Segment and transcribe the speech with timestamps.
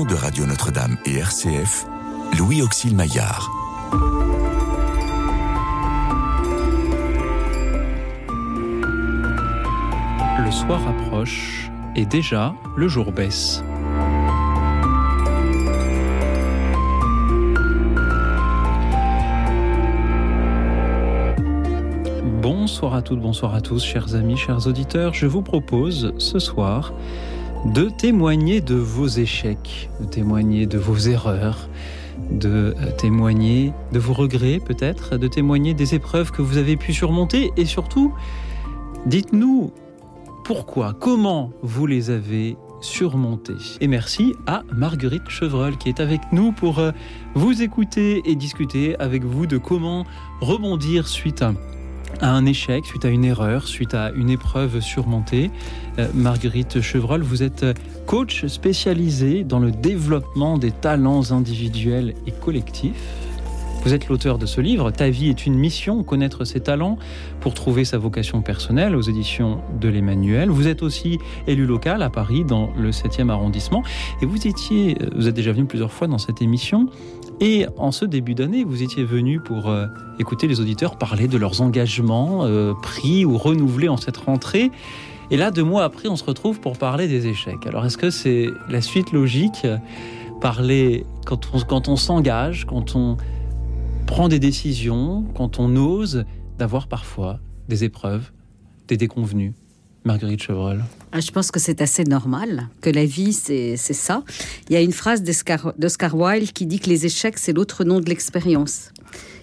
[0.00, 1.84] de Radio Notre-Dame et RCF,
[2.38, 3.50] Louis Auxil Maillard.
[10.38, 13.62] Le soir approche et déjà le jour baisse.
[22.40, 25.12] Bonsoir à toutes, bonsoir à tous, chers amis, chers auditeurs.
[25.12, 26.94] Je vous propose ce soir
[27.64, 31.68] de témoigner de vos échecs, de témoigner de vos erreurs,
[32.30, 36.92] de euh, témoigner de vos regrets peut-être, de témoigner des épreuves que vous avez pu
[36.92, 38.12] surmonter et surtout,
[39.06, 39.72] dites-nous
[40.44, 43.54] pourquoi, comment vous les avez surmontées.
[43.80, 46.90] Et merci à Marguerite Chevreul qui est avec nous pour euh,
[47.34, 50.04] vous écouter et discuter avec vous de comment
[50.40, 51.54] rebondir suite à
[52.22, 55.50] à un échec, suite à une erreur, suite à une épreuve surmontée.
[55.98, 57.66] Euh, Marguerite Chevreul, vous êtes
[58.06, 62.94] coach spécialisé dans le développement des talents individuels et collectifs.
[63.84, 66.98] Vous êtes l'auteur de ce livre, Ta vie est une mission, connaître ses talents
[67.40, 70.50] pour trouver sa vocation personnelle aux éditions de l'Emmanuel.
[70.50, 73.82] Vous êtes aussi élu local à Paris dans le 7e arrondissement
[74.22, 76.86] et vous étiez, vous êtes déjà venu plusieurs fois dans cette émission
[77.40, 79.86] et en ce début d'année, vous étiez venu pour euh,
[80.18, 84.70] écouter les auditeurs parler de leurs engagements euh, pris ou renouvelés en cette rentrée.
[85.30, 87.66] Et là, deux mois après, on se retrouve pour parler des échecs.
[87.66, 89.66] Alors, est-ce que c'est la suite logique
[90.40, 93.16] Parler quand on, quand on s'engage, quand on
[94.06, 96.24] prend des décisions, quand on ose,
[96.58, 97.38] d'avoir parfois
[97.68, 98.30] des épreuves,
[98.88, 99.54] des déconvenus.
[100.04, 100.82] Marguerite Chevreul.
[101.12, 104.24] Ah, je pense que c'est assez normal, que la vie, c'est ça.
[104.68, 108.00] Il y a une phrase d'Oscar Wilde qui dit que les échecs, c'est l'autre nom
[108.00, 108.90] de l'expérience.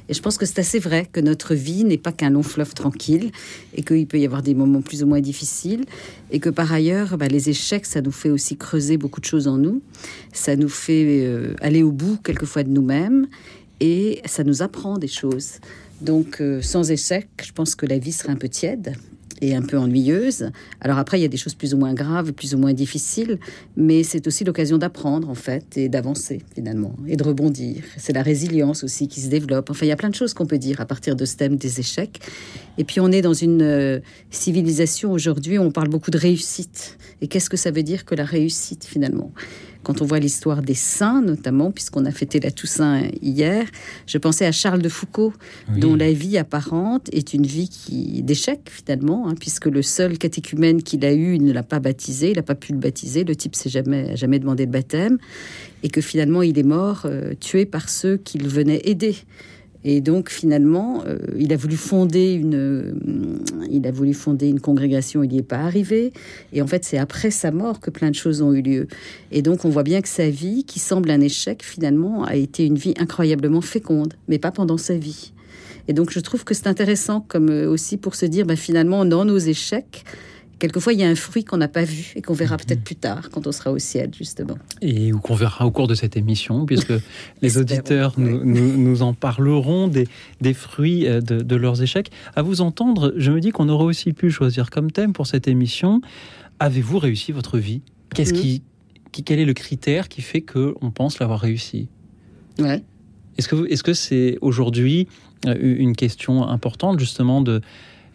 [0.10, 2.74] Et je pense que c'est assez vrai que notre vie n'est pas qu'un long fleuve
[2.74, 3.32] tranquille
[3.76, 5.86] et qu'il peut y avoir des moments plus ou moins difficiles
[6.32, 9.48] et que par ailleurs, bah, les échecs, ça nous fait aussi creuser beaucoup de choses
[9.48, 9.84] en nous.
[10.34, 13.28] Ça nous fait euh, aller au bout quelquefois de nous-mêmes
[13.80, 15.60] et ça nous apprend des choses.
[16.02, 18.96] Donc euh, sans échec, je pense que la vie serait un peu tiède
[19.42, 20.52] et un peu ennuyeuse.
[20.82, 23.40] Alors après, il y a des choses plus ou moins graves, plus ou moins difficiles,
[23.76, 27.84] mais c'est aussi l'occasion d'apprendre en fait et d'avancer finalement et de rebondir.
[27.98, 29.70] C'est la résilience aussi qui se développe.
[29.70, 31.58] Enfin, il y a plein de choses qu'on peut dire à partir de ce thème
[31.58, 32.20] des échecs.
[32.78, 34.00] Et puis on est dans une euh,
[34.32, 36.98] civilisation aujourd'hui où on parle beaucoup de réussite.
[37.22, 39.32] Et qu'est-ce que ça veut dire que la réussite finalement?
[39.84, 43.66] Quand on voit l'histoire des saints, notamment, puisqu'on a fêté la Toussaint hier,
[44.08, 45.34] je pensais à Charles de Foucault,
[45.78, 50.84] dont la vie apparente est une vie qui d'échec finalement, hein, puisque le seul catéchumène
[50.84, 53.36] qu'il a eu, il ne l'a pas baptisé, il n'a pas pu le baptiser, le
[53.36, 55.18] type s'est jamais, jamais demandé de baptême,
[55.84, 59.16] et que finalement il est mort euh, tué par ceux qu'il venait aider.
[59.84, 62.94] Et donc finalement, euh, il a voulu fonder une, euh,
[63.70, 66.12] il a voulu fonder une congrégation, il n'y est pas arrivé.
[66.52, 68.88] Et en fait, c'est après sa mort que plein de choses ont eu lieu.
[69.32, 72.66] Et donc, on voit bien que sa vie, qui semble un échec, finalement, a été
[72.66, 75.32] une vie incroyablement féconde, mais pas pendant sa vie.
[75.88, 79.06] Et donc, je trouve que c'est intéressant, comme euh, aussi pour se dire, bah, finalement,
[79.06, 80.04] dans nos échecs,
[80.60, 82.96] quelquefois, il y a un fruit qu'on n'a pas vu et qu'on verra peut-être plus
[82.96, 84.58] tard, quand on sera au ciel, justement.
[84.82, 86.94] Et qu'on verra au cours de cette émission, puisque
[87.42, 90.08] les auditeurs nous, en parleront des,
[90.42, 92.12] des fruits euh, de, leurs échecs.
[92.36, 95.48] À vous entendre, je me dis qu'on aurait aussi pu choisir comme thème pour cette
[95.48, 96.02] émission
[96.60, 97.82] Avez-vous réussi votre vie?
[98.14, 98.40] Qu'est-ce mhm.
[98.40, 98.62] qui,
[99.14, 101.88] qui, Quel est le critère qui fait qu'on pense l'avoir réussi?
[102.60, 102.84] Ouais.
[103.38, 105.08] Est-ce que est-ce que c'est aujourd'hui
[105.46, 107.62] euh, une question importante justement de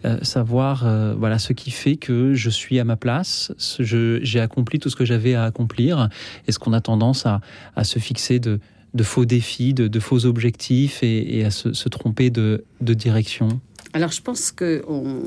[0.05, 4.79] euh, savoir euh, voilà ce qui fait que je suis à ma place, j'ai accompli
[4.79, 6.09] tout ce que j'avais à accomplir.
[6.47, 7.41] Est-ce qu'on a tendance à,
[7.85, 8.61] se fixer de,
[9.03, 13.61] faux défis, de, faux objectifs et, à se, tromper de direction?
[13.95, 15.23] Alors je pense qu'on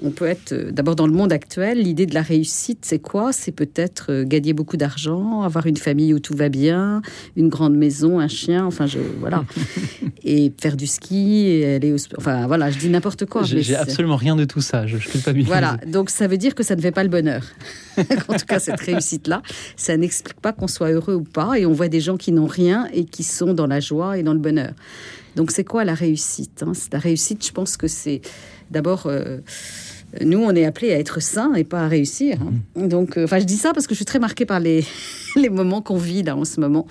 [0.00, 3.32] on peut être euh, d'abord dans le monde actuel, l'idée de la réussite, c'est quoi?
[3.32, 7.02] C'est peut-être euh, gagner beaucoup d'argent, avoir une famille où tout va bien,
[7.36, 9.44] une grande maison, un chien, enfin je voilà,
[10.24, 13.42] et faire du ski, et aller au enfin voilà, je dis n'importe quoi.
[13.42, 16.62] J'ai absolument rien de tout ça, je, je pas Voilà, donc ça veut dire que
[16.62, 17.42] ça ne fait pas le bonheur.
[17.98, 19.42] en tout cas, cette réussite-là,
[19.74, 22.46] ça n'explique pas qu'on soit heureux ou pas, et on voit des gens qui n'ont
[22.46, 24.74] rien et qui sont dans la joie et dans le bonheur.
[25.36, 26.72] Donc c'est quoi la réussite hein?
[26.92, 28.20] La réussite, je pense que c'est
[28.70, 29.06] d'abord...
[29.06, 29.38] Euh,
[30.20, 32.36] nous, on est appelés à être sains et pas à réussir.
[32.42, 32.52] Hein.
[32.76, 32.88] Mm-hmm.
[32.88, 34.84] Donc, euh, enfin, je dis ça parce que je suis très marquée par les,
[35.36, 36.86] les moments qu'on vit là en ce moment.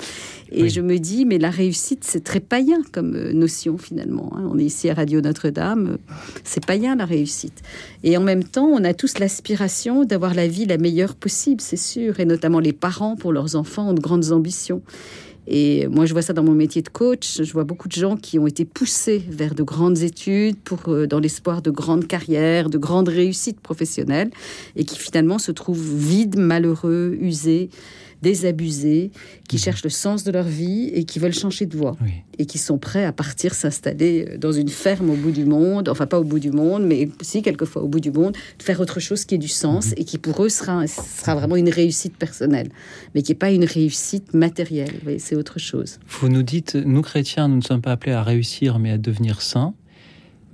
[0.54, 4.34] Et je me dis, mais la réussite, c'est très païen comme euh, notion finalement.
[4.36, 4.50] Hein.
[4.52, 5.98] On est ici à Radio Notre-Dame,
[6.44, 7.62] c'est païen la réussite.
[8.04, 11.78] Et en même temps, on a tous l'aspiration d'avoir la vie la meilleure possible, c'est
[11.78, 12.20] sûr.
[12.20, 14.82] Et notamment les parents pour leurs enfants ont de grandes ambitions.
[15.48, 17.42] Et moi, je vois ça dans mon métier de coach.
[17.42, 21.08] Je vois beaucoup de gens qui ont été poussés vers de grandes études pour, euh,
[21.08, 24.30] dans l'espoir de grandes carrières, de grandes réussites professionnelles,
[24.76, 27.70] et qui finalement se trouvent vides, malheureux, usés
[28.22, 29.12] désabusés,
[29.48, 29.62] qui mhm.
[29.62, 31.98] cherchent le sens de leur vie et qui veulent changer de voie.
[32.38, 35.90] Et qui sont prêts à partir s'installer euh, dans une ferme au bout du monde,
[35.90, 39.00] enfin pas au bout du monde, mais si quelquefois au bout du monde, faire autre
[39.00, 39.94] chose qui ait du sens mhm.
[39.98, 42.70] et qui pour eux sera, sera vraiment une réussite personnelle,
[43.14, 45.00] mais qui n'est pas une réussite matérielle.
[45.20, 46.00] C'est autre chose.
[46.08, 49.42] Vous nous dites, nous chrétiens, nous ne sommes pas appelés à réussir, mais à devenir
[49.42, 49.74] saints.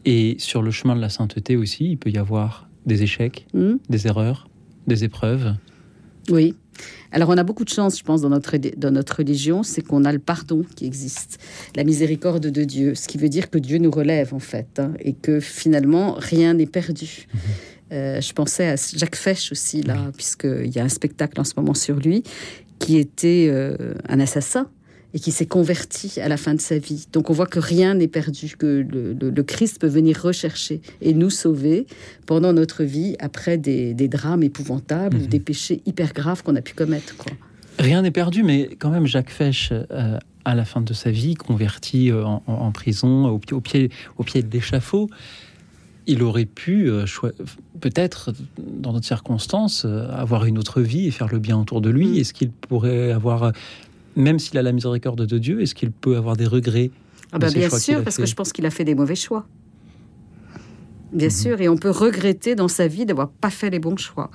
[0.05, 3.75] Et sur le chemin de la sainteté aussi, il peut y avoir des échecs, hmm.
[3.89, 4.47] des erreurs,
[4.87, 5.53] des épreuves.
[6.29, 6.55] Oui.
[7.11, 10.05] Alors on a beaucoup de chance, je pense, dans notre, dans notre religion, c'est qu'on
[10.05, 11.39] a le pardon qui existe,
[11.75, 14.93] la miséricorde de Dieu, ce qui veut dire que Dieu nous relève en fait, hein,
[14.99, 17.27] et que finalement rien n'est perdu.
[17.33, 17.39] Mhm.
[17.93, 21.53] Euh, je pensais à Jacques Fesch aussi, là, puisqu'il y a un spectacle en ce
[21.55, 22.23] moment sur lui,
[22.79, 24.69] qui était euh, un assassin
[25.17, 27.07] et qui s'est converti à la fin de sa vie.
[27.11, 31.31] Donc on voit que rien n'est perdu, que le, Christ peut venir rechercher et nous
[31.31, 31.87] sauver
[32.27, 35.27] pendant notre vie après des, drames épouvantables ou mhm.
[35.27, 37.17] des péchés hyper graves qu'on a pu commettre.
[37.17, 37.33] Quoi.
[37.79, 41.33] Rien n'est perdu, mais quand même Jacques Fesch, euh, à la fin de sa vie,
[41.33, 45.09] converti euh, en, prison, au, au, pied, au pied de l'échafaud,
[46.05, 47.05] il aurait pu, euh,
[47.81, 52.07] peut-être, dans d'autres circonstances, avoir une autre vie et faire le bien autour de lui.
[52.07, 52.15] Mm.
[52.17, 53.51] Est-ce qu'il pourrait avoir
[54.17, 56.91] même s'il a la miséricorde de Dieu, est-ce qu'il peut avoir des regrets
[57.31, 59.45] ah bah Bien sûr, parce que je pense qu'il a fait des mauvais choix.
[61.13, 61.33] Bien mhm.
[61.33, 64.29] sûr, et on peut regretter dans sa vie d'avoir pas fait les bons choix.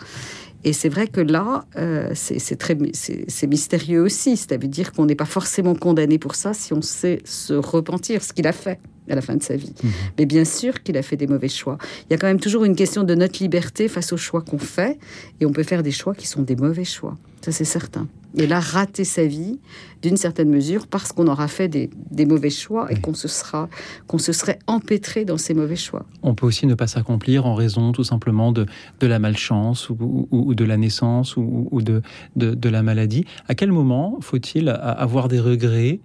[0.64, 4.36] Et c'est vrai que là, euh, c'est très, c'est mystérieux aussi.
[4.36, 8.46] C'est-à-dire qu'on n'est pas forcément condamné pour ça si on sait se repentir, ce qu'il
[8.46, 9.72] a fait à la fin de sa vie.
[9.82, 9.90] Mhm.
[10.18, 11.78] Mais bien sûr qu'il a fait des mauvais choix.
[12.08, 14.58] Il y a quand même toujours une question de notre liberté face aux choix qu'on
[14.58, 14.98] fait,
[15.40, 17.16] et on peut faire des choix qui sont des mauvais choix.
[17.42, 18.06] Ça, c'est certain.
[18.36, 19.58] Et là, rater sa vie,
[20.00, 21.90] d'une certaine mesure, parce qu'on aura fait des,
[22.24, 23.68] mauvais choix et qu'on se, sera,
[24.06, 26.06] qu'on se serait empêtré dans ces mauvais choix.
[26.22, 28.66] On peut aussi ne pas s'accomplir en raison tout simplement de,
[29.00, 32.00] de la malchance ou, de la naissance ou, de,
[32.36, 33.26] de, de la maladie.
[33.48, 36.00] À quel moment faut-il avoir des regrets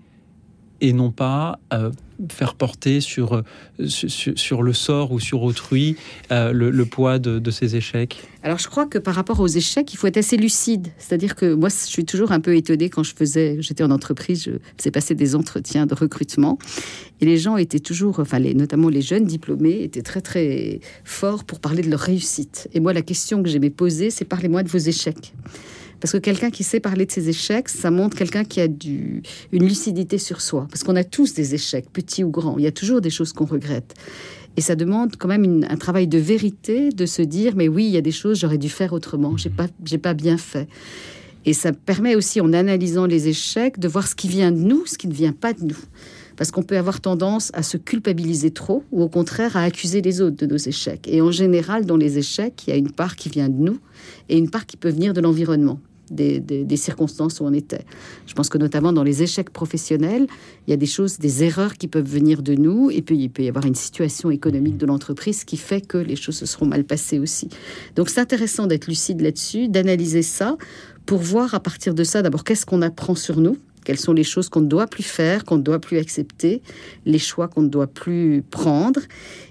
[0.82, 1.92] et non pas euh,
[2.30, 5.96] faire porter sur, euh, sur, le sort ou sur autrui
[6.32, 9.94] euh, le, poids de, de, ces échecs Alors je crois que par rapport aux échecs,
[9.94, 10.88] il faut être assez lucide.
[10.98, 14.44] C'est-à-dire que moi, je suis toujours un peu étonnée quand je faisais, j'étais en entreprise,
[14.46, 16.58] je faisais passer des entretiens de recrutement
[17.22, 21.44] et les gens étaient toujours, enfin les, notamment les jeunes diplômés, étaient très très forts
[21.44, 22.68] pour parler de leur réussite.
[22.74, 25.34] Et moi, la question que j'aimais poser, c'est parlez-moi de vos échecs.
[26.00, 29.24] Parce que quelqu'un qui sait parler de ses échecs, ça montre quelqu'un qui a du,
[29.52, 30.68] une lucidité sur soi.
[30.70, 32.58] Parce qu'on a tous des échecs, petits ou grands.
[32.58, 33.96] Il y a toujours des choses qu'on regrette.
[34.58, 37.92] Et ça demande quand même un travail de vérité, de se dire, mais oui, il
[37.92, 39.68] y a des choses, j'aurais dû faire autrement, j'ai pas,
[40.02, 40.68] pas bien fait.
[41.46, 44.86] Et ça permet aussi, en analysant les échecs, de voir ce qui vient de nous,
[44.86, 45.78] ce qui ne vient pas de nous.
[46.38, 50.22] Parce qu'on peut avoir tendance à se culpabiliser trop, ou au contraire à accuser les
[50.22, 51.08] autres de nos échecs.
[51.08, 53.80] Et en général, dans les échecs, il y a une part qui vient de nous
[54.30, 55.80] et une part qui peut venir de l'environnement
[56.12, 57.86] des, circonstances où on était.
[58.26, 60.28] Je pense que notamment dans les échecs professionnels,
[60.68, 63.30] il y a des choses, des erreurs qui peuvent venir de nous, et puis il
[63.30, 66.66] peut y avoir une situation économique de l'entreprise qui fait que les choses se seront
[66.66, 67.50] mal passées aussi.
[67.96, 70.58] Donc c'est intéressant d'être lucide là-dessus, d'analyser ça,
[71.06, 73.58] pour voir à partir de ça d'abord qu'est-ce qu'on apprend sur nous,
[73.88, 76.62] quelles sont les choses qu'on ne doit plus faire, qu'on ne doit plus accepter,
[77.06, 79.00] les choix qu'on ne doit plus prendre.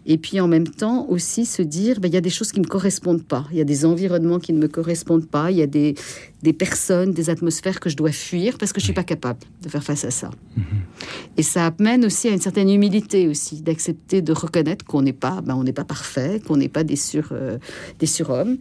[0.05, 2.61] Et puis en même temps aussi se dire, ben, il y a des choses qui
[2.61, 5.57] ne me correspondent pas, il y a des environnements qui ne me correspondent pas, il
[5.57, 5.95] y a des,
[6.43, 9.41] des personnes, des atmosphères que je dois fuir parce que je ne suis pas capable
[9.63, 10.29] de faire face à ça.
[10.29, 11.39] Mm-hmm.
[11.39, 15.41] Et ça amène aussi à une certaine humilité aussi, d'accepter de reconnaître qu'on n'est pas,
[15.41, 17.57] ben, on n'est pas parfait, qu'on n'est pas des, sur, euh,
[18.01, 18.59] des surhommes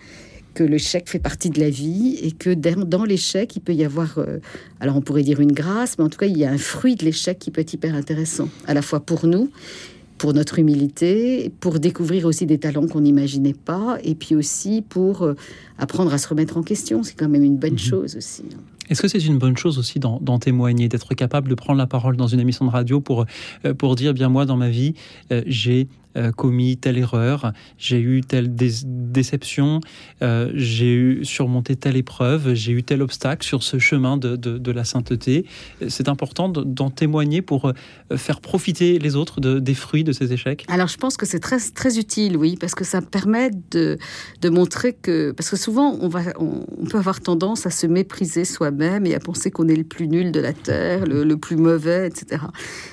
[0.56, 4.18] que l'échec fait partie de la vie et que dans l'échec, il peut y avoir,
[4.18, 4.40] euh,
[4.80, 6.96] alors on pourrait dire une grâce, mais en tout cas, il y a un fruit
[6.96, 9.52] de l'échec qui peut être hyper intéressant, à la fois pour nous,
[10.18, 15.24] pour notre humilité, pour découvrir aussi des talents qu'on n'imaginait pas, et puis aussi pour
[15.24, 15.36] euh,
[15.78, 17.04] apprendre à se remettre en question.
[17.04, 17.78] C'est quand même une bonne mhm.
[17.78, 18.44] chose aussi.
[18.54, 18.60] Hein.
[18.90, 22.18] Est-ce que c'est une bonne chose aussi d'en témoigner, d'être capable de prendre la parole
[22.18, 23.26] dans une émission de radio pour,
[23.66, 24.94] euh, pour dire, bien moi, dans ma vie,
[25.48, 29.82] j'ai euh, commis telle erreur, j'ai eu telle déception,
[30.22, 34.72] euh, j'ai eu surmonté telle épreuve, j'ai eu tel obstacle sur ce chemin de, de,
[34.72, 35.46] la sainteté.
[35.90, 40.32] C'est important d'en témoigner pour euh, faire profiter les autres de, des fruits de ces
[40.32, 40.66] échecs.
[40.70, 43.98] Alors je pense que c'est très, très utile, oui, parce que ça permet de,
[44.42, 45.32] de montrer que...
[45.32, 49.20] Parce que souvent, on, va, on, peut avoir tendance à se mépriser soi-même et à
[49.20, 52.44] penser qu'on est le plus nul de la Terre, le, le plus mauvais, etc.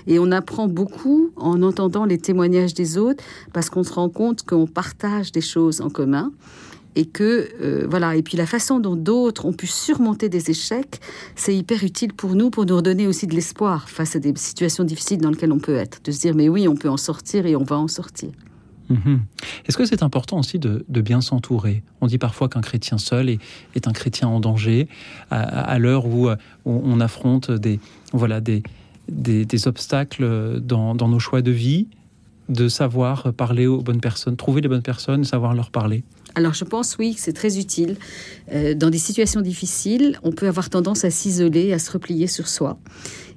[0.09, 3.12] Et on apprend beaucoup en entendant les témoignages des autres
[3.53, 6.33] parce qu'on se rend compte qu'on partage des choses en commun
[6.95, 11.01] et que euh, voilà et puis la façon dont d'autres ont pu surmonter des échecs
[11.37, 14.85] c'est hyper utile pour nous pour nous redonner aussi de l'espoir face à des situations
[14.85, 17.47] difficiles dans lesquelles on peut être de se dire mais oui on peut en sortir
[17.47, 18.31] et on va en sortir.
[18.91, 19.21] Mhm.
[19.67, 21.83] Est-ce que c'est important aussi de, bien s'entourer?
[22.01, 24.89] On dit parfois qu'un chrétien seul est, un chrétien en danger
[25.31, 26.29] à, l'heure où,
[26.67, 27.81] on affronte des,
[28.13, 28.63] voilà, des,
[29.09, 31.89] des, obstacles dans, nos choix de vie,
[32.49, 36.05] de savoir parler aux bonnes personnes, trouver les bonnes personnes, savoir leur parler.
[36.35, 37.97] Alors je pense oui c'est très utile.
[38.53, 42.49] Euh, dans des situations difficiles, on peut avoir tendance à s'isoler, à se replier sur
[42.49, 42.79] soi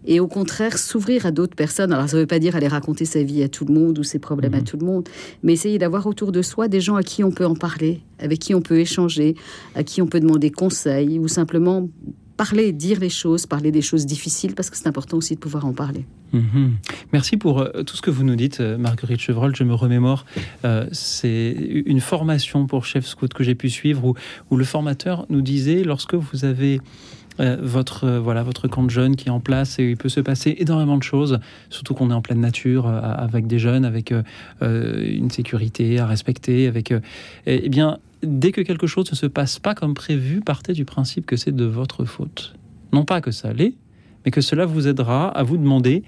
[0.08, 1.92] et au contraire s'ouvrir à d'autres personnes.
[1.92, 4.04] Alors ça ne veut pas dire aller raconter sa vie à tout le monde ou
[4.04, 4.64] ses problèmes à mhm.
[4.64, 5.10] tout le monde,
[5.44, 8.40] mais essayer d'avoir autour de soi des gens à qui on peut en parler, avec
[8.40, 9.36] qui on peut échanger,
[9.76, 11.90] à qui on peut demander conseil ou simplement
[12.38, 15.66] parler, dire les choses, parler des choses difficiles, parce que c'est important aussi de pouvoir
[15.66, 16.06] en parler.
[16.34, 16.78] Mhm.
[17.14, 19.56] Merci pour euh, tout ce que vous nous dites, euh, Marguerite Chevreul.
[19.56, 20.26] Je me remémore,
[20.66, 21.52] euh, c'est
[21.86, 24.16] une formation pour chef scout que j'ai pu suivre où,
[24.52, 26.80] où, le formateur nous disait, lorsque vous avez
[27.38, 30.56] votre voilà votre camp de jeunes qui est en place et il peut se passer
[30.60, 34.14] énormément de choses, surtout qu'on est en pleine nature avec des jeunes, avec
[34.62, 36.94] une sécurité à respecter, avec
[37.46, 41.26] eh bien dès que quelque chose ne se passe pas comme prévu, partez du principe
[41.26, 42.54] que c'est de votre faute.
[42.94, 43.74] Non pas que ça l'est,
[44.26, 46.04] mais que cela vous aidera à vous demander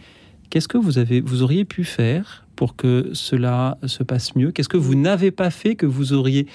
[0.49, 4.51] qu'est-ce que vous avez vous auriez pu faire pour que cela se passe mieux?
[4.51, 6.47] Qu'est-ce que vous n'avez pas fait que vous auriez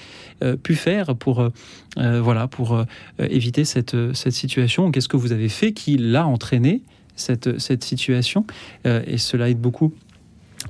[0.43, 1.49] euh, pu faire pour, euh,
[1.97, 2.85] euh, voilà, pour
[3.17, 4.91] éviter cette, cette situation?
[4.91, 6.83] Qu'est-ce que vous avez fait qui l'a entraîné,
[7.15, 8.45] cette, cette situation?
[8.85, 9.93] Et cela aide beaucoup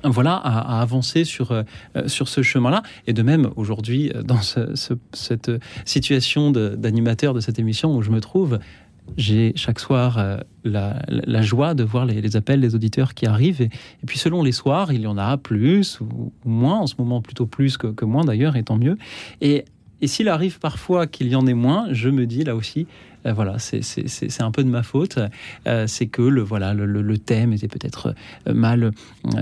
[0.04, 1.64] voilà, à, avancer sur,
[2.06, 2.82] sur ce chemin-là.
[3.06, 5.50] Et de même, aujourd'hui, dans cette
[5.84, 8.60] situation d'animateur de, cette émission où je me trouve,
[9.16, 13.62] j'ai chaque soir euh, la, joie de voir les, appels des auditeurs qui arrivent.
[13.62, 13.70] Et,
[14.06, 17.46] puis selon les soirs, il y en a plus ou, moins, en ce moment plutôt
[17.46, 18.96] plus que, moins d'ailleurs, et tant mieux.
[19.40, 19.64] Et
[20.00, 22.86] et s'il arrive parfois qu'il y en ait moins, je me dis là aussi,
[23.32, 25.18] voilà, c'est un peu de ma faute.
[25.66, 28.14] Euh, c'est que le, voilà, le, thème était peut-être
[28.48, 28.90] euh, mal,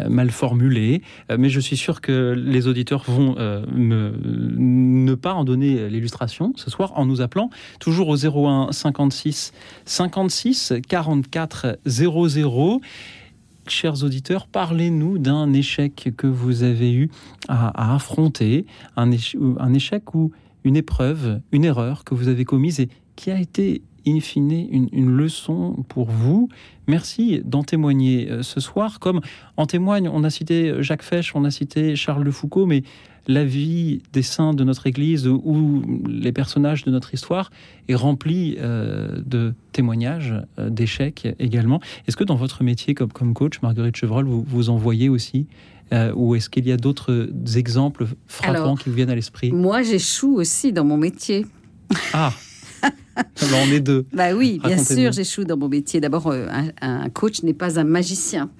[0.09, 1.03] mal formulé.
[1.37, 6.93] mais je suis sûr que les auditeurs vont ne pas en donner l'illustration ce soir
[6.97, 9.53] en nous appelant toujours au 01 56
[9.85, 12.81] 56 44 00
[13.67, 17.11] chers auditeurs, parlez-nous d'un échec que vous avez eu
[17.49, 19.11] à, affronter, un,
[19.59, 20.33] un, échec ou
[20.65, 22.81] une épreuve, une erreur que vous avez commise
[23.23, 26.49] qui a été in fine une, leçon pour vous.
[26.89, 28.99] Merci d'en témoigner euh, ce soir.
[28.99, 29.21] Comme
[29.57, 32.83] en témoigne, on a cité Jacques Fesch, on a cité Charles de Foucault, mais
[33.29, 37.53] la vie des saints de notre Église ou les personnages de notre histoire
[37.89, 41.81] est remplie euh, de témoignages, euh, d'échecs également.
[42.09, 45.47] Est-ce que dans votre métier comme, comme coach, Marguerite Chevreul, vous, vous en voyez aussi
[45.93, 49.53] euh, ou est-ce qu'il y a d'autres exemples frappants qui vous viennent à l'esprit?
[49.53, 51.47] Moi, j'échoue aussi dans mon métier.
[52.13, 52.33] Ah
[53.43, 54.07] on est deux.
[54.13, 56.01] Bah oui, bien sûr, j'échoue dans mon métier.
[56.01, 56.47] D'abord, euh,
[56.81, 58.51] un, coach n'est pas un magicien.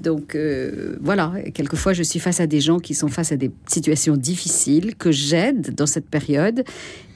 [0.00, 3.50] Donc euh, voilà, quelquefois je suis face à des gens qui sont face à des
[3.66, 6.64] situations difficiles que j'aide dans cette période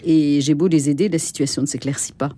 [0.04, 2.30] et j'ai beau les aider, la situation ne s'éclaircit pas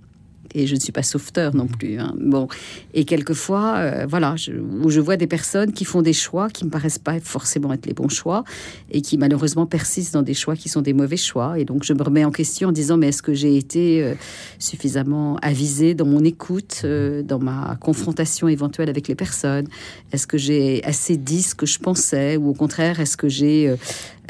[0.57, 1.99] et je ne suis pas sauveteur non plus.
[1.99, 2.15] Hein.
[2.19, 2.49] Bon,
[2.95, 6.65] et quelquefois, euh, voilà, je, où je vois des personnes qui font des choix qui
[6.65, 8.43] me paraissent pas forcément être les bons choix
[8.91, 11.59] et qui malheureusement persistent dans des choix qui sont des mauvais choix.
[11.59, 14.15] Et donc je me remets en question en disant mais est-ce que j'ai été euh,
[14.59, 19.69] suffisamment avisé dans mon écoute, euh, dans ma confrontation éventuelle avec les personnes?
[20.13, 23.75] Est-ce que j'ai assez dit ce que je pensais ou au contraire est-ce que j'ai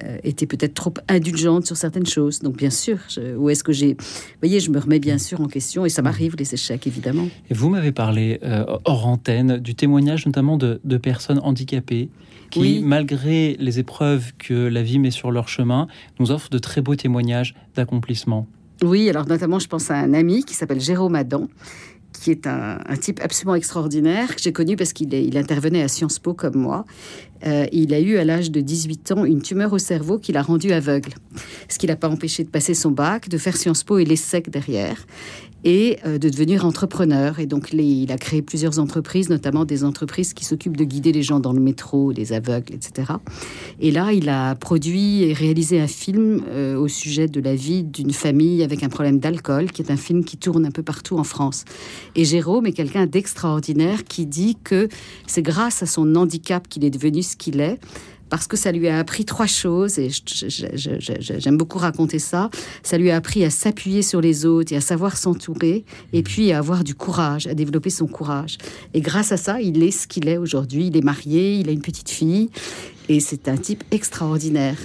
[0.03, 2.41] euh, était peut-être trop indulgente sur certaines choses.
[2.41, 2.99] Donc bien sûr,
[3.37, 3.95] où est-ce que j'ai...
[3.95, 7.29] Vous voyez, je me remets bien sûr en question et ça m'arrive les échecs, évidemment.
[7.51, 12.09] Et vous m'avez parlé euh, hors antenne du témoignage notamment de, personnes handicapées
[12.51, 15.89] qui, malgré les épreuves que la vie met sur leur chemin,
[16.19, 18.47] nous offrent de très beaux témoignages d'accomplissement.
[18.83, 21.49] Oui, alors notamment, je pense à un ami qui s'appelle Jérôme Adam,
[22.27, 26.19] qui est un, type absolument extraordinaire, que j'ai connu parce qu'il il intervenait à Sciences
[26.19, 26.85] Po comme moi.
[27.47, 30.43] Euh, il a eu à l'âge de 18 ans une tumeur au cerveau qui l'a
[30.43, 31.13] rendu aveugle.
[31.69, 34.51] Ce qui l'a pas empêché de passer son bac, de faire Sciences Po et l'ESSEC
[34.51, 35.07] derrière
[35.67, 37.41] et euh, de devenir entrepreneur.
[37.41, 41.23] Et donc, il a créé plusieurs entreprises, notamment des entreprises qui s'occupent de guider les
[41.23, 43.15] gens dans le métro, les aveugles, etc.
[43.81, 47.83] Et là, il a produit et réalisé un film euh, au sujet de la vie
[47.83, 51.19] d'une famille avec un problème d'alcool, qui est un film qui tourne un peu partout
[51.19, 51.65] en France.
[52.15, 54.89] Et Jérôme est quelqu'un d'extraordinaire qui dit que
[55.27, 57.81] c'est grâce à son handicap qu'il est devenu ce qu'il est
[58.29, 60.11] parce que ça lui a appris trois choses, et
[61.39, 62.51] j'aime beaucoup raconter ça.
[62.83, 66.53] Ça lui a appris à s'appuyer sur les autres et à savoir s'entourer, et puis
[66.53, 68.59] à avoir du courage, à développer son courage.
[68.95, 70.89] Et grâce à ça, il est ce qu'il est aujourd'hui.
[70.89, 72.51] Il est marié, il a une petite fille,
[73.09, 74.79] et c'est un type extraordinaire.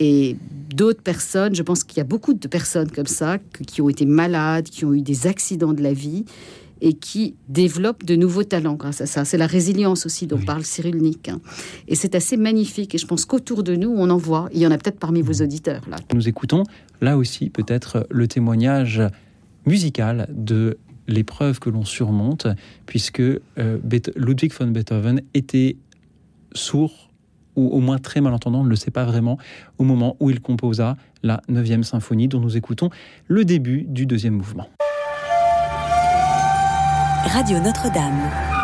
[0.00, 0.36] Et
[0.74, 4.06] d'autres personnes, je pense qu'il y a beaucoup de personnes comme ça qui ont été
[4.06, 6.24] malades, qui ont eu des accidents de la vie
[6.80, 9.24] et qui développe de nouveaux talents grâce à ça.
[9.24, 11.28] C'est la résilience aussi dont parle Cyril Nick.
[11.28, 11.40] Hein.
[11.86, 12.94] Et c'est assez magnifique.
[12.94, 14.48] Et je pense qu'autour de nous, on en voit.
[14.52, 15.82] Il y en a peut-être parmi vos auditeurs.
[15.88, 15.96] Là.
[16.14, 16.64] Nous écoutons
[17.00, 19.02] là aussi peut-être le témoignage
[19.66, 22.46] musical de l'épreuve que l'on surmonte,
[22.86, 23.78] puisque euh,
[24.16, 25.76] Ludwig von Beethoven était
[26.52, 27.08] sourd
[27.56, 29.36] ou au moins très malentendant, on ne le sait pas vraiment,
[29.78, 32.88] au moment où il composa la 9e symphonie dont nous écoutons
[33.26, 34.68] le début du deuxième mouvement.
[37.28, 38.57] Radio Notre-Dame.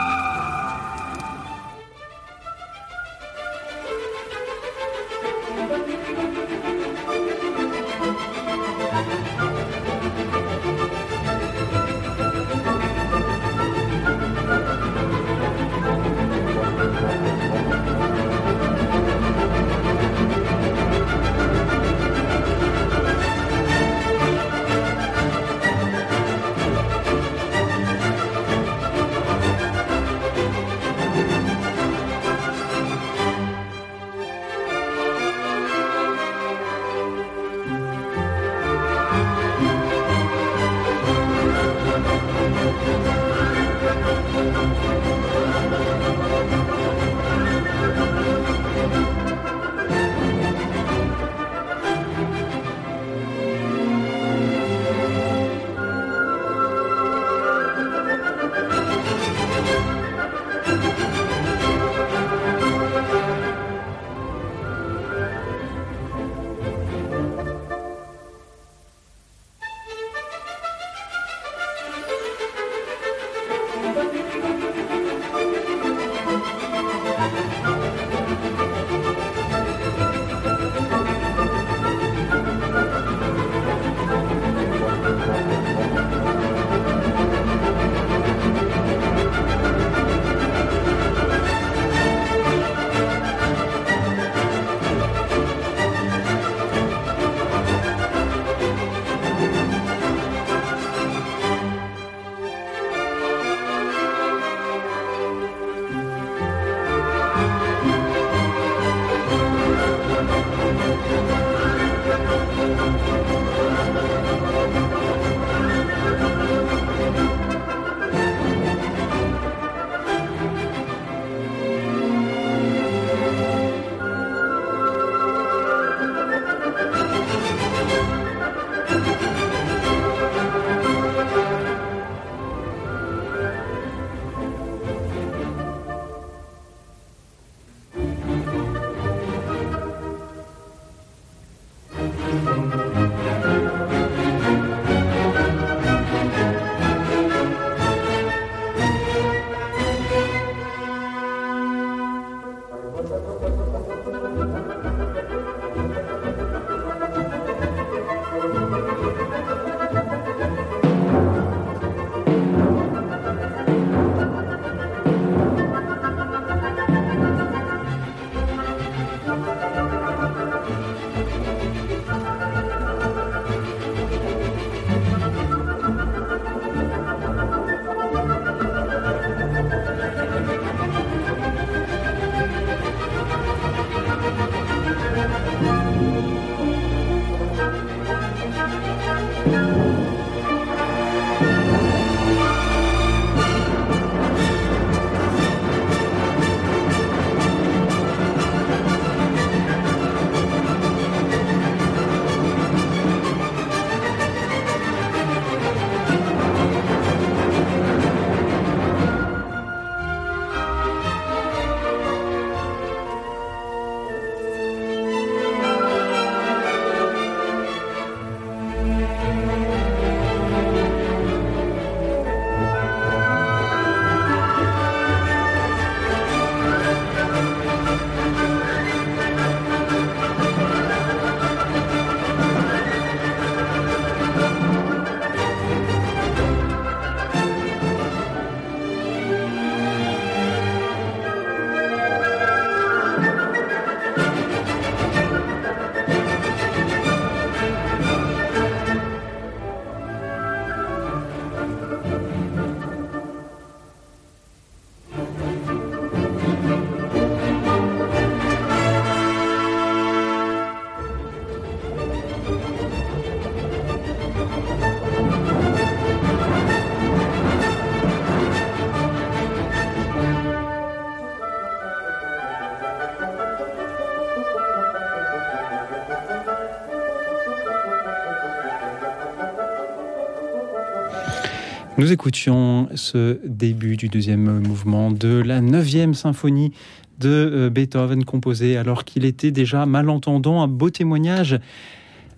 [282.05, 286.71] Nous écoutions ce début du deuxième mouvement de la neuvième symphonie
[287.19, 291.59] de euh, Beethoven composée alors qu'il était déjà malentendant, un beau témoignage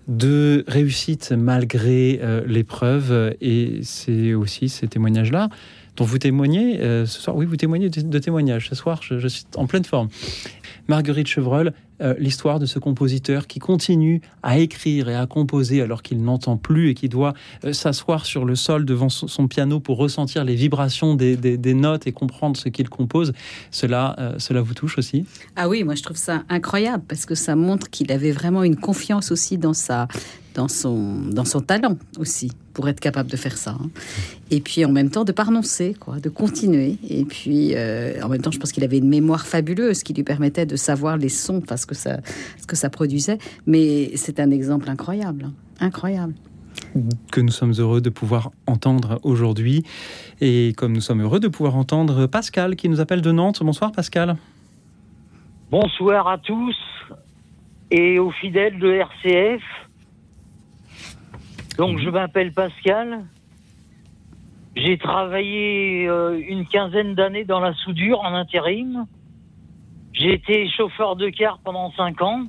[0.07, 5.48] de réussite malgré euh, l'épreuve et c'est aussi ces témoignages-là
[5.96, 7.37] dont vous témoignez euh, ce soir.
[7.37, 10.09] Oui, vous témoignez de, témoignages ce soir, je, suis en pleine forme.
[10.88, 11.72] Marguerite Chevreul,
[12.18, 16.90] l'histoire de ce compositeur qui continue à écrire et à composer alors qu'il n'entend plus
[16.90, 21.14] et qui doit euh, s'asseoir sur le sol devant son, piano pour ressentir les vibrations
[21.14, 23.33] des, notes et comprendre ce qu'il compose.
[23.70, 25.25] Cela, euh, cela vous touche aussi?
[25.57, 28.77] Ah oui, moi je trouve ça incroyable parce que ça montre qu'il avait vraiment une
[28.77, 30.09] confiance aussi dans sa,
[30.57, 33.77] dans son, dans son talent aussi, pour être capable de faire ça.
[33.79, 33.90] Hein.
[34.51, 36.97] Et puis en même temps de pas renoncer, quoi, de continuer.
[37.09, 40.25] Et puis euh, en même temps, je pense qu'il avait une mémoire fabuleuse qui lui
[40.25, 42.19] permettait de savoir les sons, parce que ça,
[42.61, 43.38] ce que ça produisait.
[43.66, 45.53] Mais c'est un exemple incroyable, hein.
[45.81, 46.35] incroyable
[47.33, 49.83] que nous sommes heureux de pouvoir entendre aujourd'hui.
[50.40, 53.62] Et comme nous sommes heureux de pouvoir entendre Pascal qui nous appelle de Nantes.
[53.62, 54.37] Bonsoir Pascal.
[55.71, 56.77] Bonsoir à tous
[57.90, 59.62] et aux fidèles de RCF.
[61.76, 63.24] Donc je m'appelle Pascal.
[64.76, 69.06] J'ai travaillé euh, une quinzaine d'années dans la soudure en intérim.
[70.12, 72.46] J'ai été chauffeur de car pendant cinq ans.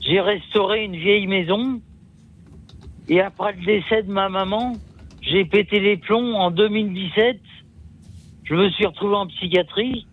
[0.00, 1.80] J'ai restauré une vieille maison.
[3.08, 4.74] Et après le décès de ma maman,
[5.22, 7.40] j'ai pété les plombs en 2017.
[8.44, 10.06] Je me suis retrouvé en psychiatrie.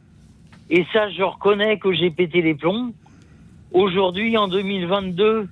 [0.69, 2.93] Et ça, je reconnais que j'ai pété les plombs.
[3.71, 5.49] Aujourd'hui, en 2022,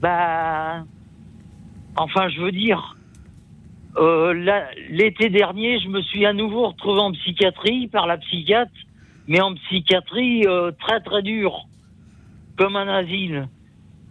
[0.00, 0.84] bah,
[1.96, 2.96] Enfin, je veux dire,
[3.96, 4.34] euh,
[4.90, 8.72] l'été dernier, je me suis à nouveau retrouvé en psychiatrie par la psychiatre,
[9.26, 11.66] mais en psychiatrie euh, très très dure,
[12.58, 13.48] comme un asile.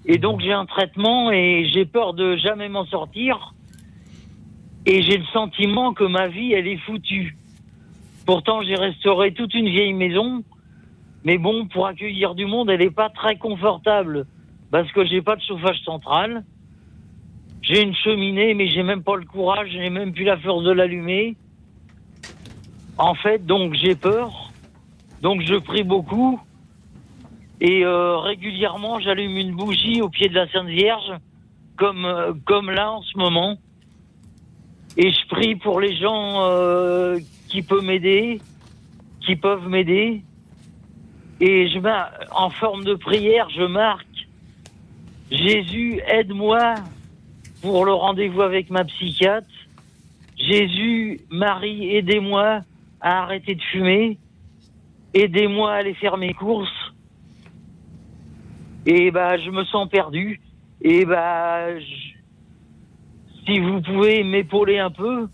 [0.07, 3.53] Et donc j'ai un traitement et j'ai peur de jamais m'en sortir.
[4.87, 7.37] Et j'ai le sentiment que ma vie, elle est foutue.
[8.25, 10.43] Pourtant, j'ai restauré toute une vieille maison,
[11.23, 14.25] mais bon, pour accueillir du monde, elle n'est pas très confortable
[14.71, 16.43] parce que j'ai pas de chauffage central.
[17.67, 20.71] J'ai une cheminée, mais j'ai même pas le courage, j'ai même plus la force de
[20.71, 21.36] l'allumer.
[22.99, 24.51] En fait, donc j'ai peur.
[25.21, 26.39] Donc je prie beaucoup.
[27.62, 31.12] Et euh, régulièrement, j'allume une bougie au pied de la Sainte Vierge,
[31.75, 33.58] comme, euh, comme là en ce moment.
[34.97, 37.17] Et je prie pour les gens euh,
[37.49, 38.41] qui peuvent m'aider,
[39.21, 40.21] qui peuvent m'aider.
[41.41, 41.80] Et je
[42.32, 44.06] en forme de prière, je marque
[45.32, 46.75] Jésus, aide-moi
[47.65, 49.47] pour le rendez-vous avec ma psychiatre.
[50.38, 52.62] Jésus, Marie, aidez-moi
[53.01, 54.19] à arrêter de fumer.
[55.15, 56.93] Aidez-moi à aller faire mes courses.
[58.86, 60.39] Et bah, je me sens perdu.
[60.80, 61.69] Et bah,
[63.47, 65.28] si vous pouvez m'épauler un peu,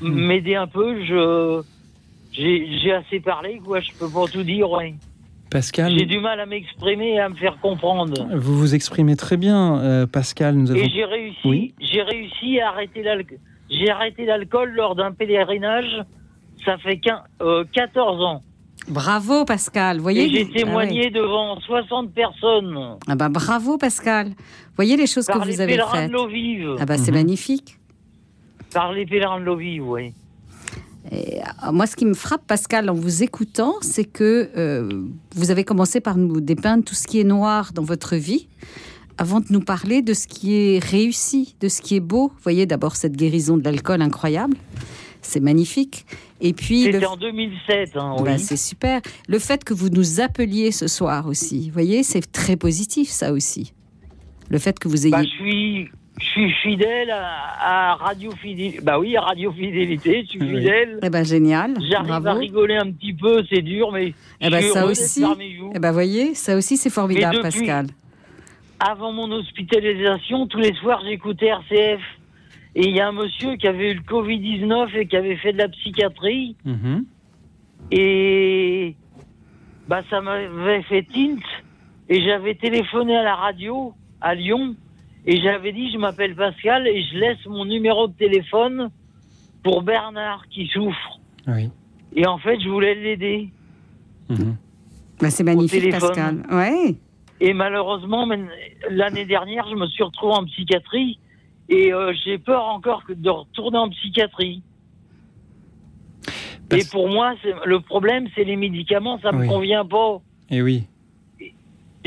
[0.00, 0.26] mhm.
[0.26, 1.62] m'aider un peu, je
[2.32, 3.80] j'ai assez parlé, quoi.
[3.80, 4.94] Je peux pas tout dire, ouais.
[5.50, 5.96] Pascal.
[5.96, 8.28] J'ai du mal à m'exprimer et à me faire comprendre.
[8.34, 10.56] Vous vous exprimez très bien, euh, Pascal.
[10.56, 10.80] Nous avons...
[10.80, 13.38] Et j'ai réussi, j'ai réussi à arrêter l'alcool.
[13.70, 16.04] J'ai arrêté l'alcool lors d'un pèlerinage.
[16.64, 17.20] Ça fait 15,
[17.72, 18.42] 14 euh, ans.
[18.88, 20.28] Bravo Pascal, voyez.
[20.28, 22.98] J'ai ah témoigné devant 60 personnes.
[23.08, 24.30] Ah bah bravo Pascal.
[24.76, 26.08] Voyez les choses que vous avez faites.
[26.08, 26.76] De l'eau vive.
[26.78, 27.18] Ah bah c'est mhm.
[27.18, 27.78] magnifique.
[28.72, 30.12] Par les pèlerins de l'eau vive, oui.
[31.12, 35.50] Et euh, moi, ce qui me frappe, Pascal, en vous écoutant, c'est que euh, vous
[35.50, 38.48] avez commencé par nous dépeindre tout ce qui est noir dans votre vie,
[39.18, 42.28] avant de nous parler de ce qui est réussi, de ce qui est beau.
[42.28, 44.56] Vous voyez, d'abord cette guérison de l'alcool incroyable,
[45.22, 46.06] c'est magnifique.
[46.40, 49.00] Et puis c'était en 2007, hein, bah, c'est super.
[49.26, 53.32] Le fait que vous nous appeliez ce soir aussi, vous voyez, c'est très positif, ça
[53.32, 53.72] aussi.
[54.48, 55.12] Le fait que vous ayez.
[55.12, 55.88] Bah, je suis
[56.18, 58.80] je suis fidèle à, Radio Fidélité.
[58.82, 60.98] Bah oui, à Radio Fidélité, je suis fidèle.
[61.02, 61.74] Eh ben génial.
[61.90, 65.24] J'arrive à rigoler un petit peu, c'est dur, mais eh ben, ça aussi.
[65.74, 67.86] Eh ben voyez, ça aussi c'est formidable, Pascal.
[68.78, 72.00] Avant mon hospitalisation, tous les soirs j'écoutais RCF.
[72.74, 75.54] Et il y a un monsieur qui avait eu le Covid-19 et qui avait fait
[75.54, 76.56] de la psychiatrie.
[76.64, 77.06] Mhm.
[77.90, 78.94] Et
[79.88, 81.42] bah ça m'avait fait tilt.
[82.08, 84.76] Et j'avais téléphoné à la radio à Lyon
[85.26, 88.90] et j'avais dit, je m'appelle Pascal et je laisse mon numéro de téléphone
[89.64, 91.20] pour Bernard qui souffre.
[91.48, 91.70] Oui.
[92.14, 93.50] Et en fait, je voulais l'aider.
[94.28, 94.56] Mhm.
[95.20, 96.44] Bah, c'est magnifique, Pascal.
[96.50, 96.94] Ouais.
[97.40, 98.26] Et malheureusement,
[98.88, 101.18] l'année dernière, je me suis retrouvé en psychiatrie
[101.68, 104.62] et euh, j'ai peur encore de retourner en psychiatrie.
[106.70, 107.34] Et pour moi,
[107.64, 110.20] le problème, c'est les médicaments, ça ne me convient pas.
[110.50, 110.86] Et oui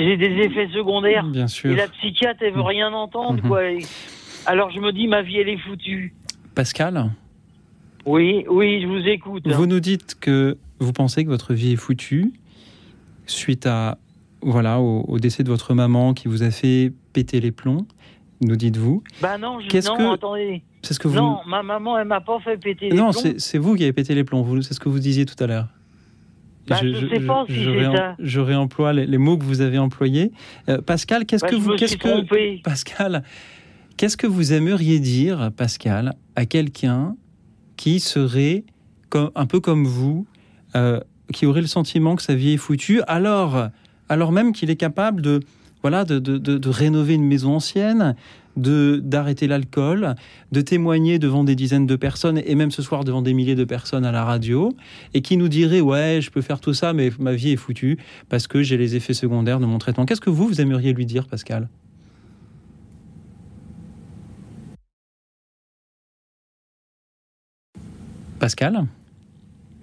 [0.03, 1.25] j'ai des effets secondaires.
[1.25, 1.71] Bien sûr.
[1.71, 2.65] Et la psychiatre, elle veut mm.
[2.65, 3.47] rien entendre, mm-hmm.
[3.47, 3.61] quoi.
[4.45, 6.13] alors je me dis, ma vie, elle est foutue.
[6.55, 7.11] Pascal
[8.05, 9.47] Oui, oui, je vous écoute.
[9.47, 12.31] Vous nous dites que vous pensez que votre vie est foutue
[13.25, 13.97] suite à
[14.41, 17.85] voilà au, décès de votre maman qui vous a fait péter les plombs.
[18.41, 20.63] Nous dites-vous Bah non, je, non, que, attendez.
[20.81, 21.15] C'est ce que vous.
[21.15, 23.07] Non, ma maman, elle m'a pas fait péter les plombs.
[23.07, 24.61] Non, c'est vous qui avez pété les plombs.
[24.61, 25.67] C'est ce que vous disiez tout à l'heure.
[26.69, 28.15] Bah, je, ne sais pas si c'est ça.
[28.19, 30.31] Je réemploie les, mots que vous avez employés.
[30.69, 33.23] Euh, Pascal, qu'est-ce bah, que vous, qu'est-ce que Pascal,
[33.97, 37.15] qu'est-ce que vous aimeriez dire, Pascal, à quelqu'un
[37.75, 38.63] qui serait
[39.09, 40.27] comme, un peu comme vous,
[40.75, 40.99] euh,
[41.33, 43.69] qui aurait le sentiment que sa vie est foutue, alors,
[44.07, 45.39] alors même qu'il est capable de,
[45.81, 48.15] voilà, de, de, de, rénover une maison ancienne,
[48.59, 50.15] de d'arrêter l'alcool,
[50.51, 53.63] de témoigner devant des dizaines de personnes et même ce soir devant des milliers de
[53.63, 54.73] personnes à la radio,
[55.13, 57.97] et qui nous dirait ouais, je peux faire tout ça, mais ma vie est foutue
[58.29, 60.05] parce que j'ai les effets secondaires de mon traitement.
[60.05, 61.67] Qu'est-ce que vous, vous aimeriez lui dire, Pascal?
[68.39, 68.85] Pascal?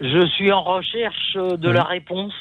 [0.00, 2.34] Je suis en recherche de la réponse.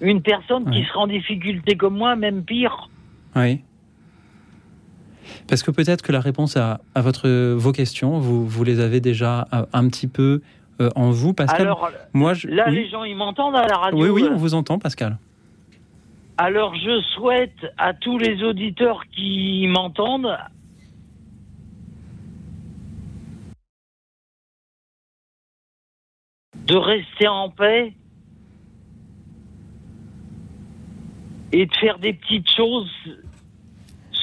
[0.00, 2.88] Une personne qui sera en difficulté comme moi, même pire.
[3.36, 3.60] Oui.
[5.48, 9.46] Parce que peut-être que la réponse à, votre, vos questions, vous, vous les avez déjà
[9.72, 10.40] un, petit peu
[10.80, 11.62] euh, en vous, Pascal.
[11.62, 13.98] Alors, moi, je, là, les gens, ils m'entendent à la radio.
[13.98, 15.18] Oui, oui, on vous entend, Pascal.
[16.38, 20.36] Alors, je souhaite à tous les auditeurs qui m'entendent
[26.66, 27.92] de rester en paix
[31.52, 32.90] et de faire des petites choses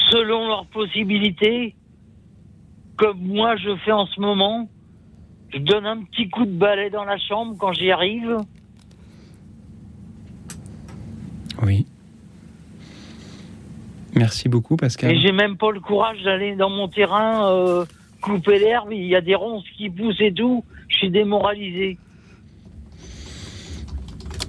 [0.10, 1.76] selon leurs possibilités,
[2.98, 4.70] comme moi je fais en ce moment.
[5.54, 8.38] Je donne un petit coup de balai dans la chambre quand j'y arrive.
[11.64, 11.88] Oui.
[14.16, 15.12] Merci beaucoup, Pascal.
[15.12, 17.86] Et j'ai même pas le courage d'aller dans mon terrain euh,
[18.22, 18.92] couper l'herbe.
[18.92, 20.64] Il y a des ronces qui poussent et tout.
[20.88, 21.98] Je suis démoralisé.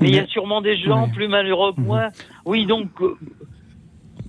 [0.01, 1.87] Mais il y a sûrement des gens plus malheureux que mhm.
[1.87, 2.09] moi.
[2.45, 3.17] Oui, donc euh,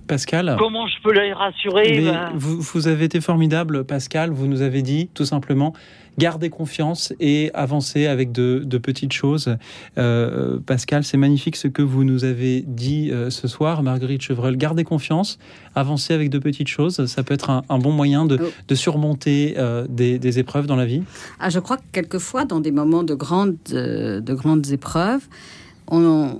[0.06, 0.56] Pascal.
[0.58, 4.30] Comment je peux les rassurer ben vous, avez été formidable, Pascal.
[4.30, 5.72] Vous nous avez dit tout simplement
[6.18, 9.56] garder confiance et avancer avec de, petites choses.
[9.96, 14.56] Euh, Pascal, c'est magnifique ce que vous nous avez dit euh, ce soir, Marguerite Chevreul.
[14.56, 15.38] Garder confiance,
[15.74, 18.74] avancer avec de petites choses, ça peut être un, bon moyen de, oh.
[18.74, 21.02] surmonter euh, des, épreuves dans la vie.
[21.40, 25.22] Ah, je crois que quelquefois, dans des moments de grandes, de grandes épreuves,
[25.88, 26.38] on,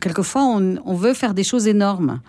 [0.00, 2.20] quelquefois on, on veut faire des choses énormes.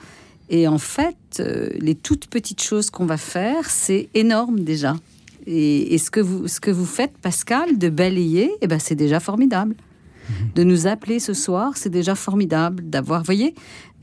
[0.51, 4.95] Et en fait, euh, les toutes petites choses qu'on va faire, c'est énorme déjà.
[5.47, 9.21] Et, ce, que vous, ce que vous faites, Pascal, de balayer, eh ben, c'est déjà
[9.21, 9.75] formidable.
[10.29, 10.35] Mhm.
[10.53, 13.55] De nous appeler ce soir, c'est déjà formidable d'avoir, voyez,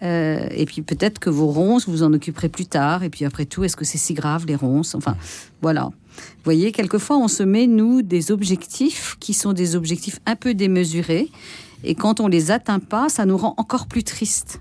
[0.02, 3.04] euh, et puis peut-être que vos ronces, vous en occuperez plus tard.
[3.04, 4.94] Et puis après tout, est-ce que c'est si grave les ronces?
[4.94, 5.16] Enfin,
[5.61, 5.90] voilà.
[6.16, 10.54] Vous voyez, quelquefois, on se met, nous, des objectifs qui sont des objectifs un peu
[10.54, 11.28] démesurés.
[11.84, 14.61] Et quand on les atteint pas, ça nous rend encore plus tristes.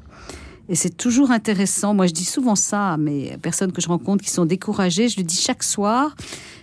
[0.70, 1.94] Et c'est toujours intéressant.
[1.94, 5.08] Moi, je dis souvent ça à mes personnes que je rencontre qui sont découragées.
[5.08, 6.16] Je le dis chaque soir.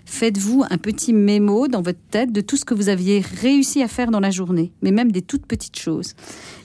[0.05, 3.89] Faites-vous un petit mémo dans votre tête de tout ce que vous aviez réussi à
[3.89, 6.15] faire dans la journée, mais même des toutes petites choses.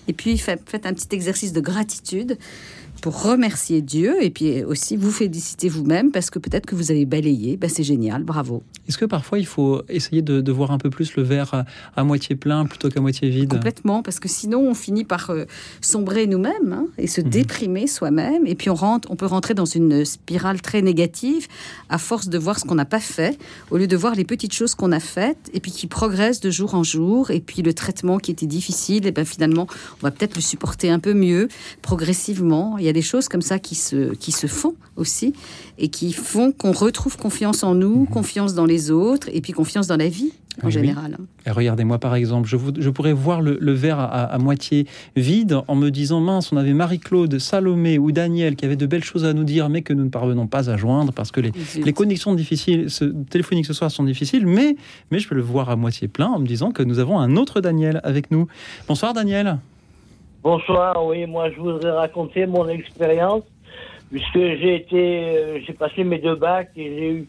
[0.10, 2.38] Et puis, faites un petit exercice de gratitude
[3.00, 7.06] pour remercier Dieu et puis aussi vous féliciter vous-même parce que peut-être que vous avez
[7.06, 7.58] balayé.
[7.58, 8.64] Ben, c'est génial, bravo.
[8.88, 12.36] Est-ce que parfois il faut essayer de, voir un peu plus le verre à, moitié
[12.36, 13.52] plein plutôt qu'à moitié vide?
[13.52, 15.46] Complètement, parce que sinon on finit par euh,
[15.80, 17.30] sombrer nous-mêmes hein, et se mhm.
[17.30, 18.48] déprimer soi-même.
[18.48, 21.48] Et puis on, rentre, on peut rentrer dans une spirale très négative
[21.90, 23.38] à force de voir ce qu'on n'a pas fait
[23.70, 26.50] au lieu de voir les petites choses qu'on a faites et puis qui progressent de
[26.50, 27.30] jour en jour.
[27.30, 29.68] Et puis le traitement qui était difficile, et ben finalement
[30.02, 31.48] on va peut-être le supporter un peu mieux
[31.84, 32.78] progressivement.
[32.90, 35.34] Y a des choses comme ça qui se, qui se font aussi
[35.78, 38.08] et qui font qu'on retrouve confiance en nous, mhm.
[38.08, 41.18] confiance dans les autres et puis confiance dans la vie en général.
[41.48, 46.20] Regardez-moi par exemple, je, je pourrais voir le, verre à, moitié vide en me disant
[46.20, 49.70] mince, on avait Marie-Claude, Salomé ou Daniel qui avaient de belles choses à nous dire,
[49.70, 53.06] mais que nous ne parvenons pas à joindre parce que les, les connexions difficiles, ce,
[53.06, 54.76] téléphoniques ce soir sont difficiles, mais,
[55.12, 57.38] mais je peux le voir à moitié plein en me disant que nous avons un
[57.38, 58.48] autre Daniel avec nous.
[58.88, 59.60] Bonsoir Daniel.
[60.42, 63.44] Bonsoir, oui, moi je voudrais raconter mon expérience,
[64.10, 67.28] puisque j'ai été, euh, j'ai passé mes deux bacs et j'ai eu,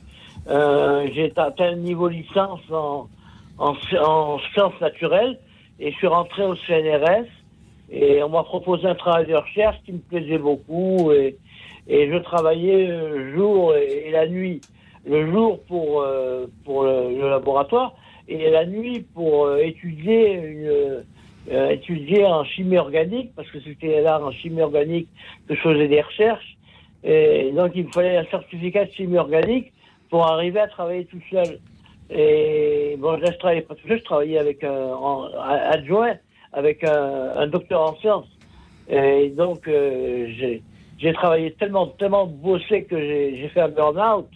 [0.48, 3.08] euh, j'ai atteint le niveau licence en,
[3.58, 5.40] en, en, sciences naturelles
[5.80, 7.26] et je suis rentré au CNRS
[7.90, 11.36] et on m'a proposé un travail de recherche qui me plaisait beaucoup et,
[11.88, 14.60] je travaillais le jour et, la nuit.
[15.04, 17.92] Le jour pour, euh, pour le, laboratoire
[18.28, 21.02] et la nuit pour étudier une
[21.50, 25.08] euh, étudier en chimie organique, parce que c'était là en chimie organique
[25.48, 26.56] que je faisais des recherches.
[27.02, 29.72] Et donc il me fallait un certificat de chimie organique
[30.10, 31.58] pour arriver à travailler tout seul.
[32.10, 34.92] Et bon, je travaillais pas tout seul, je travaillais avec un
[35.70, 36.16] adjoint,
[36.52, 38.28] avec un, docteur en sciences.
[38.88, 40.28] Et donc, euh,
[40.98, 44.28] j'ai travaillé tellement, tellement bossé que j'ai fait un burn-out.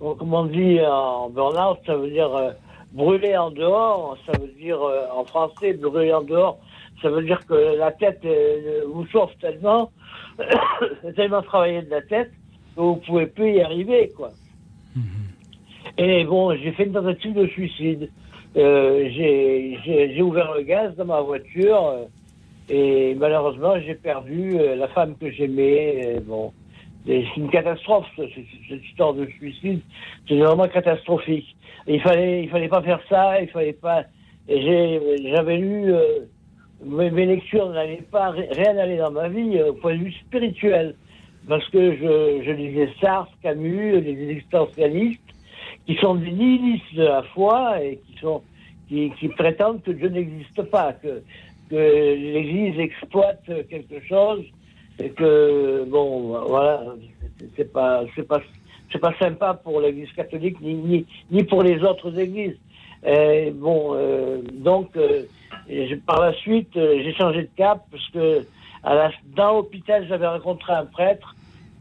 [0.00, 2.50] Donc, comme on dit en burn-out, ça veut dire euh,
[2.92, 6.58] brûler en dehors, ça veut dire euh, en français brûler en dehors,
[7.00, 8.26] ça veut dire que la tête
[8.86, 9.90] vous chauffe tellement,
[11.16, 12.30] tellement travaillé de la tête
[12.76, 14.30] que vous pouvez plus y arriver, quoi.
[15.98, 18.10] Et bon, j'ai fait une tentative de suicide.
[18.56, 22.04] Euh, j'ai ouvert le gaz dans ma voiture euh,
[22.68, 26.18] et malheureusement j'ai perdu euh, la femme que j'aimais.
[26.26, 26.52] Bon,
[27.06, 29.80] c'est une catastrophe cette histoire de suicide.
[30.28, 31.56] C'est vraiment catastrophique.
[31.86, 33.40] il fallait, il fallait pas faire ça.
[33.40, 34.04] Il fallait pas.
[34.48, 35.92] J'avais lu
[36.84, 40.94] mes, mes, lectures n'allaient pas rien aller dans ma vie au point de vue spirituel
[41.48, 45.20] parce que je, je lisais Sartre, Camus, les existentialistes
[45.86, 48.42] qui sont des nihilistes de la foi et qui sont
[48.88, 51.22] qui, qui prétendent que Dieu n'existe pas, que,
[51.70, 54.44] que l'Église exploite quelque chose
[54.98, 56.84] et que bon voilà
[57.56, 58.40] c'est pas c'est pas
[58.90, 62.56] c'est pas sympa pour l'Église catholique ni, ni, ni pour les autres églises.
[63.04, 65.24] Et bon euh, donc euh,
[66.06, 68.46] par la suite euh, j'ai changé de cap parce que
[68.84, 71.34] à la, dans l'hôpital j'avais rencontré un prêtre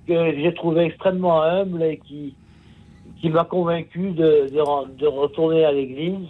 [0.08, 2.34] que j'ai trouvé extrêmement humble et qui
[3.21, 6.28] qui m'a convaincu de, de, retourner à l'église.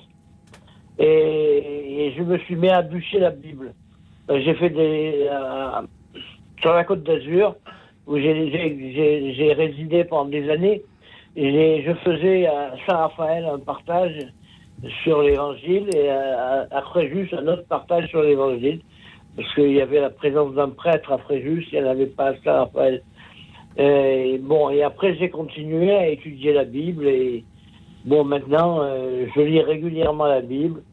[0.99, 3.73] Et, je me suis mis à bûcher la Bible.
[4.29, 5.27] Euh, j'ai fait des.
[5.31, 5.81] Euh,
[6.61, 7.55] sur la côte d'Azur,
[8.07, 10.81] où j'ai résidé pendant des années,
[11.35, 14.17] je faisais à Saint-Raphaël un partage
[15.03, 18.81] sur l'évangile et à, à, Fréjus un autre partage sur l'évangile.
[19.35, 22.29] Parce qu'il y avait la présence d'un prêtre à Fréjus, il n'y en avait pas
[22.29, 23.01] à Saint-Raphaël.
[23.77, 27.45] Et bon, et après j'ai continué à étudier la Bible et
[28.03, 30.83] bon, maintenant euh, je lis régulièrement la Bible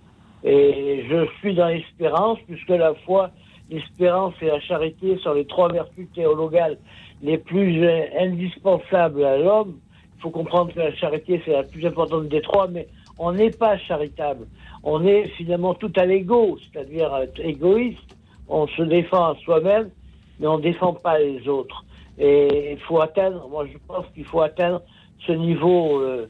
[0.45, 3.31] et je suis dans l'espérance puisque la foi,
[3.71, 6.79] l'espérance et la charité sont les trois vertus théologales
[7.23, 9.79] les plus euh, indispensables à l'homme.
[10.17, 13.51] Il faut comprendre que la charité c'est la plus importante des trois, mais on n'est
[13.51, 14.47] pas charitable.
[14.83, 18.17] On est finalement tout à l'ego, c'est-à-dire égoïste.
[18.49, 19.91] On se défend à soi-même,
[20.39, 21.85] mais on ne défend pas les autres.
[22.19, 24.83] Et il faut atteindre, moi je pense qu'il faut atteindre
[25.27, 26.27] ce niveau, euh,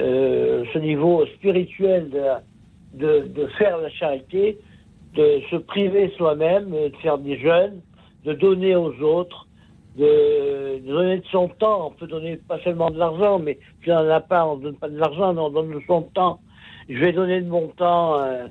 [0.00, 4.58] euh, ce niveau spirituel de, de, de, faire la charité,
[5.14, 7.80] de se priver soi-même, de faire des jeûnes,
[8.24, 9.46] de donner aux autres,
[9.96, 11.88] de, de, donner de son temps.
[11.88, 14.62] On peut donner pas seulement de l'argent, mais si on n'en a pas, on ne
[14.62, 16.40] donne pas de l'argent, on donne de son temps.
[16.88, 18.46] Je vais donner de mon temps euh,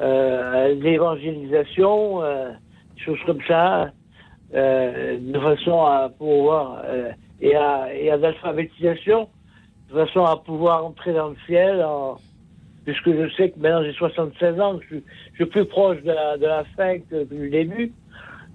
[0.00, 2.50] euh, à l'évangélisation, euh,
[2.96, 3.90] des choses comme ça.
[4.54, 9.28] Euh, de façon à pouvoir euh, et à et à l'alphabétisation,
[9.90, 11.84] de façon à pouvoir entrer dans le ciel,
[12.86, 14.96] puisque je sais que maintenant j'ai 76 ans, je,
[15.34, 17.92] suis plus proche de la, fin que du début.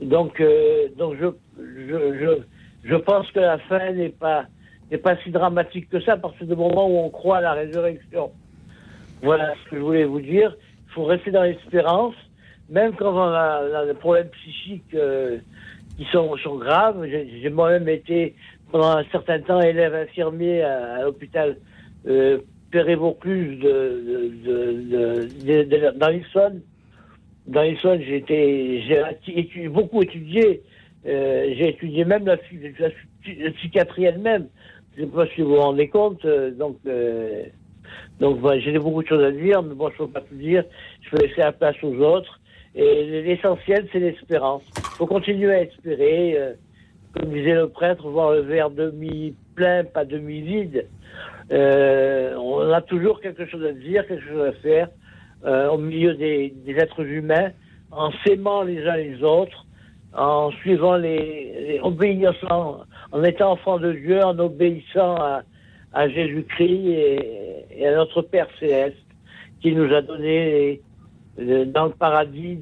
[0.01, 1.27] Donc, euh, donc je,
[1.59, 2.37] je,
[2.83, 4.45] je, pense que la fin n'est pas,
[4.89, 7.53] n'est pas si dramatique que ça, parce que du moment où on croit à la
[7.53, 8.31] résurrection.
[9.21, 10.55] Voilà ce que je voulais vous dire.
[10.87, 12.15] Il faut rester dans l'espérance,
[12.69, 14.95] même quand on a, des problèmes psychiques
[15.97, 17.05] qui sont, sont graves.
[17.05, 18.33] J'ai moi-même été
[18.71, 21.57] pendant un certain temps élève infirmier à, l'hôpital
[22.07, 22.39] euh,
[22.71, 26.61] Péré-Vaucluse de, dans l'Issonne.
[27.47, 30.61] Dans j'ai beaucoup étudié.
[31.05, 32.37] Euh, j'ai étudié même la,
[33.55, 34.47] psychiatrie elle-même.
[34.95, 36.23] Je ne sais pas si vous vous rendez compte.
[36.25, 37.43] Euh, donc, euh,
[38.19, 40.63] donc j'ai beaucoup de choses à dire, mais bon, je ne peux pas tout dire.
[41.01, 42.39] Je vais laisser la place aux autres.
[42.73, 44.63] Et l'essentiel, c'est l'espérance.
[44.77, 46.37] Il faut continuer à espérer,
[47.13, 50.85] comme disait le prêtre, voir le verre demi-plein, pas demi-vide.
[51.51, 54.87] Euh, on a toujours quelque chose à dire, quelque chose à faire
[55.45, 57.51] euh, au milieu des, êtres humains,
[57.91, 59.65] en s'aimant les uns les autres,
[60.13, 65.15] en suivant les, les en étant enfant de Dieu, en obéissant
[65.93, 66.87] à, Jésus-Christ
[67.71, 68.95] et, à notre Père céleste
[69.61, 70.81] qui nous a donné
[71.37, 72.57] dans le paradis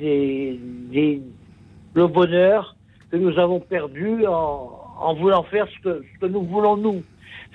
[1.93, 2.75] le bonheur
[3.11, 7.03] que nous avons perdu en, voulant faire ce que nous voulons nous.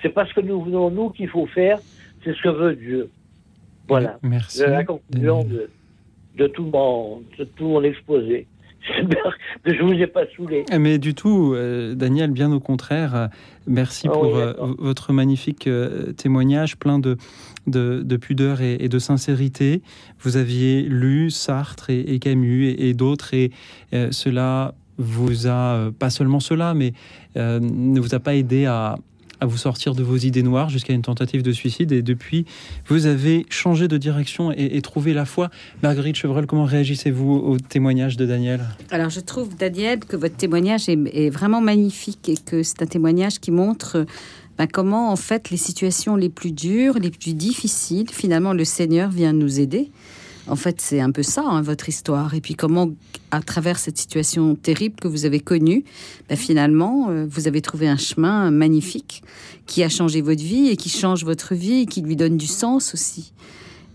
[0.01, 1.79] C'est pas ce que nous voulons nous qu'il faut faire,
[2.23, 3.09] c'est ce que veut Dieu.
[3.87, 4.19] Voilà.
[4.23, 4.61] Merci.
[4.61, 5.69] la conclusion de,
[6.37, 8.47] de, tout mon, de tout mon exposé.
[8.87, 10.63] J'espère que je vous ai pas saoulé.
[10.77, 13.29] Mais du tout, euh, Daniel, bien au contraire.
[13.65, 17.17] Merci Ah pour oui, euh, votre magnifique euh, témoignage, plein de,
[17.65, 19.81] de, de pudeur et, et de sincérité.
[20.19, 23.51] Vous aviez lu Sartre et, et Camus et, et d'autres, et
[23.93, 26.93] euh, cela vous a, euh, pas seulement cela, mais
[27.37, 28.95] euh, ne vous a pas aidé à,
[29.39, 31.91] à vous sortir de vos idées noires jusqu'à une tentative de suicide.
[31.91, 32.45] Et depuis,
[32.87, 35.49] vous avez changé de direction et, trouvé la foi.
[35.81, 38.61] Marguerite Chevreul, comment réagissez-vous au témoignage de Daniel?
[38.91, 43.39] Alors, je trouve, Daniel, que votre témoignage est, vraiment magnifique et que c'est un témoignage
[43.39, 44.05] qui montre
[44.57, 49.09] ben, comment, en fait, les situations les plus dures, les plus difficiles, finalement, le Seigneur
[49.09, 49.91] vient nous aider.
[50.47, 52.33] En fait, c'est un peu ça, hein, votre histoire.
[52.35, 52.91] Et puis comment,
[53.31, 55.83] à travers cette situation terrible que vous avez connue,
[56.29, 59.23] ben, finalement, euh, vous avez trouvé un chemin magnifique
[59.65, 62.47] qui a changé votre vie et qui change votre vie et qui lui donne du
[62.47, 63.33] sens aussi.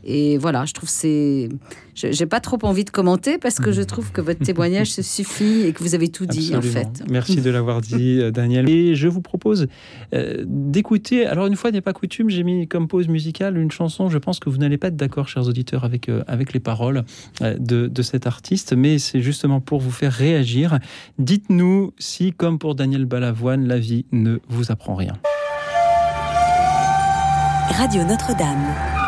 [0.05, 1.49] Et voilà, je trouve c'est.
[1.95, 5.63] J'ai pas trop envie de commenter parce que je trouve que votre témoignage se suffit
[5.67, 7.03] et que vous avez tout dit en fait.
[7.11, 8.71] Merci de l'avoir dit, euh, Daniel.
[8.71, 9.67] Et je vous propose
[10.15, 11.27] euh, d'écouter.
[11.27, 14.09] Alors une fois n'est pas coutume, j'ai mis comme pause musicale une chanson.
[14.09, 17.05] Je pense que vous n'allez pas être d'accord, chers auditeurs, avec euh, avec les paroles
[17.41, 20.79] de, de cet artiste, mais c'est justement pour vous faire réagir.
[21.19, 25.15] Dites-nous si, comme pour Daniel Balavoine, la vie ne vous apprend rien.
[27.81, 29.00] Radio Notre-Dame.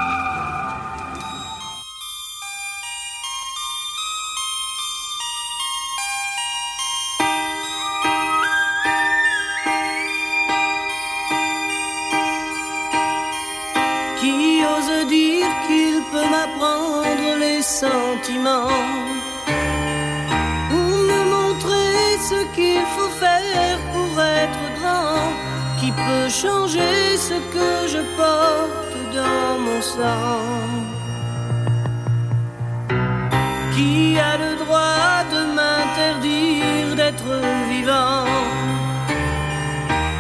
[20.75, 25.31] Ou me montrer ce qu'il faut faire pour être grand,
[25.79, 30.41] qui peut changer ce que je porte dans mon sang.
[33.75, 37.33] Qui a le droit de m'interdire d'être
[37.71, 38.27] vivant?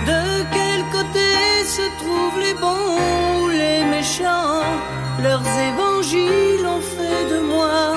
[0.07, 0.23] De
[0.55, 1.31] quel côté
[1.65, 2.99] se trouvent les bons
[3.41, 4.63] ou les méchants?
[5.21, 7.95] Leurs évangiles ont fait de moi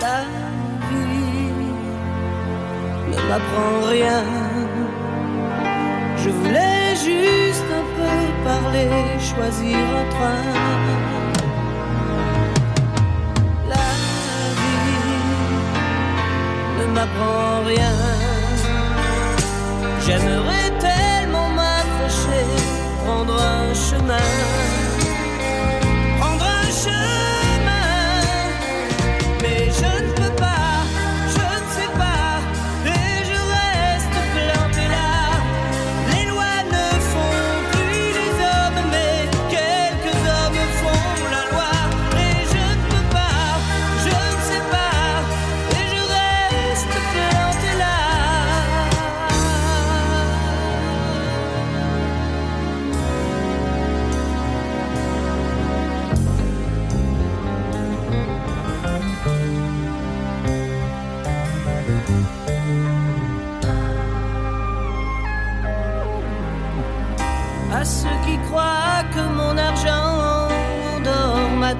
[0.00, 0.20] la
[0.90, 1.52] vie
[3.10, 4.22] ne m'apprend rien.
[6.16, 10.44] Je voulais juste un peu parler, choisir un train.
[13.68, 13.88] La
[14.60, 15.00] vie
[16.78, 17.96] ne m'apprend rien.
[20.06, 22.46] J'aimerais tellement m'accrocher,
[23.04, 24.77] prendre un chemin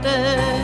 [0.01, 0.57] te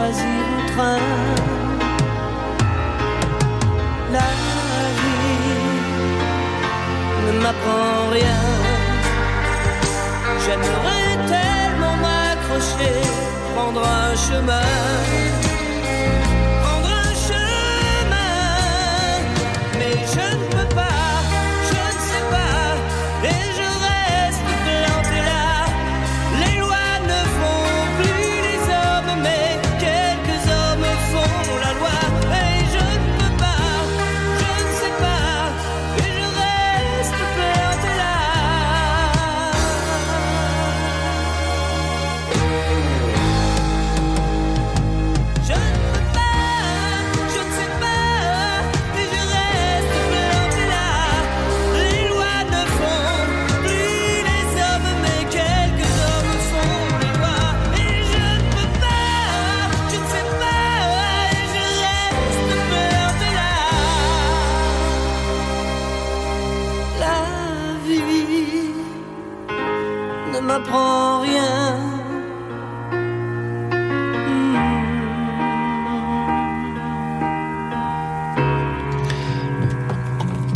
[0.00, 0.98] choisir le train.
[4.16, 4.30] La
[4.98, 5.50] vie
[7.26, 8.42] ne m'apprend rien.
[10.44, 12.96] J'aimerais tellement m'accrocher,
[13.54, 15.39] prendre un chemin.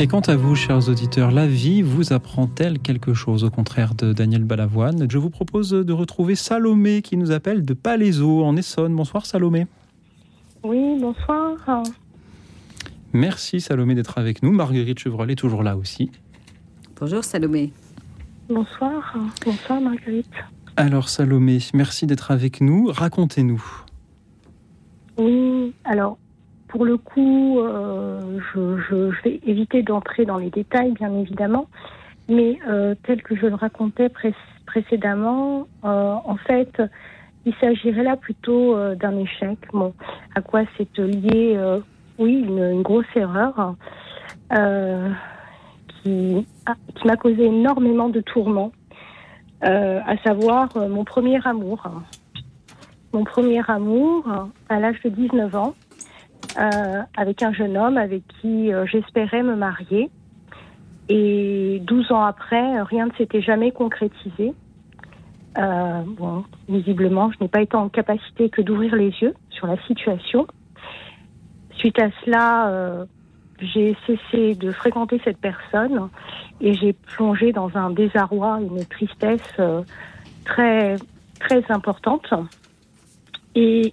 [0.05, 4.13] Et quant à vous, chers auditeurs, la vie vous apprend-elle quelque chose Au contraire de
[4.13, 8.95] Daniel Balavoine, je vous propose de retrouver Salomé qui nous appelle de Palaiseau en Essonne.
[8.95, 9.67] Bonsoir Salomé.
[10.63, 11.55] Oui, bonsoir.
[13.15, 14.53] Merci Salomé d'être avec nous.
[14.53, 16.11] Marguerite Chevrolet est toujours là aussi.
[17.01, 17.73] Bonjour Salomé.
[18.51, 19.17] Bonsoir.
[19.43, 20.35] Bonsoir Marguerite.
[20.77, 22.89] Alors Salomé, merci d'être avec nous.
[22.93, 23.65] Racontez-nous.
[25.17, 26.19] Oui, alors
[26.75, 31.68] pour le coup, euh, je, vais éviter d'entrer dans les détails, bien évidemment,
[32.29, 34.11] mais euh, tel que je le racontais
[34.66, 36.83] précédemment, euh, en fait,
[37.47, 39.57] il s'agirait là plutôt d'un échec.
[39.72, 39.95] Bon,
[40.35, 41.57] à quoi c'est lié
[42.18, 43.77] Oui, une, grosse erreur
[46.03, 46.45] qui,
[46.97, 48.72] qui m'a causé énormément de tourments,
[49.61, 51.85] à savoir mon premier amour.
[53.12, 54.25] Mon premier amour,
[54.68, 55.75] à l'âge de 19 ans,
[56.59, 60.11] euh, avec un jeune homme avec qui euh, j'espérais me marier.
[61.09, 64.55] Et 12 ans après, rien ne s'était jamais concrétisé.
[65.59, 69.76] Euh, bon, visiblement, je n'ai pas été en capacité que d'ouvrir les yeux sur la
[69.86, 70.47] situation.
[71.76, 73.07] Suite à cela,
[73.59, 76.09] j'ai cessé de fréquenter cette personne
[76.61, 79.61] et j'ai plongé dans un désarroi, une tristesse
[80.45, 80.97] très
[81.40, 82.32] très importante.
[83.55, 83.92] Et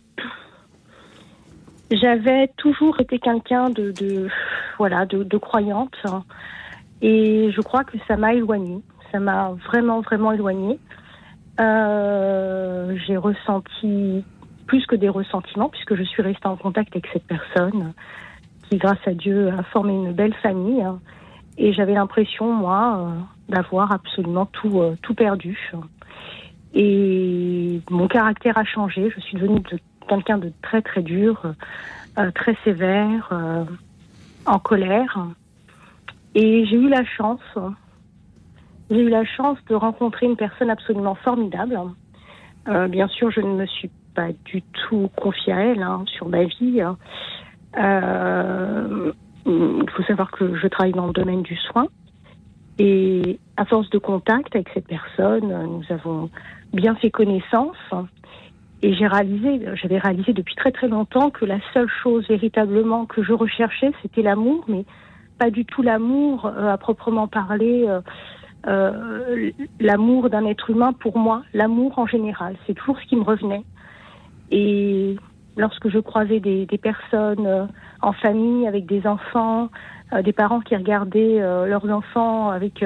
[1.91, 4.27] j'avais toujours été quelqu'un de,
[4.77, 5.95] voilà de, croyante
[7.01, 8.81] et je crois que ça m'a éloignée.
[9.11, 10.79] Ça m'a vraiment vraiment éloignée.
[11.59, 14.23] Euh, j'ai ressenti
[14.67, 17.93] plus que des ressentiments puisque je suis restée en contact avec cette personne
[18.69, 20.85] qui, grâce à Dieu, a formé une belle famille.
[21.57, 25.59] Et j'avais l'impression, moi, euh, d'avoir absolument tout, euh, tout perdu.
[26.73, 29.11] Et mon caractère a changé.
[29.13, 29.77] Je suis devenue de
[30.07, 31.53] quelqu'un de très très dur,
[32.17, 33.63] euh, très sévère, euh,
[34.45, 35.27] en colère.
[36.35, 37.39] Et j'ai eu la chance,
[38.89, 41.77] j'ai eu la chance de rencontrer une personne absolument formidable.
[42.67, 46.27] Euh, bien sûr, je ne me suis pas du tout confiée à elle hein, sur
[46.27, 46.81] ma vie.
[49.45, 51.87] il faut savoir que je travaille dans le domaine du soin.
[52.79, 56.29] Et à force de contact avec cette personne, nous avons
[56.73, 57.77] bien fait connaissance.
[58.83, 63.21] Et j'ai réalisé, j'avais réalisé depuis très très longtemps que la seule chose véritablement que
[63.21, 64.85] je recherchais, c'était l'amour, mais
[65.37, 68.01] pas du tout l'amour euh, à proprement parler, euh,
[68.67, 72.55] euh, l'amour d'un être humain pour moi, l'amour en général.
[72.67, 73.63] C'est toujours ce qui me revenait.
[74.51, 75.15] Et
[75.57, 77.65] lorsque je croisais des, des personnes euh,
[78.01, 79.69] en famille avec des enfants,
[80.13, 82.85] euh, des parents qui regardaient leurs enfants avec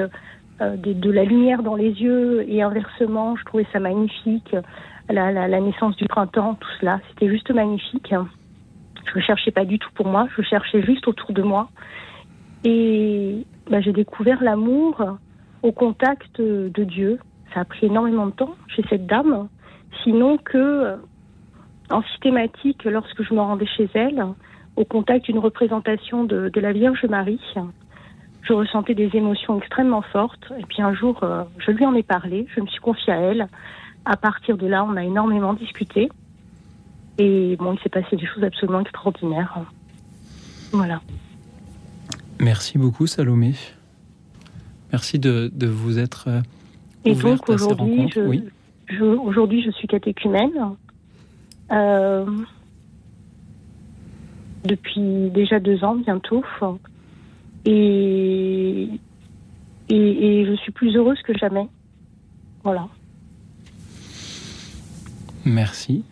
[0.60, 4.56] de, de, la lumière dans les yeux et inversement, je trouvais ça magnifique
[5.08, 7.00] la, naissance du printemps, tout cela.
[7.10, 8.12] C'était juste magnifique.
[8.12, 11.68] Je ne cherchais pas du tout pour moi, je cherchais juste autour de moi.
[12.64, 15.18] Et bah, j'ai découvert l'amour
[15.62, 17.18] au contact de Dieu.
[17.54, 19.48] Ça a pris énormément de temps chez cette dame,
[20.02, 20.98] sinon que
[21.90, 24.24] en systématique, lorsque je me rendais chez elle,
[24.76, 27.40] au contact d'une représentation de, de, la Vierge Marie,
[28.42, 30.52] je ressentais des émotions extrêmement fortes.
[30.58, 33.20] Et puis un jour, euh, je lui en ai parlé, je me suis confiée à
[33.20, 33.48] elle
[34.06, 36.08] à partir de là, on a énormément discuté.
[37.18, 39.58] Et bon, il s'est passé des choses absolument extraordinaires.
[40.72, 41.00] Voilà.
[42.40, 43.54] Merci beaucoup, Salomé.
[44.92, 46.28] Merci de, de vous être.
[46.28, 46.40] Euh,
[47.04, 48.44] et donc aujourd'hui, je, oui.
[48.86, 50.52] je, aujourd'hui, je suis catéchumène.
[51.72, 52.24] Euh,
[54.64, 56.44] depuis déjà deux ans bientôt.
[57.64, 58.88] Et,
[59.88, 61.66] et, et je suis plus heureuse que jamais.
[62.62, 62.88] Voilà.
[65.46, 66.02] Merci,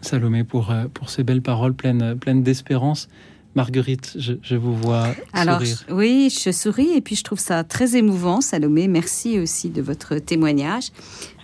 [0.00, 3.08] Salomé, pour, euh, pour ces belles paroles pleines, pleines d'espérance.
[3.56, 5.84] Marguerite, je, vous vois Alors, sourire.
[5.90, 8.86] Oui, je souris et puis je trouve ça très émouvant, Salomé.
[8.86, 10.92] Merci aussi de votre témoignage.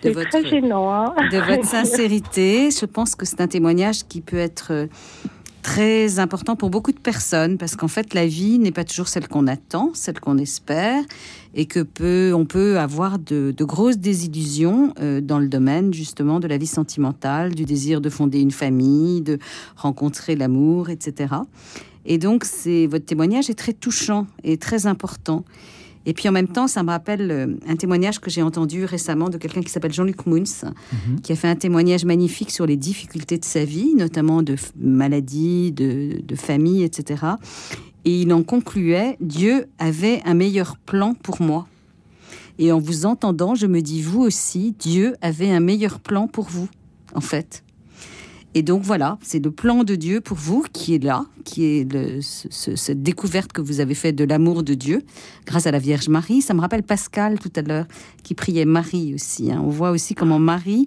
[0.05, 0.93] De votre, très gênant.
[0.95, 1.13] Hein.
[1.33, 2.71] de votre sincérité.
[2.71, 4.87] Je pense que c'est un témoignage qui peut être
[5.65, 9.27] très important pour beaucoup de personnes parce qu'en fait la vie n'est pas toujours celle
[9.29, 11.03] qu'on attend, celle qu'on espère
[11.55, 16.47] et que peut on peut avoir de, grosses désillusions euh, dans le domaine justement de
[16.47, 19.39] la vie sentimentale, du désir de fonder une famille, de
[19.75, 21.35] rencontrer l'amour, etc.
[22.05, 25.45] Et donc c'est votre témoignage est très touchant et très important.
[26.07, 29.31] Et puis en même temps, ça me rappelle euh, un témoignage que j'ai entendu récemment
[29.31, 31.21] de quelqu'un qui s'appelle Jean-Luc Mouns, mhm.
[31.23, 35.73] qui a fait un témoignage magnifique sur les difficultés de sa vie, notamment de maladie,
[35.73, 37.25] de, de famille, etc.
[38.05, 41.67] Et il en concluait, Dieu avait un meilleur plan pour moi.
[42.59, 46.45] Et en vous entendant, je me dis, vous aussi, Dieu avait un meilleur plan pour
[46.45, 46.69] vous,
[47.15, 47.64] en fait.
[48.57, 51.93] Et donc voilà, c'est le plan de Dieu pour vous qui est là, qui est
[51.93, 55.03] le, ce- cette découverte que vous avez faite de l'amour de Dieu
[55.45, 56.41] grâce à la Vierge Marie.
[56.41, 57.87] Ça me rappelle Pascal tout à l'heure
[58.23, 59.51] qui priait Marie aussi.
[59.51, 59.61] hein.
[59.65, 60.87] On voit aussi comment Marie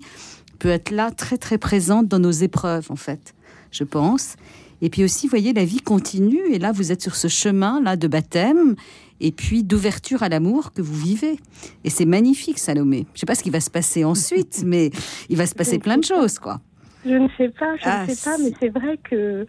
[0.60, 3.36] peut être là très très présente dans nos épreuves en fait,
[3.72, 4.36] je pense.
[4.82, 7.82] Et puis aussi, vous voyez, la vie continue et là vous êtes sur ce chemin
[7.82, 8.76] là de baptême
[9.20, 11.38] et puis d'ouverture à l'amour que vous vivez.
[11.84, 13.08] Et c'est magnifique, Salomé.
[13.14, 14.92] Je sais pas ce qui va se passer ensuite, mais
[15.30, 16.62] il va se passer plein de choses, quoi.
[17.08, 19.46] Je ne sais pas, je Ah, ne sais pas, mais c'est vrai que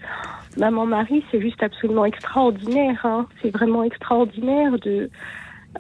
[0.57, 3.01] Maman Marie, c'est juste absolument extraordinaire.
[3.05, 3.27] hein.
[3.43, 5.11] C'est vraiment extraordinaire de.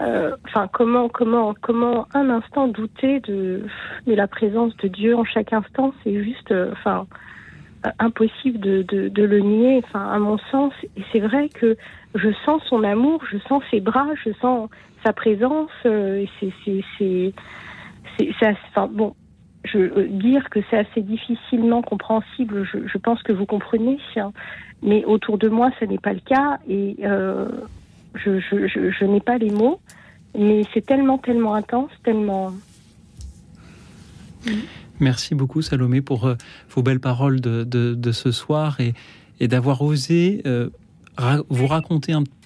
[0.00, 3.62] euh, Enfin, comment, comment, comment un instant douter de,
[4.06, 7.06] de la présence de Dieu en chaque instant, c'est juste, euh, enfin,
[7.86, 9.80] euh, impossible de, de, de le nier.
[9.84, 11.76] Enfin, à mon sens, et c'est vrai que
[12.14, 14.68] je sens son amour, je sens ses bras, je sens
[15.04, 15.70] sa présence.
[15.86, 17.32] euh, c'est, c'est, c'est,
[18.90, 19.14] bon,
[19.76, 24.32] euh, dire que c'est assez difficilement compréhensible, je, pense que vous comprenez, hein.
[24.82, 27.48] mais autour de moi, ce n'est pas le cas et euh,
[28.14, 29.80] je, n'ai pas les mots,
[30.36, 32.52] mais c'est tellement, tellement intense, tellement.
[35.00, 36.34] Merci beaucoup Salomé pour euh,
[36.70, 40.42] vos belles paroles de, ce soir et, d'avoir osé
[41.48, 42.37] vous raconter un petit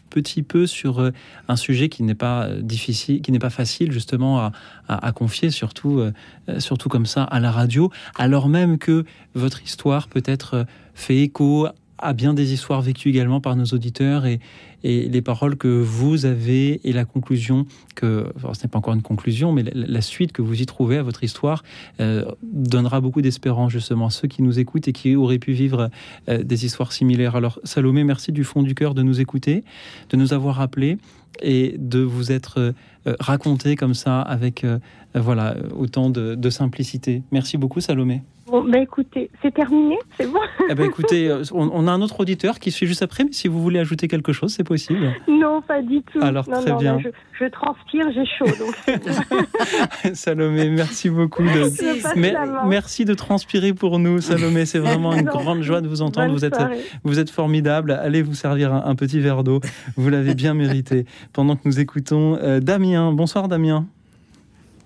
[0.47, 1.11] peu sur euh,
[1.49, 4.51] un sujet qui n'est pas euh, difficile, qui n'est pas facile justement
[4.89, 6.13] à, confier, surtout, euh,
[6.59, 9.05] surtout comme ça à la radio, alors même que
[9.35, 11.69] votre histoire peut-être fait écho
[12.03, 14.41] à bien des histoires vécues également par nos auditeurs et,
[14.85, 19.53] les paroles que vous avez et la conclusion que, ce n'est pas encore une conclusion,
[19.53, 21.63] mais la, suite que vous y trouvez à votre histoire
[22.01, 25.89] euh, donnera beaucoup d'espérance justement à ceux qui nous écoutent et qui auraient pu vivre
[26.29, 27.37] euh, des histoires similaires.
[27.37, 29.63] Alors Salomé, merci du fond du cœur de nous écouter,
[30.11, 30.99] de nous avoir appelés
[31.41, 32.73] et de vous être euh,
[33.21, 34.67] raconté comme ça avec
[35.15, 37.23] voilà autant de simplicité.
[37.31, 38.23] Merci beaucoup Salomé.
[38.53, 40.39] Bon, ben écoutez, c'est terminé, c'est bon
[40.69, 43.33] Eh ben écoutez, euh, on, on a un autre auditeur qui suit juste après, mais
[43.33, 45.11] si vous voulez ajouter quelque chose, c'est possible.
[45.27, 46.19] Non, pas du tout.
[46.21, 46.99] Alors, non, très non, bien.
[46.99, 47.09] je,
[47.41, 48.45] je transpire, j'ai chaud.
[48.59, 48.75] Donc,
[50.15, 51.43] Salomé, merci beaucoup.
[51.45, 52.19] De...
[52.21, 52.35] Mais-
[52.67, 54.67] merci de transpirer pour nous, Salomé.
[54.67, 55.33] C'est vraiment une Non.
[55.33, 56.27] grande joie de vous entendre.
[56.27, 56.79] Bonne Vous êtes, soirée.
[57.05, 57.93] vous êtes formidable.
[57.93, 59.61] Allez vous servir un, un petit verre d'eau.
[59.97, 61.07] Vous l'avez bien mérité.
[61.33, 63.13] Pendant que nous écoutons euh, Damien.
[63.13, 63.87] Bonsoir Damien.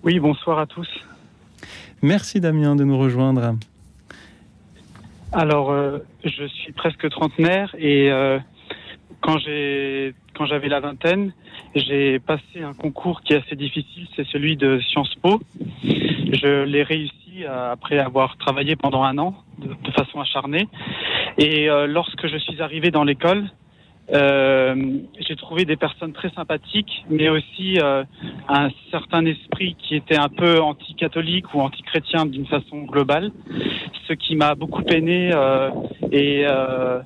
[0.04, 0.88] Oui, bonsoir à tous.
[2.06, 3.56] Merci Damien de nous rejoindre.
[5.32, 8.38] Alors, euh, je suis presque trentenaire et euh,
[9.20, 11.32] quand j'avais la vingtaine,
[11.74, 15.40] j'ai passé un concours qui est assez difficile, c'est celui de Sciences Po.
[15.82, 20.68] Je l'ai réussi euh, après avoir travaillé pendant un an de, façon acharnée.
[21.38, 23.50] Et lorsque je suis arrivé dans l'école,
[24.08, 28.04] j'ai trouvé des personnes très sympathiques, mais aussi euh,
[28.48, 33.32] un certain esprit qui était un peu anti-catholique ou anti-chrétien d'une façon globale,
[34.06, 35.30] ce qui m'a beaucoup peiné.
[35.34, 35.70] euh,
[36.12, 37.00] et euh,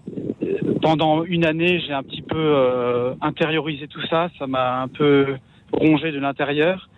[0.82, 4.28] pendant une année, j'ai un petit peu euh, intériorisé tout ça.
[4.38, 5.36] Ça m'a un peu
[5.72, 6.88] rongé de l'intérieur.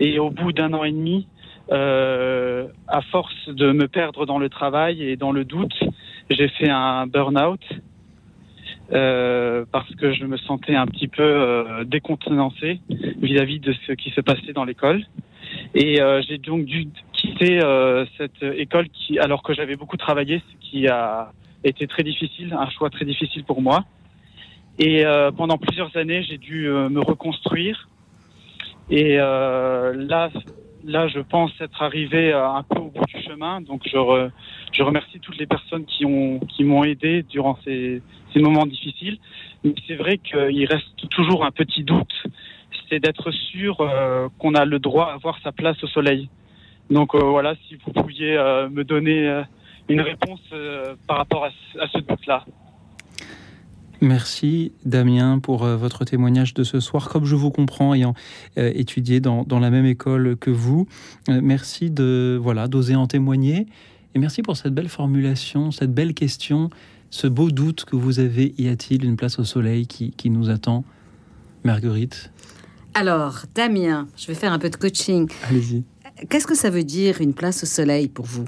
[0.00, 1.28] Et au bout d'un an et demi,
[1.70, 5.74] euh, à force de me perdre dans le travail et dans le doute,
[6.30, 7.60] j'ai fait un burn-out
[8.92, 12.80] euh, parce que je me sentais un petit peu euh, décontenancé
[13.20, 15.04] vis-à-vis de ce qui se passait dans l'école.
[15.74, 20.40] Et euh, j'ai donc dû quitter euh, cette école qui, alors que j'avais beaucoup travaillé,
[20.40, 21.32] ce qui a
[21.64, 23.84] été très difficile, un choix très difficile pour moi.
[24.78, 25.04] Et
[25.36, 27.88] pendant plusieurs années, j'ai dû me reconstruire.
[28.90, 30.30] Et là,
[30.84, 33.60] là, je pense être arrivé euh, un peu au bout du chemin.
[33.60, 34.28] Donc, je,
[34.72, 38.02] je remercie toutes les personnes qui ont qui m'ont aidé durant ces,
[38.32, 39.18] ces moments difficiles.
[39.64, 42.12] Mais c'est vrai qu'il reste toujours un petit doute,
[42.88, 46.28] c'est d'être sûr euh, qu'on a le droit à avoir sa place au soleil.
[46.90, 48.36] Donc euh, voilà, si vous pouviez
[48.70, 49.42] me donner
[49.88, 50.42] une réponse
[51.06, 52.44] par rapport à, à ce doute-là.
[54.02, 57.08] Merci Damien pour euh, votre témoignage de ce soir.
[57.08, 58.14] Comme je vous comprends, ayant
[58.58, 60.88] euh, étudié dans, dans la même école que vous,
[61.28, 63.68] euh, merci de voilà d'oser en témoigner
[64.16, 66.68] et merci pour cette belle formulation, cette belle question,
[67.10, 68.52] ce beau doute que vous avez.
[68.58, 70.82] Y a-t-il une place au soleil qui, qui nous attend,
[71.62, 72.32] Marguerite?
[72.94, 75.30] Alors, Damien, je vais faire un peu de coaching.
[75.48, 75.84] Allez-y.
[76.28, 78.46] Qu'est-ce que ça veut dire une place au soleil pour vous?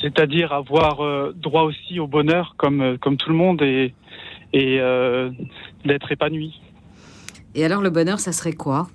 [0.00, 3.94] C'est-à-dire avoir euh, droit aussi au bonheur comme, euh, comme tout le monde et,
[4.52, 5.30] et euh,
[5.84, 6.60] d'être épanoui.
[7.54, 8.88] Et alors, le bonheur, ça serait quoi?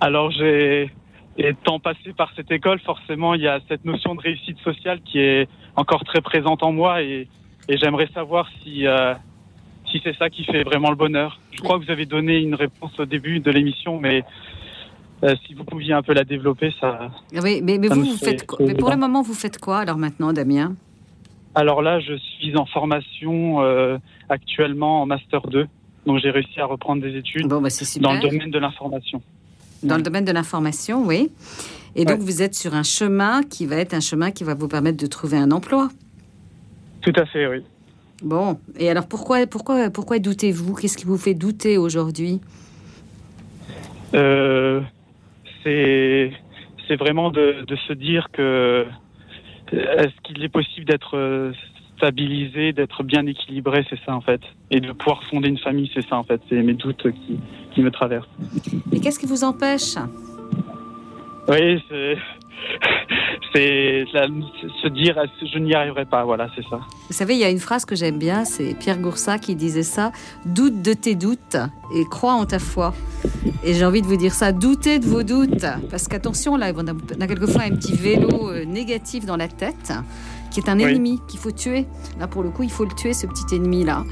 [0.00, 0.90] Alors j'ai
[1.38, 5.18] étant passé par cette école, forcément il y a cette notion de réussite sociale qui
[5.20, 7.28] est encore très présente en moi et,
[7.68, 9.14] et j'aimerais savoir si euh,
[9.90, 11.38] si c'est ça qui fait vraiment le bonheur.
[11.52, 14.24] Je crois que vous avez donné une réponse au début de l'émission, mais
[15.22, 17.10] euh, si vous pouviez un peu la développer, ça.
[17.34, 18.58] Ah Oui, mais, mais Ça vous, me vous fait- faites quoi?
[18.60, 20.74] Mais pour le moment, vous faites quoi alors maintenant, Damien?
[21.54, 23.98] Alors là, je suis en formation euh,
[24.28, 25.66] actuellement en master 2,
[26.06, 27.68] donc j'ai réussi à reprendre des études Bon, bah
[28.00, 29.22] dans le domaine de l'information.
[29.82, 31.30] Dans le domaine de l'information, oui.
[31.94, 34.68] Et donc, vous êtes sur un chemin qui va être un chemin qui va vous
[34.68, 35.90] permettre de trouver un emploi.
[37.02, 37.62] Tout à fait, oui.
[38.22, 40.74] Bon, et alors pourquoi, pourquoi, pourquoi doutez-vous?
[40.74, 42.40] Qu'est-ce qui vous fait douter aujourd'hui?
[44.14, 44.80] Euh,
[45.64, 46.32] c'est
[46.86, 48.86] c'est vraiment de, de se dire que
[49.72, 51.52] est-ce qu'il est possible d'être euh,
[51.96, 56.06] stabilisé, d'être bien équilibré, c'est ça en fait, et de pouvoir fonder une famille, c'est
[56.08, 57.38] ça en fait, c'est mes doutes qui,
[57.74, 58.28] qui me traversent.
[58.92, 59.96] Et qu'est-ce qui vous empêche?
[61.48, 62.16] Oui, c'est
[63.54, 65.16] c'est se dire
[65.52, 66.80] je n'y arriverai pas, voilà, c'est ça.
[67.08, 69.82] Vous savez, il y a une phrase que j'aime bien, c'est Pierre Goursat qui disait
[69.82, 70.12] ça
[70.46, 71.56] doute de tes doutes
[71.94, 72.94] et crois en ta foi.
[73.64, 75.66] Et j'ai envie de vous dire ça doutez de vos doutes.
[75.90, 79.48] Parce qu'attention, là, on a, on a quelquefois un petit vélo euh, négatif dans la
[79.48, 79.92] tête
[80.50, 80.84] qui est un Oui.
[80.84, 81.86] ennemi qu'il faut tuer.
[82.18, 84.04] Là, pour le coup, il faut le tuer, ce petit ennemi-là.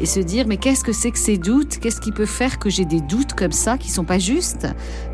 [0.00, 1.78] Et se dire, mais qu'est-ce que c'est que ces doutes?
[1.80, 4.66] Qu'est-ce qui peut faire que j'ai des doutes comme ça qui sont pas justes?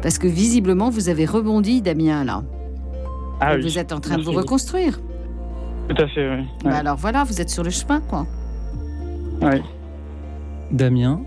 [0.03, 2.45] Parce que visiblement, vous avez rebondi, Damien, là.
[3.41, 3.63] Ah oui.
[3.63, 4.99] vous êtes en train de vous reconstruire.
[5.89, 6.45] Tout à fait, oui.
[6.65, 6.77] Bah Ouais.
[6.77, 8.27] alors voilà, vous êtes sur le chemin, quoi.
[9.41, 9.63] Ouais.
[10.71, 11.21] Damien,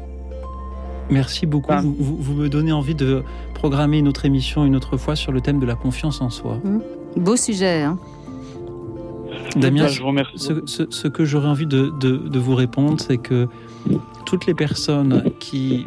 [1.10, 1.72] merci beaucoup.
[1.72, 1.82] Ah.
[1.82, 3.24] Vous, vous- vous me donnez envie de
[3.56, 6.60] programmer une autre émission une autre fois sur le thème de la confiance en soi.
[7.16, 7.98] Beau sujet, hein
[9.56, 10.38] Damien, je vous remercie.
[10.38, 13.48] ce, ce- ce que j'aurais envie de, de- de vous répondre, c'est que
[14.26, 15.86] toutes les personnes qui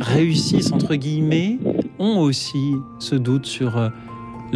[0.00, 1.58] réussissent, entre guillemets,
[1.98, 3.88] ont aussi ce doute sur euh,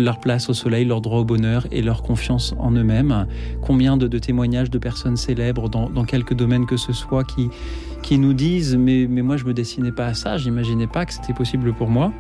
[0.05, 3.27] leur place au soleil, leur droit au bonheur et leur confiance en eux-mêmes.
[3.63, 7.49] Combien de, témoignages de personnes célèbres dans, dans quelques domaines que ce soit qui,
[8.03, 11.13] qui nous disent mais, mais moi je me dessinais pas à ça, j'imaginais pas que
[11.13, 12.13] c'était possible pour moi.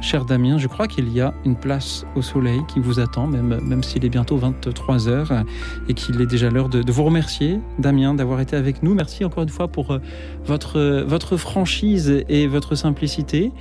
[0.00, 3.58] Cher Damien, je crois qu'il y a une place au soleil qui vous attend, même,
[3.60, 5.32] même s'il est bientôt 23 heures
[5.88, 8.94] et qu'il est déjà l'heure de, de vous remercier, Damien, d'avoir été avec nous.
[8.94, 9.98] Merci encore une fois pour euh,
[10.44, 13.52] votre, euh, votre franchise et votre simplicité.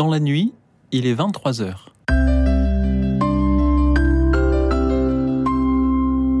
[0.00, 0.54] Dans la nuit,
[0.92, 1.74] il est 23h.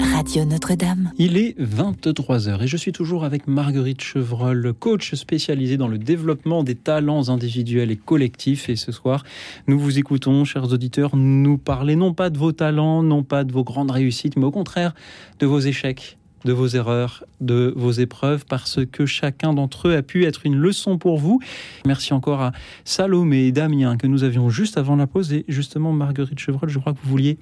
[0.00, 1.12] Radio Notre-Dame.
[1.18, 6.64] Il est 23h et je suis toujours avec Marguerite Chevreul, coach spécialisée dans le développement
[6.64, 8.70] des talents individuels et collectifs.
[8.70, 9.24] Et ce soir,
[9.66, 13.52] nous vous écoutons, chers auditeurs, nous parler non pas de vos talents, non pas de
[13.52, 14.94] vos grandes réussites, mais au contraire
[15.38, 20.02] de vos échecs, de vos erreurs, de vos épreuves, parce que chacun d'entre eux a
[20.02, 21.40] pu être une leçon pour vous.
[21.86, 22.52] Merci encore à
[22.84, 25.32] Salomé et Damien que nous avions juste avant la pause.
[25.32, 27.38] Et justement, Marguerite Chevreul, je crois que vous vouliez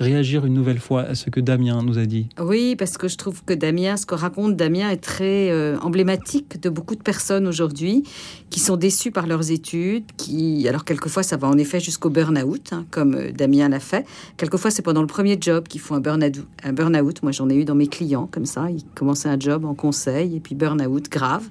[0.00, 2.28] réagir une nouvelle fois à ce que Damien nous a dit.
[2.40, 6.60] Oui, parce que je trouve que Damien, ce que raconte Damien est très euh, emblématique
[6.60, 8.04] de beaucoup de personnes aujourd'hui
[8.50, 12.72] qui sont déçues par leurs études, qui, alors quelquefois ça va en effet jusqu'au burn-out,
[12.72, 14.06] hein, comme euh, Damien l'a fait.
[14.36, 16.46] Quelquefois c'est pendant le premier job qu'ils font un burn-out.
[16.62, 19.64] Un burn-out, moi j'en ai eu dans mes clients comme ça, ils commençaient un job
[19.64, 21.48] en conseil et puis burn-out grave,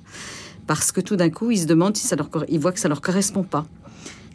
[0.67, 2.89] parce que tout d'un coup ils se demandent si ça leur, ils voient que ça
[2.89, 3.65] leur correspond pas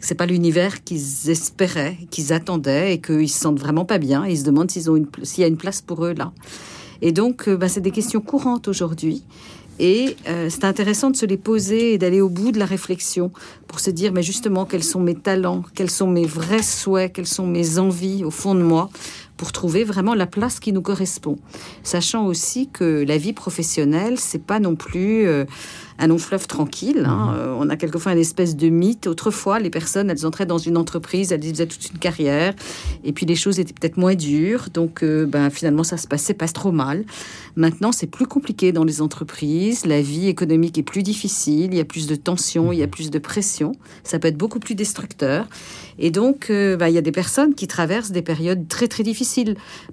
[0.01, 4.25] c'est pas l'univers qu'ils espéraient, qu'ils attendaient et qu'ils se sentent vraiment pas bien.
[4.25, 6.33] ils se demandent s'ils ont une, s'il y a une place pour eux là.
[7.01, 9.23] Et donc, euh, bah, c'est des questions courantes aujourd'hui.
[9.79, 13.31] Et euh, c'est intéressant de se les poser et d'aller au bout de la réflexion
[13.67, 17.27] pour se dire, mais justement, quels sont mes talents, quels sont mes vrais souhaits, quelles
[17.27, 18.91] sont mes envies au fond de moi,
[19.41, 21.39] pour trouver vraiment la place qui nous correspond.
[21.81, 25.45] Sachant aussi que la vie professionnelle, c'est pas non plus euh,
[25.97, 27.07] un long fleuve tranquille.
[27.07, 27.31] Hein.
[27.31, 27.39] Mhm.
[27.39, 29.07] Euh, on a quelquefois une espèce de mythe.
[29.07, 32.53] Autrefois, les personnes, elles entraient dans une entreprise, elles faisaient toute une carrière,
[33.03, 34.67] et puis les choses étaient peut-être moins dures.
[34.71, 37.03] Donc, euh, ben, finalement, ça se passait pas trop mal.
[37.55, 39.87] Maintenant, c'est plus compliqué dans les entreprises.
[39.87, 41.69] La vie économique est plus difficile.
[41.71, 42.91] Il y a plus de tensions, il y a mhm.
[42.91, 43.71] plus de pression.
[44.03, 45.47] Ça peut être beaucoup plus destructeur.
[45.97, 49.30] Et donc, ben, il y a des personnes qui traversent des périodes très, très difficiles.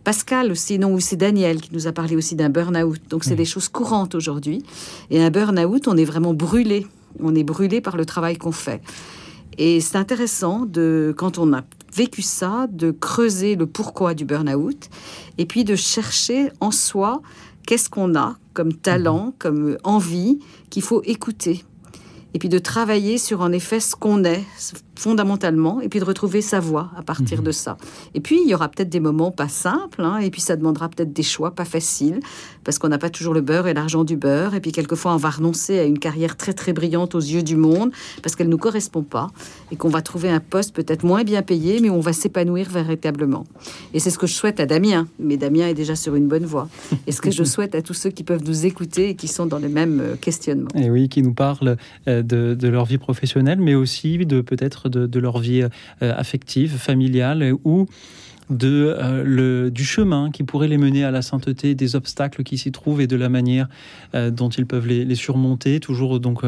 [0.04, 3.00] Pascal aussi, non, ou c'est Daniel qui nous a parlé aussi d'un burn-out.
[3.08, 4.62] Donc, c'est des choses courantes aujourd'hui.
[5.10, 6.86] Et un burn-out, on est vraiment brûlé.
[7.20, 8.80] On est brûlé par le travail qu'on fait.
[9.58, 11.62] Et c'est intéressant de, quand on a
[11.94, 14.88] vécu ça, de creuser le pourquoi du burn-out
[15.36, 17.22] et puis de chercher en soi
[17.66, 19.32] qu'est-ce qu'on a comme talent, mhm.
[19.38, 20.38] comme envie
[20.70, 21.64] qu'il faut écouter.
[22.34, 24.44] Et puis de travailler sur en effet ce qu'on est,
[24.98, 27.44] fondamentalement, et puis de retrouver sa voie à partir mhm.
[27.44, 27.76] de ça.
[28.14, 30.88] Et puis, il y aura peut-être des moments pas simples, hein, et puis ça demandera
[30.88, 32.18] peut-être des choix pas faciles,
[32.64, 35.16] parce qu'on n'a pas toujours le beurre et l'argent du beurre, et puis quelquefois on
[35.16, 37.92] va renoncer à une carrière très très brillante aux yeux du monde,
[38.22, 39.28] parce qu'elle ne nous correspond pas,
[39.70, 42.68] et qu'on va trouver un poste peut-être moins bien payé, mais où on va s'épanouir
[42.68, 43.44] véritablement.
[43.94, 46.44] Et c'est ce que je souhaite à Damien, mais Damien est déjà sur une bonne
[46.44, 46.68] voie.
[47.06, 49.46] Et ce que je souhaite à tous ceux qui peuvent nous écouter et qui sont
[49.46, 50.70] dans les mêmes euh, questionnements.
[50.74, 51.76] Et oui, qui nous parlent
[52.08, 55.68] euh, de, de leur vie professionnelle, mais aussi de peut-être de, leur vie euh,
[56.16, 57.86] affective, familiale, ou
[58.50, 62.56] de, euh, le, du chemin qui pourrait les mener à la sainteté, des obstacles qui
[62.56, 63.68] s'y trouvent et de la manière
[64.14, 66.42] euh, dont ils peuvent les, surmonter, toujours donc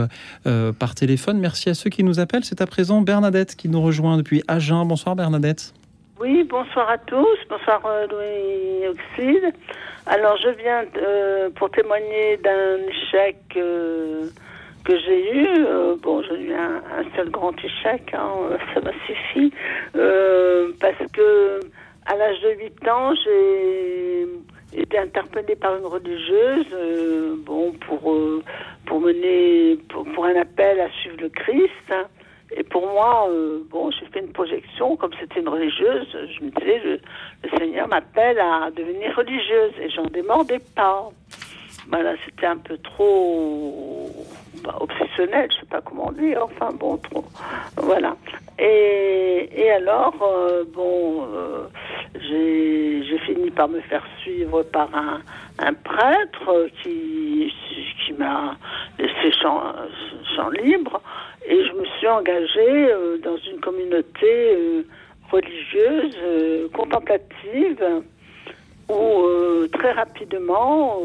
[0.78, 1.38] par téléphone.
[1.38, 2.44] Merci à ceux qui nous appellent.
[2.44, 4.84] C'est à présent Bernadette qui nous rejoint depuis Agen.
[4.86, 5.74] Bonsoir Bernadette.
[6.20, 7.38] Oui, bonsoir à tous.
[7.48, 9.52] Bonsoir Louis Oxide.
[10.06, 10.84] Alors je viens
[11.56, 13.36] pour témoigner d'un échec
[14.90, 16.82] que j'ai eu, euh, bon, j'ai eu un,
[17.14, 19.52] seul grand échec, hein, ça m'a suffi,
[19.94, 21.60] euh, parce que
[22.06, 24.26] à l'âge de 8 ans, j'ai
[24.80, 28.00] été interpellée par une religieuse, euh, bon, pour
[28.86, 31.94] pour mener, pour, un appel à suivre le Christ.
[32.56, 33.28] Et pour moi,
[33.70, 37.00] bon, j'ai fait une projection, comme c'était une religieuse, je me disais, le,
[37.44, 41.10] le Seigneur m'appelle à devenir religieuse, et j'en démordais pas.
[41.88, 44.10] Voilà, c'était un peu trop
[44.80, 47.24] obsessionnel, je sais pas comment dire, enfin bon, trop,
[47.76, 48.16] voilà.
[48.58, 51.66] Et, alors, euh, bon, euh,
[52.14, 55.20] j'ai fini par me faire suivre par un,
[55.84, 57.52] prêtre qui,
[58.04, 58.56] qui m'a
[58.98, 59.62] laissé champ,
[60.36, 61.00] champ, libre
[61.46, 64.84] et je me suis engagée euh, dans une communauté
[65.30, 67.82] religieuse contemplative
[68.88, 70.98] où très rapidement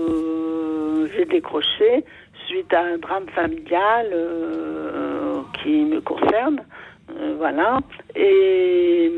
[1.16, 2.04] j'ai décroché
[2.48, 6.62] suite à un drame familial euh, qui me concerne.
[7.18, 7.80] Euh, voilà.
[8.16, 9.12] Et,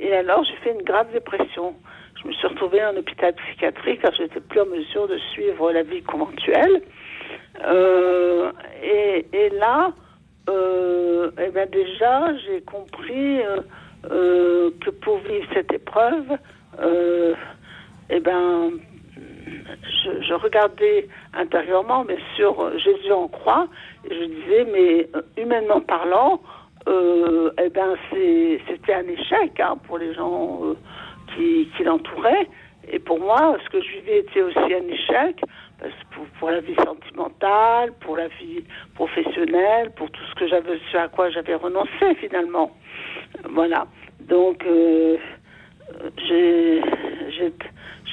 [0.00, 1.74] et, alors, j'ai fait une grave dépression.
[2.22, 5.72] Je me suis retrouvée en hôpital psychiatrique car je n'étais plus en mesure de suivre
[5.72, 6.82] la vie conventuelle.
[7.64, 8.50] Euh,
[8.82, 9.92] et, et, là,
[10.48, 13.40] eh ben déjà, j'ai compris
[14.04, 16.38] que pour vivre cette épreuve,
[18.10, 18.70] eh ben,
[19.46, 23.68] je, regardais intérieurement, mais sur euh, Jésus en croix,
[24.08, 26.40] et je disais, mais euh, humainement parlant,
[26.88, 30.60] euh, eh ben c'était un échec hein, pour les gens
[31.34, 32.48] qui, qui l'entouraient.
[32.88, 35.40] Et pour moi, ce que je vivais était aussi un échec,
[35.80, 38.62] parce que pour, la vie sentimentale, pour la vie
[38.94, 42.70] professionnelle, pour tout ce que j'avais, à quoi j'avais renoncé finalement.
[43.50, 43.86] Voilà.
[44.20, 45.16] Donc, euh,
[46.28, 46.82] j'ai,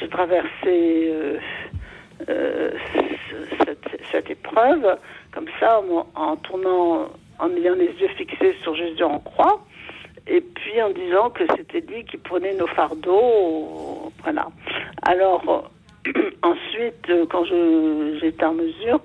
[0.04, 1.38] j'ai, traversé euh,
[2.30, 2.72] euh,
[4.12, 4.98] cette, épreuve
[5.32, 5.82] comme ça,
[6.16, 9.66] en, tournant, en ayant les yeux fixés sur Jésus en croix
[10.28, 14.12] et puis en disant que c'était lui qui prenait nos fardeaux.
[14.24, 14.48] Voilà.
[15.02, 15.72] Alors,
[16.42, 19.02] ensuite, quand j'étais en mesure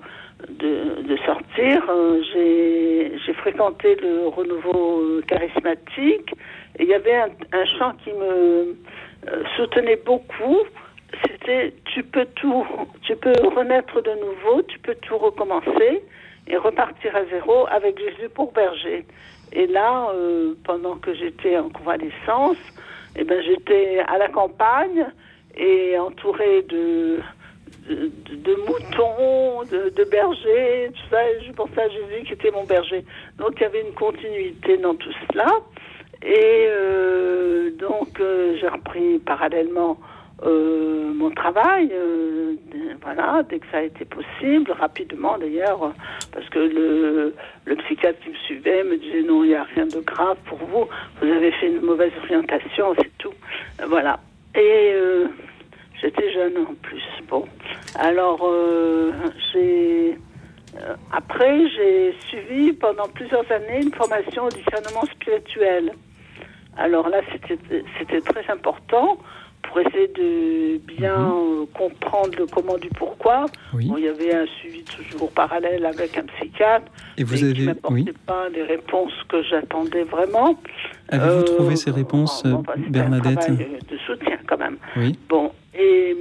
[0.47, 2.21] de, sortir, euh,
[3.25, 6.33] j'ai fréquenté le renouveau charismatique
[6.77, 8.75] et il y avait un, chant qui me
[9.57, 10.59] soutenait beaucoup.
[11.23, 12.65] C'était tu peux tout,
[13.01, 16.03] tu peux renaître de nouveau, tu peux tout recommencer
[16.47, 19.05] et repartir à zéro avec Jésus pour berger.
[19.51, 22.57] Et là, euh, pendant que j'étais en convalescence,
[23.15, 25.07] eh ben, j'étais à la campagne
[25.57, 27.19] et entourée de,
[27.87, 31.29] de, moutons, de, de bergers, tout ça.
[31.31, 33.03] Et je pensais à Jésus qui était mon berger.
[33.37, 35.47] Donc il y avait une continuité dans tout cela.
[36.21, 39.97] Et euh, donc euh, j'ai repris parallèlement
[40.43, 42.53] euh, mon travail, euh,
[43.01, 45.93] voilà, dès que ça a été possible, rapidement d'ailleurs,
[46.31, 47.35] parce que le,
[47.65, 50.57] le psychiatre qui me suivait me disait non, il n'y a rien de grave pour
[50.59, 50.85] vous,
[51.21, 53.33] vous avez fait une mauvaise orientation, c'est tout.
[53.87, 54.19] Voilà.
[54.55, 55.27] Et euh,
[56.01, 57.03] j'étais jeune en plus.
[57.27, 57.45] Bon.
[57.95, 58.49] Alors,
[59.51, 60.17] j'ai.
[61.11, 65.91] après, j'ai suivi pendant plusieurs années une formation au discernement spirituel.
[66.77, 67.19] Alors là,
[67.99, 69.17] c'était très important
[69.63, 73.45] pour essayer de bien euh, comprendre le comment du pourquoi.
[73.73, 73.87] Oui.
[73.87, 76.85] Bon, il y avait un suivi toujours parallèle avec un psychiatre.
[77.17, 80.59] Et vous qui avez, m'apportait oui, pas les réponses que j'attendais vraiment.
[81.09, 84.77] avez-vous Euh, trouvé ces réponses, bon, bah, un Bernadette euh, de soutien quand même.
[84.95, 85.17] Oui.
[85.27, 86.15] Bon, et,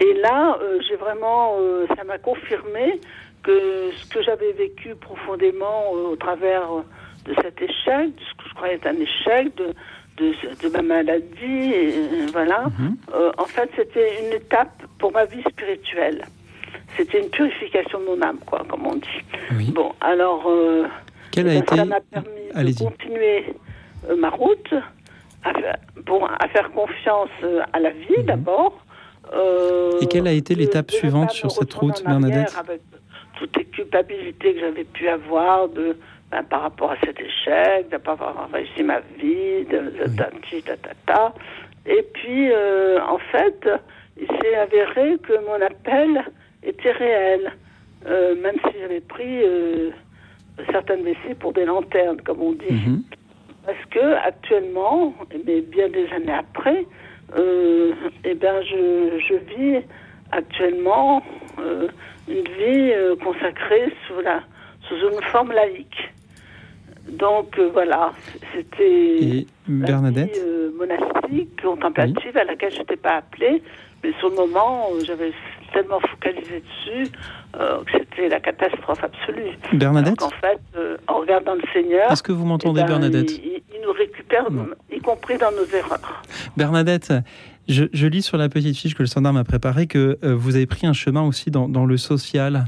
[0.00, 3.00] et là, euh, j'ai vraiment, euh, ça m'a confirmé
[3.42, 6.68] que ce que j'avais vécu profondément au travers
[7.24, 9.74] de cet échec, de ce que je croyais être un échec, de,
[10.16, 12.96] de, de ma maladie, et, euh, voilà, Mhm.
[13.14, 16.24] euh, en fait, c'était une étape pour ma vie spirituelle.
[16.96, 19.20] C'était une purification de mon âme, quoi, comme on dit.
[19.56, 19.70] Oui.
[19.74, 20.84] Bon, alors, euh,
[21.32, 23.44] Quelle a eh ben, été ça m'a permis de continuer
[24.08, 24.72] euh, ma route,
[25.42, 27.28] à à faire confiance
[27.72, 28.24] à la vie Mhm.
[28.26, 28.80] d'abord.
[30.00, 32.80] Et quelle a été l'étape suivante sur cette route, Bernadette Avec
[33.38, 35.96] toutes les culpabilités que j'avais pu avoir de,
[36.34, 40.16] ben, par rapport à cet échec, de ne pas avoir réussi ma vie, de, de
[40.16, 41.32] tati, tatata.
[41.86, 43.68] Et puis, euh, en fait,
[44.20, 46.24] il s'est avéré que mon appel
[46.64, 47.52] était réel,
[48.06, 49.90] euh, même si j'avais pris euh,
[50.72, 52.72] certaines vessies pour des lanternes, comme on dit.
[52.72, 53.04] Mhm.
[53.64, 55.14] Parce que actuellement,
[55.46, 56.84] mais bien des années après,
[57.38, 57.92] euh,
[58.24, 59.84] eh ben je, je vis
[60.32, 61.22] actuellement
[61.60, 61.88] euh,
[62.28, 64.42] une vie euh, consacrée sous la
[64.88, 66.10] sous une forme laïque.
[67.10, 68.12] Donc euh, voilà,
[68.54, 73.62] c'était Et Bernadette vie euh, monastique, contemplative, à laquelle je n'étais pas appelée,
[74.02, 75.32] mais sur le moment, euh, j'avais
[75.72, 77.12] tellement focalisé dessus
[77.60, 79.50] euh, que c'était la catastrophe absolue.
[79.72, 80.60] Bernadette qu'en fait,
[81.08, 84.68] en regardant le Seigneur, Est-ce que vous m'entendez, eh ben, Bernadette il, nous récupère, Non.
[84.90, 86.22] y compris dans nos erreurs.
[86.56, 87.12] Bernadette,
[87.68, 90.66] je, je lis sur la petite fiche que le standard m'a préparée que vous avez
[90.66, 92.64] pris un chemin aussi dans, dans le social.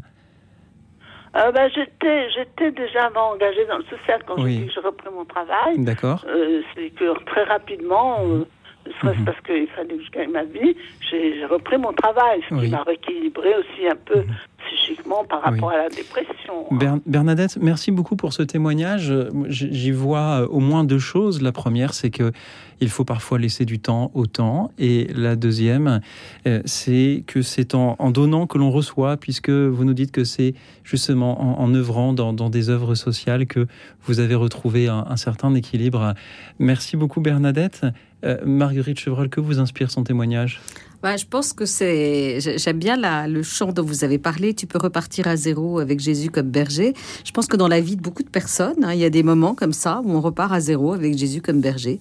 [1.36, 4.70] Euh, ben, j'étais, j'étais déjà avant engagée dans le social quand Oui.
[4.72, 5.78] j'ai repris mon travail.
[5.78, 8.44] D'accord Euh, c'est que très rapidement, euh,
[8.86, 9.24] ne serait-ce Mhm.
[9.24, 10.76] parce qu'il fallait que je gagne ma vie,
[11.10, 12.66] j'ai, repris mon travail, ce Oui.
[12.66, 14.34] qui m'a rééquilibré aussi un peu Mhm.
[14.66, 15.74] psychiquement par rapport Oui.
[15.74, 16.66] à la dépression.
[16.70, 19.12] Ber- Bernadette, merci beaucoup pour ce témoignage.
[19.48, 21.42] J'y vois euh, au moins deux choses.
[21.42, 22.32] La première, c'est que
[22.80, 24.70] il faut parfois laisser du temps au temps.
[24.78, 26.00] Et la deuxième,
[26.46, 30.54] euh, c'est que c'est en, donnant que l'on reçoit, puisque vous nous dites que c'est
[30.84, 33.66] justement en, œuvrant dans, des œuvres sociales que
[34.04, 36.14] vous avez retrouvé un, un certain équilibre.
[36.58, 37.86] Merci beaucoup, Bernadette.
[38.24, 40.60] Euh, Marguerite Chevreul, que vous inspire son témoignage?
[41.02, 42.40] Bah, je pense que c'est.
[42.40, 44.54] j'ai- J'aime bien la- le chant dont vous avez parlé.
[44.54, 46.94] Tu peux repartir à zéro avec Jésus comme berger.
[47.24, 49.22] Je pense que dans la vie de beaucoup de personnes, hein, il y a des
[49.22, 51.98] moments comme ça où on repart à zéro avec Jésus comme berger.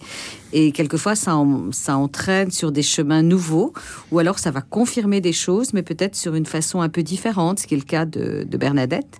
[0.54, 1.38] Et quelquefois, ça,
[1.72, 3.74] ça entraîne sur des chemins nouveaux,
[4.12, 7.60] ou alors ça va confirmer des choses, mais peut-être sur une façon un peu différente,
[7.60, 9.20] ce qui est le cas de Bernadette.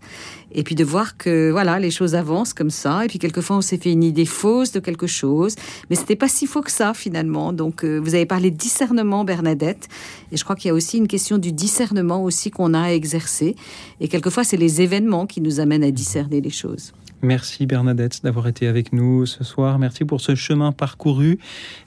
[0.56, 3.06] Et puis de voir que voilà, les choses avancent comme ça.
[3.06, 5.56] Et puis quelquefois, on s'est fait une idée fausse de quelque chose,
[5.90, 7.54] mais c'était pas si faux que ça finalement.
[7.54, 9.90] Donc, euh, vous avez parlé de discernement, Bernadette,
[10.32, 12.92] et je crois qu'il y a aussi une question du discernement aussi qu'on a à
[12.92, 13.56] exercer.
[14.00, 16.94] Et quelquefois, c'est les événements qui nous amènent à discerner les choses.
[17.22, 19.80] Merci Bernadette d'avoir été avec nous ce soir.
[19.80, 21.40] Merci pour ce chemin parcouru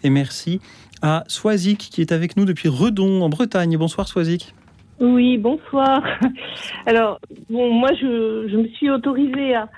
[0.03, 0.61] et merci
[1.01, 3.77] à Soisic qui est avec nous depuis Redon en Bretagne.
[3.77, 4.55] Bonsoir Soisic.
[5.01, 6.03] Oui, bonsoir.
[6.87, 9.69] Alors, bon, moi, je, me suis autorisée à,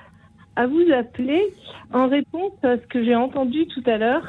[0.57, 1.53] à vous appeler
[1.93, 4.27] en réponse à ce que j'ai entendu tout à l'heure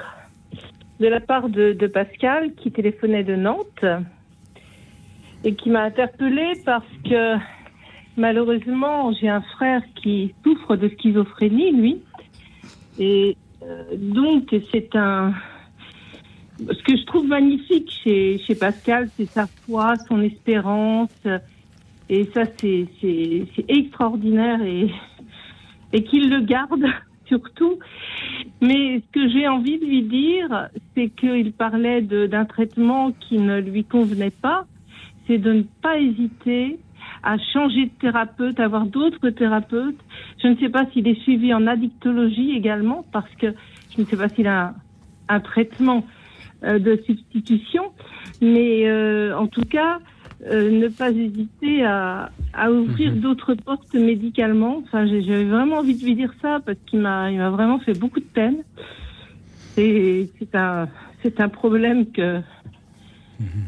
[0.99, 3.85] de la part de, de Pascal qui téléphonait de Nantes
[5.43, 7.37] et qui m'a interpellée parce que
[8.17, 12.01] malheureusement, j'ai un frère qui souffre de schizophrénie, lui.
[12.99, 15.33] Et euh, donc, c'est un.
[16.67, 21.09] Ce que je trouve magnifique chez, Pascal, c'est sa foi, son espérance.
[22.09, 22.87] Et ça, c'est
[23.67, 26.85] extraordinaire et, qu'il le garde
[27.25, 27.79] surtout.
[28.61, 33.59] Mais ce que j'ai envie de lui dire, c'est qu'il parlait d'un traitement qui ne
[33.59, 34.65] lui convenait pas.
[35.27, 36.77] C'est de ne pas hésiter
[37.23, 39.99] à changer de thérapeute, à avoir d'autres thérapeutes.
[40.41, 43.53] Je ne sais pas s'il est suivi en addictologie également, parce que
[43.95, 44.73] je ne sais pas s'il a
[45.29, 46.03] un, traitement
[46.79, 47.83] de substitution,
[48.41, 49.99] mais euh, en tout cas,
[50.47, 54.77] euh, ne pas hésiter à, à ouvrir d'autres postes médicalement.
[54.83, 57.79] Enfin, j'ai- j'avais vraiment envie de lui dire ça parce qu'il m'a, il m'a vraiment
[57.79, 58.57] fait beaucoup de peine.
[59.75, 60.87] C'est un,
[61.23, 62.41] c'est un problème que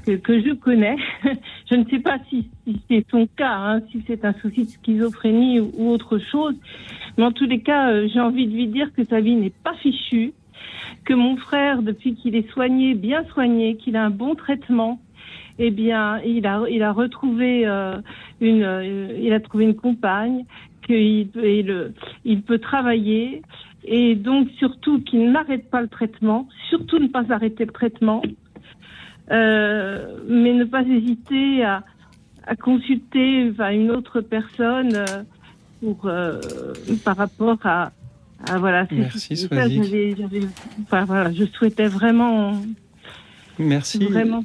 [0.06, 0.98] que, que je connais.
[1.72, 4.70] je ne sais pas si, si c'est son cas, hein, si c'est un souci de
[4.70, 6.56] schizophrénie ou, ou autre chose.
[7.18, 9.54] Mais en tous les cas, euh, j'ai envie de lui dire que sa vie n'est
[9.64, 10.34] pas fichue,
[11.06, 15.00] que mon frère, depuis qu'il est soigné, bien soigné, qu'il a un bon traitement,
[15.60, 17.98] eh bien, il a, retrouvé euh,
[18.42, 20.46] une, euh, il a trouvé une compagne,
[20.86, 21.94] qu'il peut, il,
[22.26, 23.42] il peut travailler,
[23.86, 28.24] et donc surtout qu'il n'arrête pas le traitement, surtout ne pas arrêter le traitement,
[29.32, 31.84] euh, mais ne pas hésiter à,
[32.60, 35.06] consulter une autre personne
[35.80, 36.12] pour,
[37.06, 37.94] par rapport à,
[38.50, 38.88] à voilà.
[38.92, 39.50] Merci, Swazik.
[39.84, 40.48] ça, j'avais- j'avais-
[40.84, 42.62] enfin, voilà, je souhaitais vraiment
[43.60, 44.04] Merci.
[44.06, 44.44] Vraiment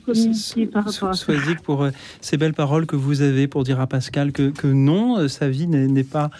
[0.67, 1.33] par rapport à ça.
[1.63, 5.19] Pour euh, ces belles paroles que vous avez pour dire à Pascal que, que non,
[5.19, 6.31] euh, sa vie n'est pas,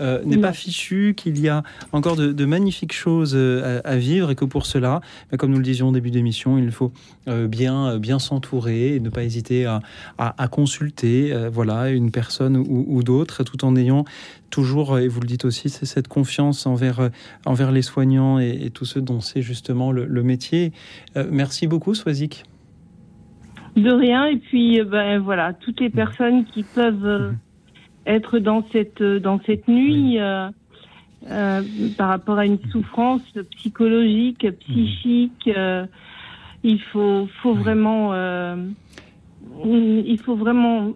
[0.00, 1.62] euh, n'est pas fichue, qu'il y a
[1.92, 5.00] encore de, de magnifiques choses euh, à, à vivre et que pour cela,
[5.30, 6.92] bah, comme nous le disions au début d'émission, il faut
[7.28, 9.80] euh, bien, bien s'entourer et ne pas hésiter à,
[10.18, 14.04] à- à consulter voilà, une personne ou, ou d'autre, tout en ayant
[14.50, 17.10] toujours, et vous le dites aussi, c'est cette confiance envers,
[17.44, 20.72] envers les soignants et, et tous ceux dont c'est justement le, le métier.
[21.16, 22.44] Euh, merci beaucoup, Swazik.
[23.76, 24.26] De rien.
[24.26, 27.30] Et puis, euh, ben voilà, toutes les personnes qui peuvent euh,
[28.08, 30.48] être dans cette euh, dans cette nuit euh,
[31.30, 31.62] euh,
[31.96, 33.22] par rapport à une souffrance
[33.56, 35.86] psychologique, psychique, euh,
[36.64, 38.56] il faut faut vraiment euh,
[39.64, 40.92] il faut vraiment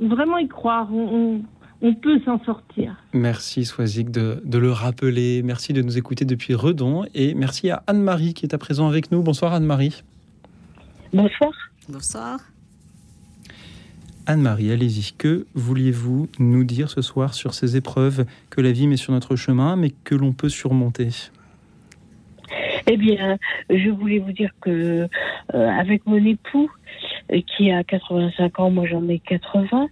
[0.00, 0.88] vraiment y croire.
[0.92, 1.06] On,
[1.36, 1.42] on-
[1.80, 2.96] on peut s'en sortir.
[3.12, 5.42] Merci Swazik de, de le rappeler.
[5.44, 7.04] Merci de nous écouter depuis Redon.
[7.14, 9.22] Et merci à Anne-Marie qui est à présent avec nous.
[9.22, 10.02] Bonsoir Anne-Marie.
[11.12, 11.52] Bonsoir.
[11.88, 12.40] Bonsoir.
[14.28, 15.14] Anne-Marie, allez-y.
[15.16, 19.36] Que vouliez-vous nous dire ce soir sur ces épreuves que la vie met sur notre
[19.36, 21.08] chemin, mais que l'on peut surmonter?
[22.86, 23.38] Eh bien,
[23.70, 25.08] je voulais vous dire que
[25.54, 26.70] euh, avec mon époux,
[27.32, 29.88] euh, qui a 85 ans, moi j'en ai 80,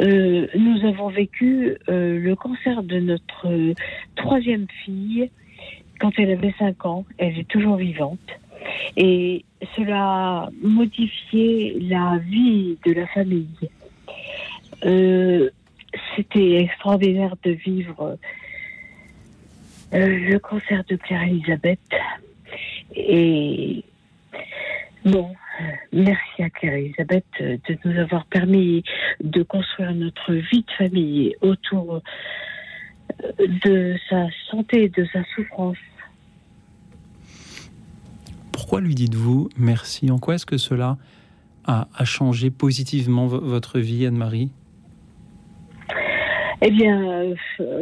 [0.00, 3.46] euh, nous avons vécu le cancer de notre
[4.16, 5.30] troisième fille
[6.00, 7.04] quand elle avait 5 ans.
[7.16, 8.18] Elle est toujours vivante.
[8.96, 9.44] Et
[9.76, 13.70] cela a modifié la vie de la famille.
[14.84, 15.50] Euh,
[16.16, 18.18] C'était extraordinaire de vivre
[19.94, 21.80] euh, le cancer de Claire Elisabeth.
[22.94, 23.84] Et
[25.04, 25.34] bon,
[25.92, 28.82] merci à Claire Elisabeth euh, de nous avoir permis
[29.22, 32.02] de construire notre vie de famille autour
[33.38, 35.76] de sa santé de sa souffrance.
[38.62, 40.96] Pourquoi lui dites-vous merci En quoi est-ce que cela
[41.64, 44.50] a, changé positivement vo- votre vie, Anne-Marie?
[46.60, 47.34] Eh bien, euh,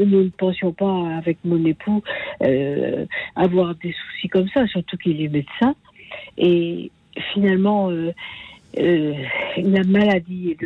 [0.07, 2.03] nous ne pensions pas, avec mon époux,
[2.43, 3.05] euh,
[3.37, 5.75] avoir des soucis comme ça, surtout qu'il est médecin.
[6.39, 6.91] Et
[7.35, 8.13] finalement, euh,
[9.59, 10.57] la maladie,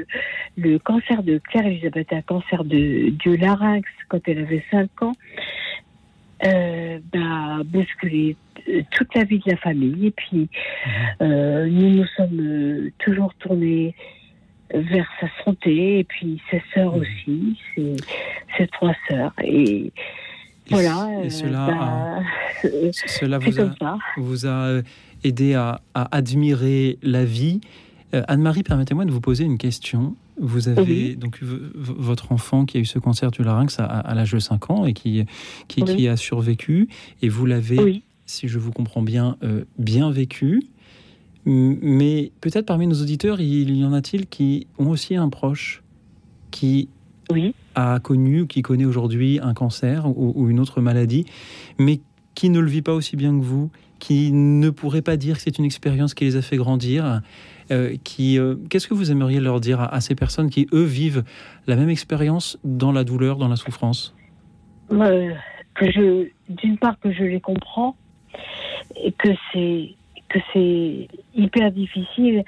[0.57, 5.15] le, cancer de Claire Elisabeth, un cancer de, du larynx quand elle avait 5 ans,
[6.45, 8.37] euh, bah, bousculé
[8.91, 10.07] toute la vie de la famille.
[10.07, 10.49] Et puis,
[11.21, 13.95] euh, nous nous sommes euh, toujours tournés
[14.73, 17.97] vers sa santé et puis ses sœurs aussi, ses,
[18.57, 19.33] ses trois sœurs.
[19.43, 19.93] Et,
[20.71, 21.09] voilà.
[21.23, 22.23] et euh, cela bah,
[22.93, 24.47] Cela vous a, vous
[25.23, 27.61] aidé à, à admirer la vie.
[28.15, 30.15] Euh, Anne-Marie, permettez-moi de vous poser une question.
[30.41, 31.17] Vous avez Oui.
[31.17, 34.71] donc votre enfant qui a eu ce cancer du larynx à, à l'âge de 5
[34.71, 35.25] ans et qui,
[35.69, 35.97] qui, Oui.
[35.97, 36.89] qui a survécu.
[37.23, 38.03] Et vous l'avez, Oui.
[38.27, 40.63] si je vous comprends bien, euh, bien vécu.
[41.47, 45.83] Mais peut-être parmi nos auditeurs, il y en a-t-il qui ont aussi un proche
[46.51, 46.89] qui
[47.75, 51.27] a connu ou qui connaît aujourd'hui un cancer ou, ou une autre maladie,
[51.79, 52.01] mais
[52.35, 55.43] qui ne le vit pas aussi bien que vous, qui ne pourrait pas dire que
[55.43, 57.21] c'est une expérience qui les a fait grandir.
[57.71, 61.25] Euh, euh, qu'est-ce que vous aimeriez leur dire à, ces personnes qui, eux, vivent
[61.67, 64.15] la même expérience dans la douleur, dans la souffrance?
[64.93, 65.33] Euh,
[66.49, 67.97] d'une part que je les comprends
[69.03, 72.45] et que c'est hyper difficile.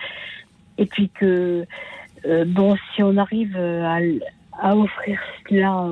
[0.78, 1.64] Et puis que
[2.47, 5.18] bon si on arrive à, offrir
[5.48, 5.88] cela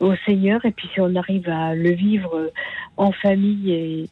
[0.00, 2.50] au Seigneur et puis si on arrive à le vivre
[2.96, 4.08] en famille et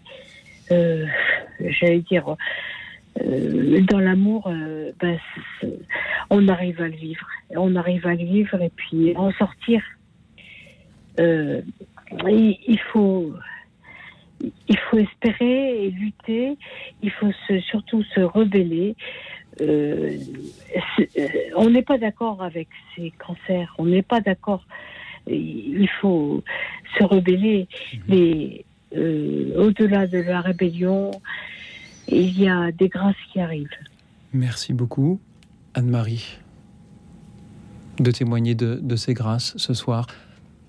[1.60, 2.36] j'allais dire
[3.16, 5.18] dans l'amour euh, ben,
[6.30, 9.82] on arrive à le vivre on arrive à le vivre et puis en sortir
[11.20, 11.60] euh,
[12.26, 13.34] il, il faut
[14.68, 16.56] il faut espérer et lutter.
[17.02, 18.94] Il faut se, surtout se rebeller.
[19.60, 20.16] Euh,
[20.98, 23.74] euh, on n'est pas d'accord avec ces cancers.
[23.78, 24.64] On n'est pas d'accord.
[25.26, 26.42] Il faut
[26.98, 27.68] se rebeller.
[28.08, 28.64] Mais
[28.96, 31.10] euh, au-delà de la rébellion,
[32.08, 33.68] il y a des grâces qui arrivent.
[34.32, 35.20] Merci beaucoup,
[35.74, 36.38] Anne-Marie,
[37.98, 40.06] de témoigner de, de ces grâces ce soir.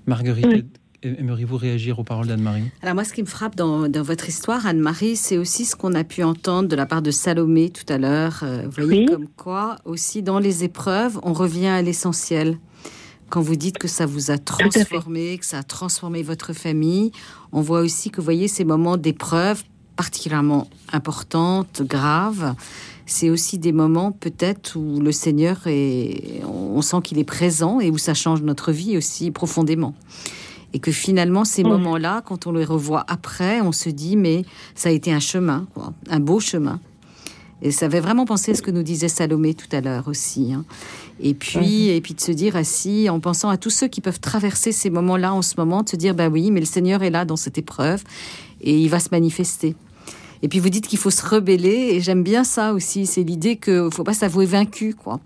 [0.05, 0.65] Marguerite, Oui.
[1.01, 2.69] aimeriez-vous réagir aux paroles d'Anne-Marie?
[2.81, 5.93] Alors moi, ce qui me frappe dans, dans votre histoire, Anne-Marie, c'est aussi ce qu'on
[5.93, 8.41] a pu entendre de la part de Salomé tout à l'heure.
[8.43, 12.57] Euh, vous voyez, comme quoi, aussi dans les épreuves, on revient à l'essentiel.
[13.29, 17.11] Quand vous dites que ça vous a transformé, que ça a transformé votre famille,
[17.51, 19.63] on voit aussi que, vous voyez, ces moments d'épreuve
[19.95, 22.55] particulièrement importantes, graves,
[23.05, 27.89] c'est aussi des moments peut-être où le Seigneur est, on sent qu'il est présent et
[27.89, 29.93] où ça change notre vie aussi profondément.
[30.75, 34.43] Et que finalement, ces moments-là, quand on les revoit après, on se dit, mais
[34.73, 36.79] ça a été un chemin, quoi, un beau chemin.
[37.61, 40.51] Et ça avait vraiment pensé à ce que nous disait Salomé tout à l'heure aussi.
[40.51, 40.65] hein.
[41.21, 44.19] Et puis, et puis de se dire assis, en pensant à tous ceux qui peuvent
[44.19, 47.11] traverser ces moments-là en ce moment, de se dire, bah oui, mais le Seigneur est
[47.11, 48.03] là dans cette épreuve
[48.63, 49.75] et il va se manifester.
[50.41, 53.55] Et puis vous dites qu'il faut se rebeller, et j'aime bien ça aussi, c'est l'idée
[53.57, 55.19] qu'il ne faut pas s'avouer vaincu, quoi.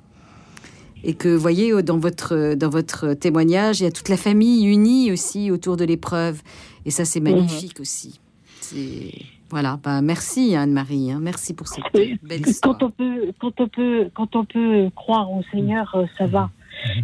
[1.03, 4.67] Et que, vous voyez, dans votre, dans votre témoignage, il y a toute la famille
[4.67, 6.41] unie aussi autour de l'épreuve.
[6.85, 8.19] Et ça, c'est magnifique aussi.
[8.61, 9.13] C'est...
[9.49, 11.19] Voilà, bah, merci Anne-Marie, hein.
[11.21, 12.77] merci pour cette belle histoire.
[12.77, 16.49] Quand on peut, quand on peut, quand on peut croire au Seigneur, euh, ça va.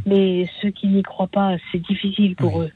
[0.06, 2.72] Mais ceux qui n'y croient pas, c'est difficile pour eux.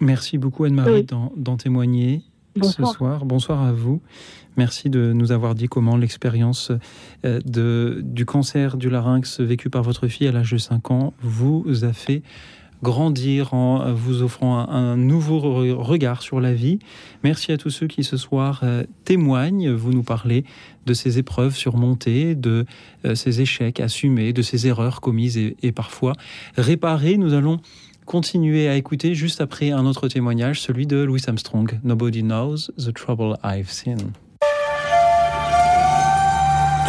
[0.00, 1.30] Merci beaucoup Anne-Marie Oui.
[1.36, 2.22] d'en témoigner
[2.56, 2.90] Bonsoir.
[2.92, 3.24] ce soir.
[3.24, 4.00] Bonsoir à vous.
[4.56, 6.70] Merci de nous avoir dit comment l'expérience
[7.24, 7.40] euh,
[8.02, 11.92] du cancer du larynx vécu par votre fille à l'âge de 5 ans vous a
[11.92, 12.22] fait
[12.82, 16.78] grandir en vous offrant un, un nouveau re- regard sur la vie.
[17.22, 19.70] Merci à tous ceux qui ce soir euh, témoignent.
[19.72, 20.44] Vous nous parlez
[20.84, 22.66] de ces épreuves surmontées, de
[23.06, 26.12] euh, ces échecs assumés, de ces erreurs commises et, et parfois
[26.56, 27.16] réparées.
[27.16, 27.58] Nous allons
[28.06, 31.80] continuer à écouter juste après un autre témoignage, celui de Louis Armstrong.
[31.82, 34.12] Nobody knows the trouble I've seen.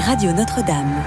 [0.05, 1.03] Radio Notre-Dame.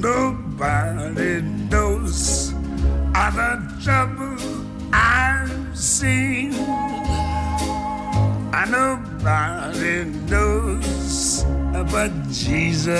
[0.00, 2.52] Nobody knows
[3.14, 4.36] all the trouble
[4.92, 6.54] I've seen.
[8.52, 11.44] And nobody knows
[11.90, 12.96] but Jesus.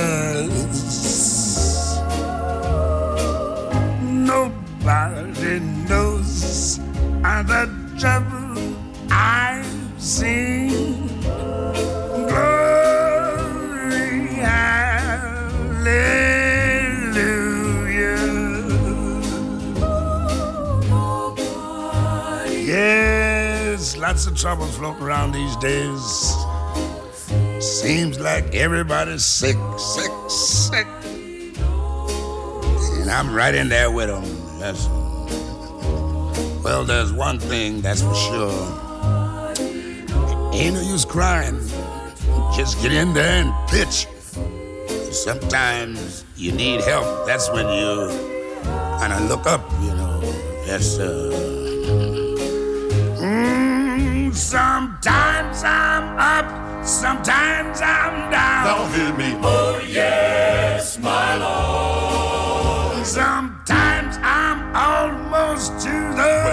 [4.26, 6.78] Nobody knows
[7.22, 8.76] the trouble
[9.08, 9.64] I've
[10.02, 11.06] seen.
[12.26, 12.66] Glory,
[14.42, 15.46] hallelujah.
[22.66, 26.34] Yes, lots of trouble floating around these days.
[27.60, 30.88] Seems like everybody's sick, sick, sick.
[33.06, 34.24] And I'm right in there with them.
[34.58, 34.88] That's,
[36.64, 38.50] well, there's one thing that's for sure.
[40.52, 41.60] Ain't no use crying.
[42.56, 44.08] Just get in there and pitch.
[45.12, 47.28] Sometimes you need help.
[47.28, 48.08] That's when you
[48.98, 50.20] kind of look up, you know.
[50.66, 51.30] Yes, sir.
[53.20, 58.66] Mm, sometimes I'm up, sometimes I'm down.
[58.66, 59.38] Don't hear me.
[59.44, 61.95] Oh, yes, my Lord.
[63.06, 66.45] Sometimes I'm almost to the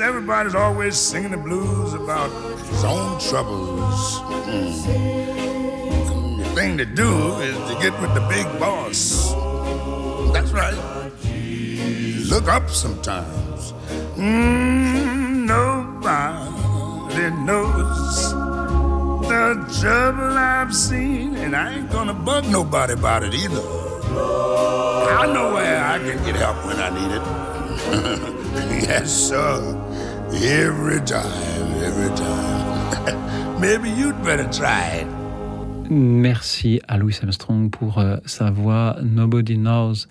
[0.00, 2.30] Everybody's always singing the blues about
[2.68, 4.18] his own troubles.
[4.46, 6.38] Mm.
[6.38, 9.32] The thing to do is to get with the big boss.
[10.32, 10.74] That's right.
[12.28, 13.72] Look up sometimes.
[14.16, 18.32] Mm, nobody knows
[19.28, 23.62] the trouble I've seen, and I ain't gonna bug nobody about it either.
[25.20, 27.22] I know where I can get help when I need it.
[28.88, 29.83] yes, sir.
[30.42, 31.22] Every time,
[31.80, 33.60] every time.
[33.60, 35.06] Maybe you'd better try it.
[35.88, 40.06] Merci à Louis Armstrong pour euh, sa voix Nobody Knows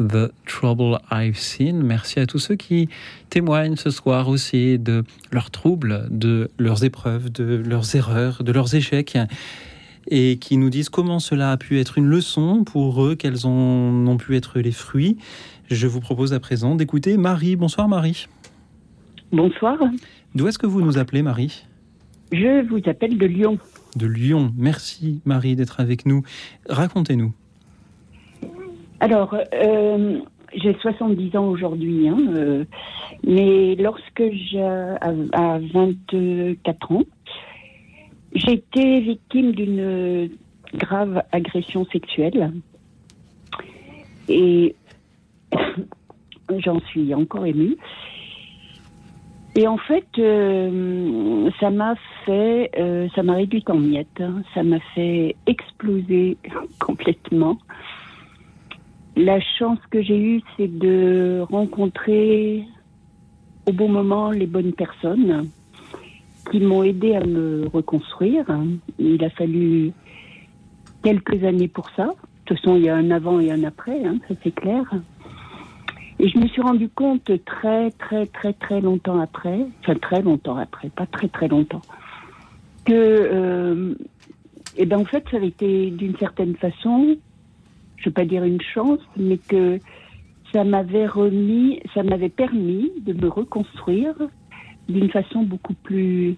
[0.00, 1.82] The Trouble I've Seen.
[1.82, 2.88] Merci à tous ceux qui
[3.28, 8.74] témoignent ce soir aussi de leurs troubles, de leurs épreuves, de leurs erreurs, de leurs
[8.74, 9.18] échecs
[10.08, 14.06] et qui nous disent comment cela a pu être une leçon pour eux, quels en
[14.06, 15.18] ont pu être les fruits.
[15.70, 17.56] Je vous propose à présent d'écouter Marie.
[17.56, 18.26] Bonsoir Marie.
[19.36, 19.76] Bonsoir.
[20.34, 21.66] D'où est-ce que vous nous appelez Marie?
[22.32, 23.58] Je vous appelle de Lyon.
[23.94, 24.50] De Lyon.
[24.56, 26.22] Merci Marie d'être avec nous.
[26.70, 27.34] Racontez-nous.
[29.00, 30.20] Alors, euh,
[30.54, 32.64] j'ai 70 ans aujourd'hui, hein, euh,
[33.26, 37.02] mais lorsque j'ai à 24 ans,
[38.34, 40.30] j'ai été victime d'une
[40.76, 42.54] grave agression sexuelle
[44.30, 44.74] et
[46.58, 47.76] j'en suis encore émue.
[49.58, 51.94] Et en fait, euh, ça m'a
[52.26, 54.42] fait, euh, ça m'a réduit en miettes, hein.
[54.52, 56.36] ça m'a fait exploser
[56.78, 57.56] complètement.
[59.16, 62.64] La chance que j'ai eue, c'est de rencontrer
[63.66, 65.48] au bon moment les bonnes personnes
[66.50, 68.44] qui m'ont aidé à me reconstruire.
[68.98, 69.92] Il a fallu
[71.02, 72.04] quelques années pour ça.
[72.04, 72.12] De
[72.44, 74.84] toute façon, il y a un avant et un après, hein, ça c'est clair.
[76.18, 80.56] Et je me suis rendu compte très, très, très, très longtemps après, enfin très longtemps
[80.56, 81.82] après, pas très, très longtemps,
[82.86, 83.94] que, euh,
[84.76, 87.16] eh ben, en fait, ça avait été d'une certaine façon,
[87.96, 89.78] je ne veux pas dire une chance, mais que
[90.52, 94.14] ça m'avait remis, ça m'avait permis de me reconstruire
[94.88, 96.36] d'une façon beaucoup plus,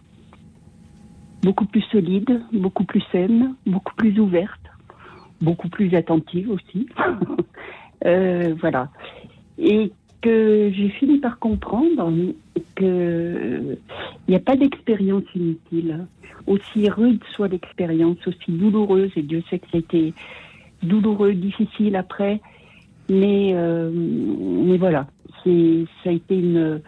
[1.42, 4.60] beaucoup plus solide, beaucoup plus saine, beaucoup plus ouverte,
[5.40, 6.88] beaucoup plus attentive aussi.
[8.06, 8.88] euh, voilà.
[9.58, 9.90] Et
[10.20, 12.12] que j'ai fini par comprendre
[12.74, 13.76] que
[14.26, 16.06] il n'y a pas d'expérience inutile.
[16.46, 20.12] Aussi rude soit l'expérience, aussi douloureuse, et Dieu sait que c'était
[20.82, 22.40] douloureux, difficile après,
[23.08, 25.06] mais, euh, mais voilà,
[25.44, 26.80] ça a été une,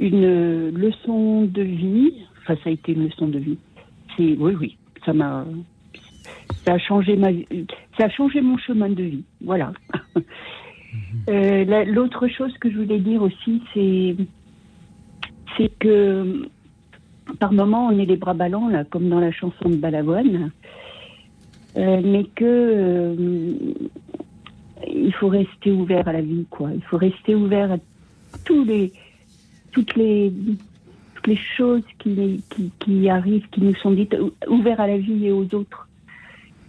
[0.00, 2.12] une leçon de vie.
[2.40, 3.58] Enfin, ça a été une leçon de vie.
[4.16, 5.44] C'est, oui, oui, ça m'a,
[6.64, 7.28] ça a changé ma,
[7.98, 9.24] ça a changé mon chemin de vie.
[9.40, 9.72] Voilà.
[11.28, 14.16] Euh, la- l'autre chose que je voulais dire aussi, c'est,
[15.78, 16.48] que
[17.38, 20.50] par moments on est les bras ballants là, comme dans la chanson de Balavoine,
[21.74, 23.14] Euh, mais que euh,
[24.86, 26.68] il faut rester ouvert à la vie, quoi.
[26.74, 27.76] Il faut rester ouvert à
[28.44, 28.92] tous les,
[29.72, 30.30] toutes les,
[31.14, 32.42] toutes les choses qui,
[32.78, 35.88] qui, arrivent, qui nous sont dites, ou- ouvert à la vie et aux autres.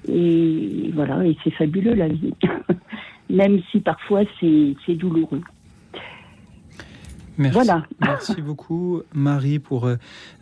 [0.07, 2.33] Et voilà, et c'est fabuleux la vie,
[3.29, 5.41] même si parfois c'est douloureux.
[7.37, 7.53] Merci.
[7.55, 7.85] Voilà.
[7.99, 9.95] Merci beaucoup, Marie, pour euh,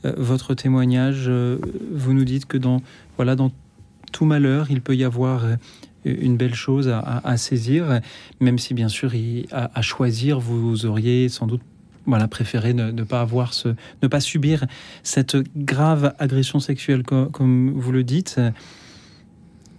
[0.03, 1.26] euh, votre témoignage.
[1.28, 1.58] Euh,
[1.94, 2.82] vous nous dites que dans,
[3.16, 3.49] voilà, dans
[4.12, 5.45] tout malheur, il peut y avoir
[6.03, 8.02] une belle chose à, à- à saisir,
[8.41, 11.62] même si, bien sûr, il- à, à choisir, vous auriez sans doute
[12.08, 13.70] voilà, préféré ne, ne pas avoir ce,
[14.02, 14.66] ne pas subir
[15.03, 18.41] cette grave agression sexuelle, co- comme, vous le dites.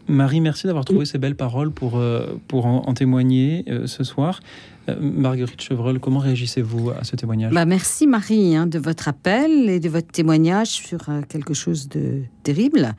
[0.09, 4.05] Marie, merci d'avoir trouvé ces belles paroles pour, euh, pour en, en témoigner euh, ce
[4.05, 4.41] soir.
[4.89, 7.53] Euh, Marguerite Chevreul, comment réagissez-vous à ce témoignage?
[7.53, 12.23] Bah, merci Marie hein, de votre appel et de votre témoignage sur quelque chose de
[12.43, 12.95] terrible.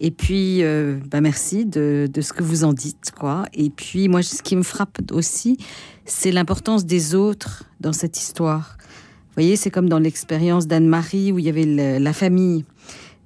[0.00, 0.62] Et puis,
[1.10, 3.12] bah, merci de, de ce que vous en dites.
[3.18, 3.44] quoi.
[3.54, 5.56] Et puis, moi, ce qui me frappe aussi,
[6.04, 8.76] c'est l'importance des autres dans cette histoire.
[8.80, 12.64] Vous voyez, c'est comme dans l'expérience d'Anne-Marie où il y avait le- la famille.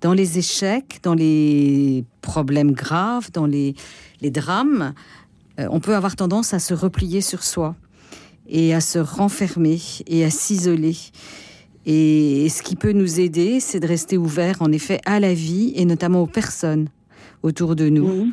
[0.00, 3.74] Dans les échecs, dans les problèmes graves, dans les,
[4.20, 4.94] les drames,
[5.58, 7.74] euh, on peut avoir tendance à se replier sur soi
[8.48, 10.96] et à se renfermer et à s'isoler.
[11.86, 15.72] Et ce qui peut nous aider, c'est de rester ouvert, en effet, à la vie
[15.74, 16.88] et notamment aux personnes,
[17.42, 18.08] autour de nous.
[18.08, 18.26] Euh,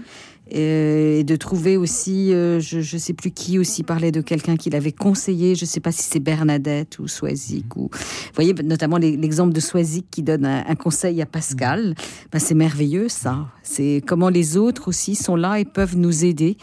[0.48, 4.70] et de trouver aussi, euh, je ne sais plus qui aussi parlait de quelqu'un qui
[4.70, 8.98] l'avait conseillé, je ne sais pas si c'est Bernadette ou Swazik, ou, vous voyez notamment
[8.98, 11.96] l'exemple de Swazik qui donne un, conseil à Pascal,
[12.32, 16.58] ben, c'est merveilleux ça, c'est comment les autres aussi sont là et peuvent nous aider,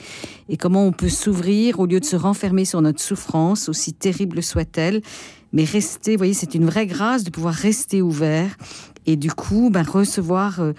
[0.48, 4.44] et comment on peut s'ouvrir au lieu de se renfermer sur notre souffrance, aussi terrible
[4.44, 5.02] soit-elle,
[5.52, 8.56] mais rester, vous voyez, c'est une vraie grâce de pouvoir rester ouvert,
[9.06, 10.60] et du coup, ben, recevoir...
[10.60, 10.72] Euh,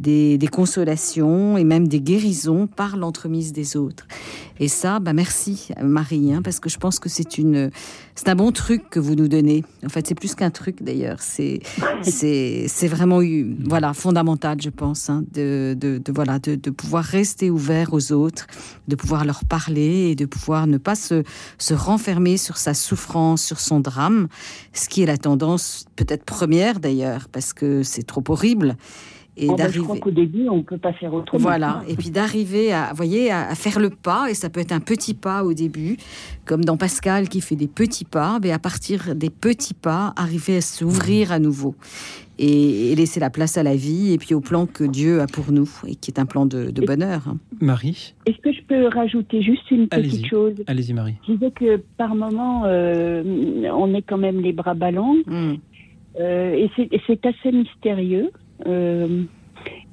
[0.00, 4.06] des, consolations et même des guérisons par l'entremise des autres.
[4.58, 7.70] Et ça, bah merci Marie, hein, parce que je pense que c'est une,
[8.14, 9.64] c'est un bon truc que vous nous donnez.
[9.84, 11.18] En fait, c'est plus qu'un truc d'ailleurs.
[11.20, 11.60] C'est,
[12.02, 13.20] c'est, c'est vraiment
[13.64, 18.46] voilà fondamental, je pense, hein, de, de, voilà de, de, pouvoir rester ouvert aux autres,
[18.88, 21.22] de pouvoir leur parler et de pouvoir ne pas se,
[21.58, 24.28] se renfermer sur sa souffrance, sur son drame,
[24.72, 28.76] ce qui est la tendance peut-être première d'ailleurs, parce que c'est trop horrible
[29.40, 29.78] et oh, ben, d'arriver.
[29.78, 31.42] je crois qu'au début, on ne peut pas faire autrement.
[31.42, 34.80] Voilà, et puis d'arriver à, voyez, à, faire le pas, et ça peut être un
[34.80, 35.96] petit pas au début,
[36.44, 40.58] comme dans Pascal qui fait des petits pas, mais à partir des petits pas, arriver
[40.58, 41.74] à s'ouvrir à nouveau.
[42.38, 45.52] Et, laisser la place à la vie et puis au plan que Dieu a pour
[45.52, 47.28] nous et qui est un plan de, bonheur.
[47.28, 47.36] Hein.
[47.60, 50.54] Marie Est-ce que je peux rajouter juste une petite chose?
[50.66, 51.14] Allez-y Marie.
[51.26, 53.22] Je disais que par moment, euh,
[53.72, 55.54] on est quand même les bras ballants hmm.
[56.18, 56.70] euh, et
[57.06, 58.30] c'est assez mystérieux.
[58.66, 59.24] Euh,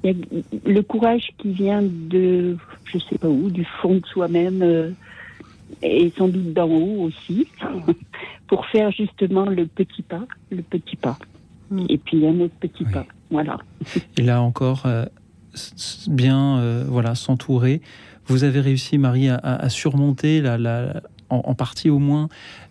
[0.04, 0.12] y a
[0.64, 4.90] le courage qui vient de, je sais pas où, du fond de soi-même, euh,
[5.82, 7.46] et sans doute d'en haut aussi,
[8.46, 11.18] pour faire justement le petit pas, le petit pas.
[11.70, 11.84] Hmm.
[11.88, 13.06] Et puis un autre petit pas.
[13.30, 13.58] Voilà.
[14.16, 15.04] Et là encore, euh,
[16.08, 17.82] bien euh, voilà, s'entourer.
[18.26, 22.28] Vous avez réussi, Marie, à, surmonter la, la, en, partie au moins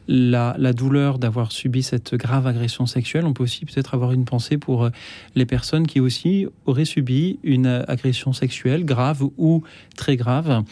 [0.07, 3.25] la, douleur d'avoir subi cette grave agression sexuelle.
[3.25, 4.89] On peut aussi peut-être avoir une pensée pour euh,
[5.35, 9.63] les personnes qui aussi auraient subi une agression sexuelle grave ou
[9.95, 10.63] très grave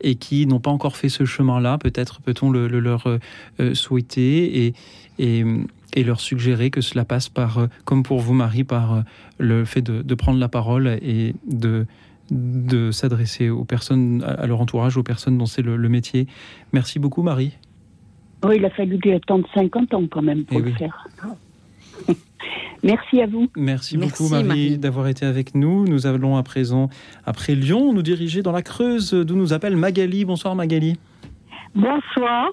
[0.00, 1.78] et qui n'ont pas encore fait ce chemin-là.
[1.78, 3.18] Peut-être peut-on le, leur euh,
[3.60, 4.74] euh, souhaiter
[5.18, 5.44] et,
[5.96, 9.04] leur suggérer que cela passe par, comme pour vous Marie, par
[9.38, 11.86] le fait de, prendre la parole et de
[12.90, 16.26] s'adresser aux personnes, à leur entourage, aux personnes dont c'est le, métier.
[16.72, 17.52] Merci beaucoup, Marie.
[18.44, 21.06] Oui, il a fallu lui attendre 50 ans quand même pour eh le faire.
[22.82, 23.48] Merci à vous.
[23.56, 25.86] Merci, beaucoup Marie, d'avoir été avec nous.
[25.86, 26.90] Nous allons à présent,
[27.24, 30.24] après Lyon, nous diriger dans la Creuse d'où nous appelle Magali.
[30.26, 30.98] Bonsoir Magali.
[31.74, 32.50] Bonsoir.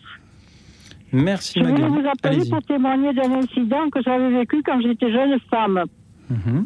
[1.12, 1.82] Merci Magali.
[1.82, 5.84] Je voulais vous appeler pour témoigner d'un incident que j'avais vécu quand j'étais jeune femme.
[6.30, 6.66] Mhm.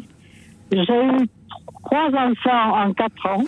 [0.70, 1.28] J'ai eu
[1.84, 3.44] trois enfants en quatre ans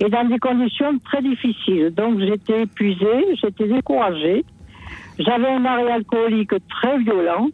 [0.00, 1.92] et dans des conditions très difficiles.
[1.96, 4.44] Donc j'étais épuisée, j'étais découragée.
[5.24, 7.48] J'avais un mari alcoolique très violent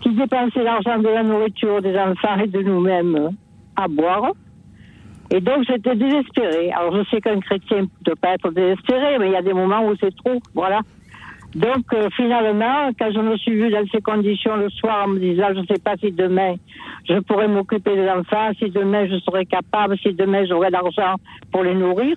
[0.00, 3.30] qui dépensait l'argent de la nourriture des enfants et de nous-mêmes
[3.76, 4.32] à boire.
[5.30, 6.72] Et donc j'étais désespérée.
[6.72, 9.52] Alors je sais qu'un chrétien ne peut pas être désespéré, mais il y a des
[9.52, 10.40] moments où c'est trop.
[10.54, 10.80] Voilà.
[11.54, 15.20] Donc euh, finalement, quand je me suis vue dans ces conditions le soir en me
[15.20, 16.54] disant, je ne sais pas si demain
[17.08, 21.14] je pourrais m'occuper des enfants, si demain je serais capable, si demain j'aurais l'argent
[21.52, 22.16] pour les nourrir,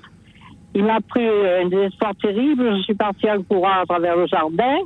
[0.75, 2.75] il m'a pris un désespoir terrible.
[2.77, 4.77] Je suis partie en courant à travers le jardin.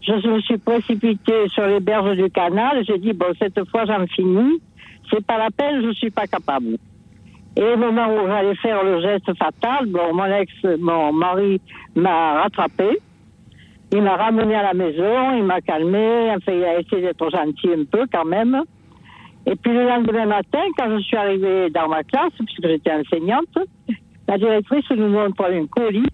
[0.00, 2.82] Je me suis précipitée sur les berges du canal.
[2.86, 4.60] J'ai dit, bon, cette fois j'en finis.
[5.10, 6.78] C'est pas la peine, je suis pas capable.
[7.56, 11.60] Et au moment où j'allais faire le geste fatal, bon, mon ex, mon mari
[11.94, 12.98] m'a rattrapé.
[13.92, 17.84] Il m'a ramené à la maison, il m'a calmé, il a essayé d'être gentil un
[17.84, 18.62] peu quand même.
[19.46, 23.58] Et puis le lendemain matin, quand je suis arrivée dans ma classe, puisque j'étais enseignante,
[24.28, 26.06] la directrice nous montre un colis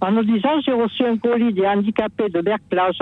[0.00, 3.00] en nous disant j'ai reçu un colis des handicapés de Berclage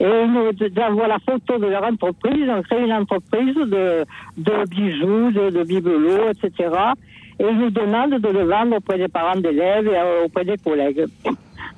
[0.00, 2.34] et ils nous la photo de leur entreprise.
[2.36, 4.04] Ils ont créé une entreprise de,
[4.68, 6.70] bijoux, de, de bibelots, etc.
[7.38, 10.56] Et ils nous demandent de le vendre auprès des parents d'élèves et euh, auprès des
[10.58, 11.06] collègues.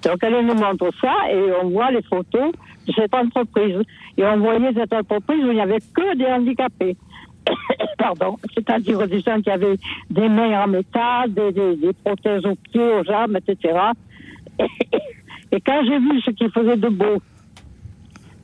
[0.03, 2.53] Donc elle nous montre ça et on voit les photos
[2.87, 3.83] de cette entreprise.
[4.17, 6.97] Et on voyait cette entreprise où il n'y avait que des handicapés.
[7.99, 9.77] Pardon, c'est-à-dire des gens qui avaient
[10.11, 13.79] des mains en métal, des, des, prothèses aux pieds, aux jambes, etc.
[15.53, 17.23] Et, quand j'ai vu ce qu'ils faisaient de beau,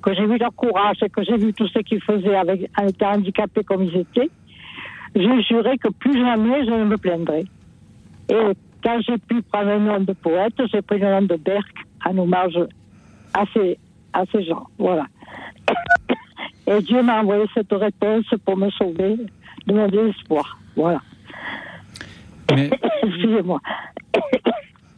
[0.02, 2.86] que j'ai vu leur courage et que j'ai vu tout ce qu'ils faisaient avec, en
[2.86, 4.30] étant handicapés comme ils étaient,
[5.14, 7.44] j'ai juré que plus jamais je ne me plaindrai.
[8.28, 8.52] Et
[8.82, 11.66] quand j'ai pu prendre le nom de poète, j'ai pris le nom de Berck
[12.06, 12.58] en hommage
[13.34, 13.78] à ces,
[14.12, 14.66] à ces gens.
[14.78, 15.06] Voilà.
[16.70, 19.16] Et Dieu m'a envoyé cette réponse pour me sauver
[19.66, 20.58] de mon désespoir.
[20.76, 21.00] Voilà.
[22.54, 22.70] Mais...
[23.02, 23.60] Excusez-moi.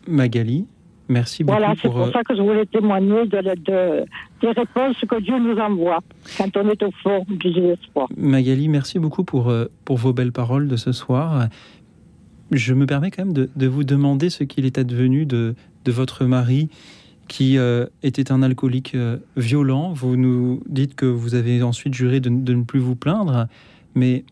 [0.06, 0.66] Magali,
[1.08, 1.58] Merci beaucoup.
[1.58, 4.04] Voilà, c'est pour, euh, ça que je voulais témoigner de, de-
[4.40, 5.98] des réponses que Dieu nous envoie
[6.38, 8.08] quand on est au fond du désespoir.
[8.16, 11.48] Magali, merci beaucoup pour, euh, pour vos belles paroles de ce soir.
[12.50, 15.54] Je me permets quand même de, de vous demander ce qu'il est advenu de,
[15.84, 16.70] de votre mari
[17.28, 19.92] qui euh, était un alcoolique euh, violent.
[19.92, 23.46] Vous nous dites que vous avez ensuite juré de, de ne plus vous plaindre,
[23.94, 24.24] mais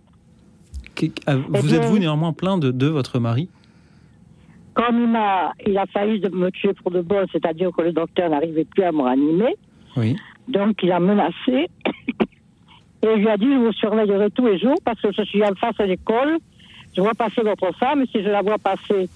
[0.95, 3.49] que- ah, vous êtes-vous néanmoins plaint de, de votre mari?
[4.75, 7.93] Comme il, m'a, il a failli de me tuer pour de bon, c'est-à-dire que le
[7.93, 9.57] docteur n'arrivait plus à me ranimer,
[9.97, 10.17] Oui.
[10.49, 11.67] donc il a menacé.
[13.03, 15.43] Et il lui a dit, je vous surveillerai tous les jours parce que je suis
[15.43, 16.37] en face à l'école.
[16.95, 18.05] Je vois passer votre femme.
[18.13, 19.09] Si je la vois passer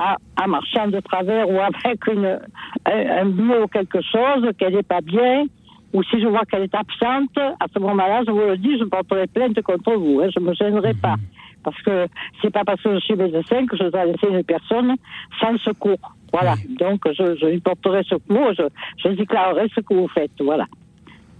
[0.00, 2.40] à, à marchant de travers ou avec une,
[2.86, 5.44] un, bleu ou quelque chose, qu'elle n'est pas bien,
[5.92, 8.84] ou si je vois qu'elle est absente, à ce moment-là, je vous le dis, je
[8.84, 10.20] porterai plainte contre vous.
[10.20, 11.16] hein, je ne me gênerai pas.
[11.62, 12.06] Parce que
[12.40, 14.94] c'est pas parce que je suis médecin que je dois laisser une personne
[15.38, 15.98] sans secours.
[16.32, 16.54] Voilà.
[16.78, 18.62] Donc, je, je lui porterai secours, je,
[19.04, 20.30] je déclarerai ce que vous faites.
[20.40, 20.64] Voilà.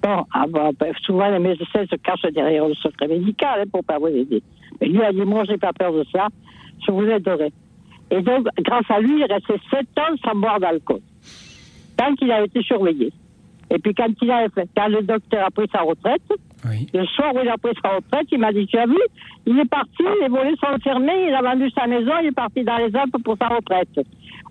[0.02, 3.84] Bon, ah bon, ben, souvent les médecins se cachent derrière le secret médical hein, pour
[3.84, 4.42] pas vous aider.
[4.80, 6.28] Mais lui a dit, moi, j'ai pas peur de ça,
[6.86, 7.52] je vous aiderai.
[8.10, 11.00] Et donc, grâce à lui, il est resté sept ans sans boire d'alcool.
[11.96, 13.12] Tant qu'il a été surveillé.
[13.72, 16.22] Et puis, quand, il a, quand le docteur a pris sa retraite,
[16.92, 18.98] le soir où il a pris sa retraite, il m'a dit, tu as vu,
[19.46, 22.64] il est parti, les volets sont fermés, il a vendu sa maison, il est parti
[22.64, 24.00] dans les Alpes pour sa retraite.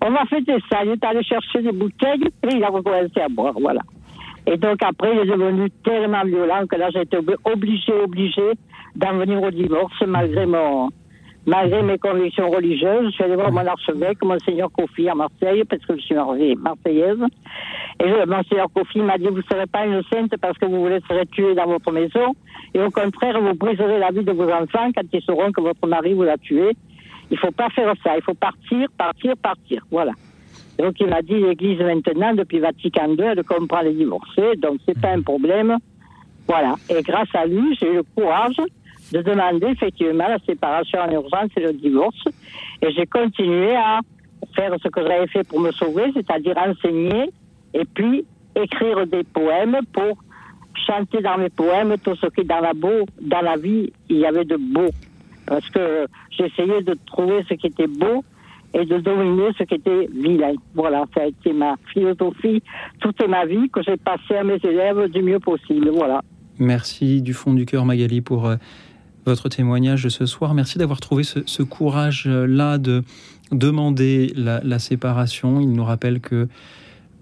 [0.02, 0.82] On va fêter ça.
[0.84, 3.54] Il est allé chercher des bouteilles et il a recommencé à boire.
[3.60, 3.82] Voilà.
[4.46, 8.52] Et donc après, il est devenu tellement violent que là, j'ai été obli- obligée, obligée
[8.96, 10.88] d'en venir au divorce malgré mon,
[11.46, 13.06] malgré mes convictions religieuses.
[13.06, 16.38] Je suis allée voir mon archevêque, Monseigneur Kofi à Marseille, parce que je suis marse-
[16.58, 17.18] marseillaise.
[18.02, 20.88] Et Monseigneur Kofi m'a dit, vous ne serez pas une sainte parce que vous vous
[20.88, 22.34] laisserez tuer dans votre maison.
[22.74, 25.86] Et au contraire, vous briserez la vie de vos enfants quand ils sauront que votre
[25.86, 26.70] mari vous a tué.
[27.30, 28.16] Il faut pas faire ça.
[28.16, 29.82] Il faut partir, partir, partir.
[29.90, 30.12] Voilà.
[30.78, 34.98] Donc il m'a dit l'Église maintenant, depuis Vatican II, elle comprend les divorcés, donc c'est
[34.98, 35.76] pas un problème.
[36.48, 36.74] Voilà.
[36.88, 38.56] Et grâce à lui, j'ai eu le courage
[39.12, 42.24] de demander effectivement la séparation en urgence et le divorce.
[42.82, 44.00] Et j'ai continué à
[44.54, 47.30] faire ce que j'avais fait pour me sauver, c'est-à-dire enseigner
[47.74, 48.24] et puis
[48.54, 50.18] écrire des poèmes pour
[50.86, 54.26] chanter dans mes poèmes tout ce qui dans la beau, dans la vie, il y
[54.26, 54.88] avait de beau.
[55.46, 58.24] Parce que j'essayais de trouver ce qui était beau
[58.72, 60.54] et de dominer ce qui était vilain.
[60.74, 62.62] Voilà, ça a été ma philosophie
[63.00, 65.90] toute ma vie que j'ai passé à mes élèves du mieux possible.
[65.90, 66.22] Voilà.
[66.58, 68.56] Merci du fond du cœur, Magali, pour euh,
[69.30, 70.54] votre témoignage de ce soir.
[70.54, 73.02] Merci d'avoir trouvé ce, ce courage-là de
[73.52, 75.60] demander la, la séparation.
[75.60, 76.48] Il nous rappelle que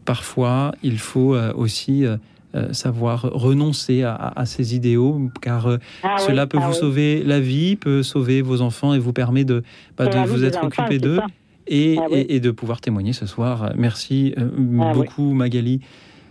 [0.07, 2.17] parfois, il faut euh, aussi euh,
[2.55, 5.69] euh, savoir renoncer à, à- à ces idéaux, car
[6.03, 6.79] Ah oui, cela peut ah vous oui.
[6.81, 9.63] sauver la vie, peut sauver vos enfants et vous permet de,
[9.99, 11.21] bah, de vous être occupé d'eux.
[11.67, 12.21] Et, Ah oui.
[12.21, 13.73] et- et de pouvoir témoigner ce soir.
[13.77, 15.81] Merci beaucoup, Magali,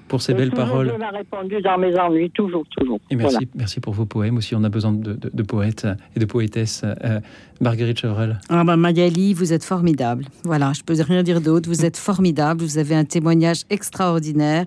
[0.08, 0.88] pour ces Et belles toujours paroles.
[0.90, 3.00] Dieu m'a répondu dans mes ennuis, toujours, toujours.
[3.10, 3.48] Et merci, Voilà.
[3.56, 4.56] merci pour vos poèmes aussi.
[4.56, 6.82] On a besoin de, de- de poètes et de poétesses.
[6.84, 7.20] Euh,
[7.60, 8.40] Marguerite Chevrel.
[8.50, 10.26] Ah bah Magali, vous êtes formidable.
[10.44, 11.68] Voilà, je peux rien dire d'autre.
[11.68, 12.62] Vous êtes formidable.
[12.64, 14.66] Vous avez un témoignage extraordinaire.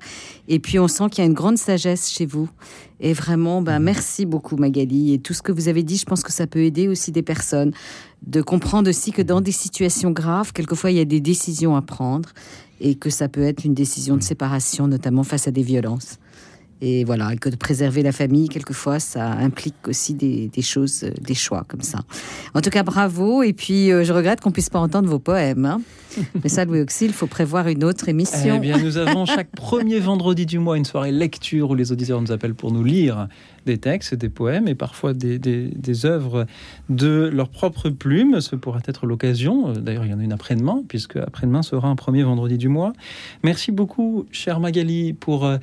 [0.48, 2.48] Et puis on sent qu'il y a une grande sagesse chez vous.
[2.98, 5.14] Et vraiment, ben merci beaucoup Magali.
[5.14, 7.22] Et tout ce que vous avez dit, je pense que ça peut aider aussi des
[7.22, 7.72] personnes
[8.26, 11.82] de comprendre aussi que dans des situations graves, quelquefois il y a des décisions à
[11.82, 12.28] prendre
[12.80, 16.18] et que ça peut être une décision de séparation, notamment face à des violences.
[16.82, 21.04] Et voilà, et que de préserver la famille, quelquefois, ça implique aussi des, des choses,
[21.04, 22.00] euh, des choix comme ça.
[22.54, 23.42] En tout cas, bravo.
[23.42, 25.64] Et puis, euh, je regrette qu'on puisse pas entendre vos poèmes.
[25.66, 25.80] hein.
[26.42, 28.54] Mais ça, Louis Auxil, il faut prévoir une autre émission.
[28.56, 32.20] Eh bien, nous avons chaque premier vendredi du mois une soirée lecture où les auditeurs
[32.20, 33.28] nous appellent pour nous lire
[33.66, 36.46] des textes, des poèmes et parfois des, des, des œuvres
[36.88, 38.40] de leur propre plume.
[38.40, 39.68] Ce pourrait être l'occasion.
[39.68, 42.68] Euh, D'ailleurs, il y en a une après-demain, puisque après-demain sera un premier vendredi du
[42.68, 42.92] mois.
[43.44, 45.58] Merci beaucoup, chère Magali, pour euh,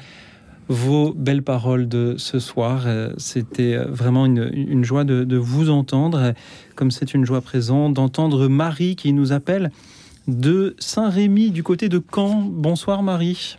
[0.68, 2.84] vos belles paroles de ce soir.
[2.86, 6.34] Euh, C'était vraiment une, joie de, vous entendre,
[6.76, 9.72] comme c'est une joie présente d'entendre Marie qui nous appelle
[10.28, 12.42] de Saint-Rémy du côté de Caen.
[12.42, 13.58] Bonsoir Marie.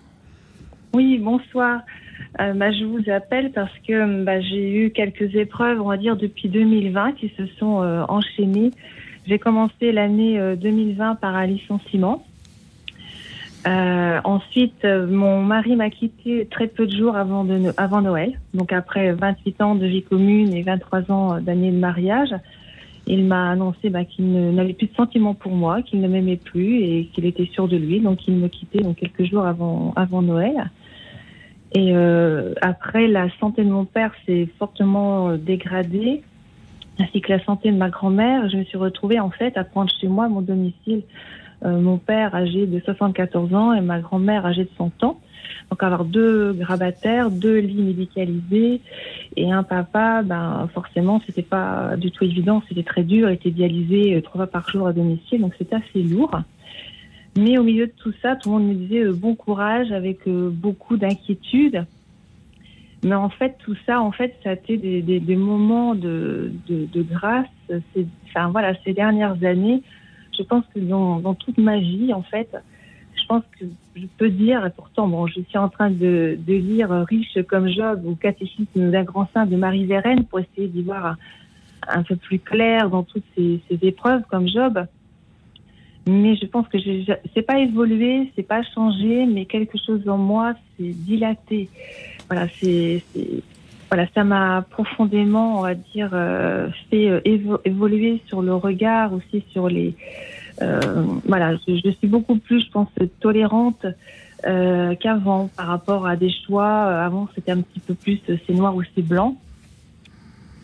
[0.95, 1.81] Oui, bonsoir.
[2.41, 6.17] Euh, bah, je vous appelle parce que bah, j'ai eu quelques épreuves, on va dire,
[6.17, 8.71] depuis 2020 qui se sont euh, enchaînées.
[9.27, 12.25] J'ai commencé l'année euh, 2020 par un licenciement.
[13.69, 18.39] Euh, ensuite, euh, mon mari m'a quitté très peu de jours avant, Noël.
[18.55, 22.35] Donc après 28 ans de vie commune et 23 ans d'années de mariage,
[23.07, 26.83] il m'a annoncé bah, qu'il n'avait plus de sentiments pour moi, qu'il ne m'aimait plus
[26.83, 28.01] et qu'il était sûr de lui.
[28.01, 30.71] Donc il me quittait donc, quelques jours avant, Noël.
[31.75, 36.23] Et euh, après, la santé de mon père s'est fortement euh, dégradée,
[36.99, 38.49] ainsi que la santé de ma grand-mère.
[38.49, 41.29] Je me suis retrouvée en fait à prendre chez moi mon domicile euh,
[41.63, 45.21] mon père âgé de 74 ans et ma grand-mère âgée de 100 ans.
[45.71, 48.81] Donc avoir deux grabataires, deux lits médicalisés
[49.37, 53.51] et un papa, ben forcément c'était pas du tout évident, c'était très dur, il était
[53.51, 56.41] dialysé euh, trois fois par jour à domicile, donc c'était assez lourd.
[57.37, 60.27] Mais au milieu de tout ça, tout le monde me disait euh, bon courage avec
[60.27, 61.85] euh, beaucoup d'inquiétude.
[63.05, 67.47] Mais en fait, tout ça, en fait, ça a été des, moments de, de, grâce.
[68.27, 69.85] Enfin voilà, ces dernières années,
[70.39, 72.57] je pense que dans, toute ma vie, en fait,
[73.15, 73.67] je pense que
[73.97, 78.03] je peux dire, et pourtant, bon, je suis en train de, lire Riche comme Job
[78.05, 81.17] ou Catéchisme d'un grand saint de Marie Vérène pour essayer d'y voir
[81.89, 84.85] un, peu plus clair dans toutes ces, épreuves comme Job.
[86.07, 87.05] Mais je pense que j'ai-
[87.35, 91.69] c'est pas évolué, c'est pas changé, mais quelque chose en moi s'est dilaté.
[92.31, 93.03] Voilà, c'est-
[93.91, 99.15] voilà, ça m'a profondément, on va dire, euh, fait euh, évo- évoluer sur le regard
[99.15, 99.95] aussi sur les.
[100.61, 102.89] euh, voilà, je, suis beaucoup plus, je pense,
[103.21, 103.87] tolérante
[105.01, 106.85] qu'avant par rapport à des choix.
[107.03, 109.37] Avant, c'était un petit peu plus c'est noir ou c'est blanc.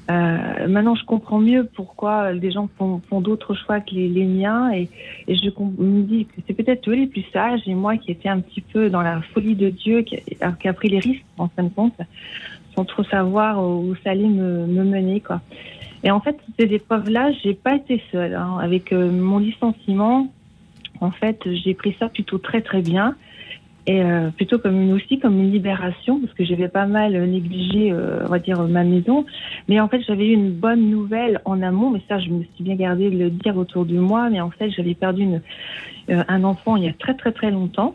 [0.09, 4.89] Maintenant, je comprends mieux pourquoi les gens font, d'autres choix que les, miens et,
[5.27, 8.39] je me dis que c'est peut-être eux les plus sages et moi qui étais un
[8.41, 11.71] petit peu dans la folie de Dieu, qui a pris les risques en fin de
[11.71, 11.99] compte,
[12.75, 15.21] sans trop savoir où ça allait me, me mener.
[15.21, 15.41] quoi.
[16.05, 18.35] Et en fait, ces épreuves-là, j'ai pas été seule.
[18.35, 18.59] hein.
[18.61, 20.29] Avec euh, mon licenciement,
[21.01, 23.17] en fait, j'ai pris ça plutôt très très bien
[23.87, 27.93] et euh, plutôt comme une aussi comme une libération parce que j'avais pas mal négligé
[27.93, 29.27] euh, on va dire ma maison
[29.69, 32.65] mais en fait j'avais eu une bonne nouvelle en amont mais ça je me suis
[32.65, 35.43] bien gardé de le dire autour de moi mais en fait j'avais perdu une,
[36.09, 37.95] un enfant il y a très très très longtemps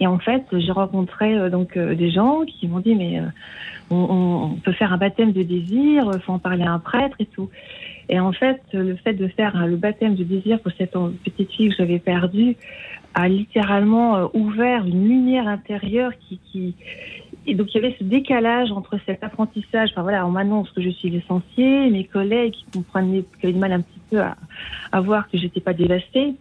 [0.00, 3.24] et en fait j'ai rencontré euh, donc euh, des gens qui m'ont dit mais euh,
[3.90, 7.26] on, on- peut faire un baptême de désir faut en parler à un prêtre et
[7.26, 7.48] tout
[8.08, 10.92] et en fait le fait de faire le baptême de désir pour cette
[11.24, 12.56] petite fille que j'avais perdue
[13.14, 16.74] a littéralement ouvert une lumière intérieure qui, qui
[17.46, 19.90] et donc il y avait ce décalage entre cet apprentissage.
[19.92, 23.58] Enfin voilà, on m'annonce que je suis licenciée, mes collègues qui comprenaient, qui avaient du
[23.58, 24.36] mal un petit peu à,
[24.92, 26.34] à voir que j'étais pas dévastée.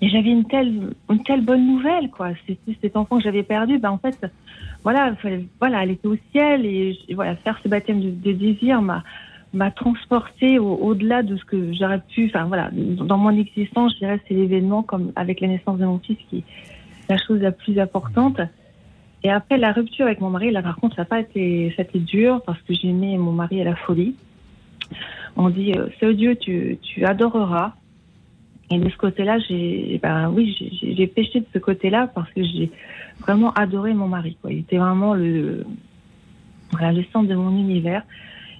[0.00, 2.28] Et j'avais une telle, une telle bonne nouvelle, quoi.
[2.46, 3.78] C'était cet enfant que j'avais perdu.
[3.78, 4.26] Ben en fait,
[4.84, 5.14] voilà,
[5.58, 9.02] voilà, elle était au ciel et voilà, faire ce baptême de, de désir m'a
[9.54, 12.26] m'a transporté au- au-delà de ce que j'aurais pu.
[12.26, 15.98] Enfin voilà, dans mon existence, je dirais c'est l'événement comme avec la naissance de mon
[15.98, 16.44] fils qui est
[17.08, 18.40] la chose la plus importante.
[19.24, 21.82] Et après la rupture avec mon mari, là par contre, ça n'a pas été, ça
[21.82, 24.14] a été dur parce que j'ai aimé mon mari à la folie.
[25.36, 27.72] On dit, ce Dieu, tu, tu adoreras.
[28.70, 32.70] Et de ce côté-là, j'ai, ben oui, j'ai- péché de ce côté-là parce que j'ai
[33.20, 34.36] vraiment adoré mon mari.
[34.48, 35.64] Il était vraiment le,
[36.72, 38.02] voilà, le centre de mon univers.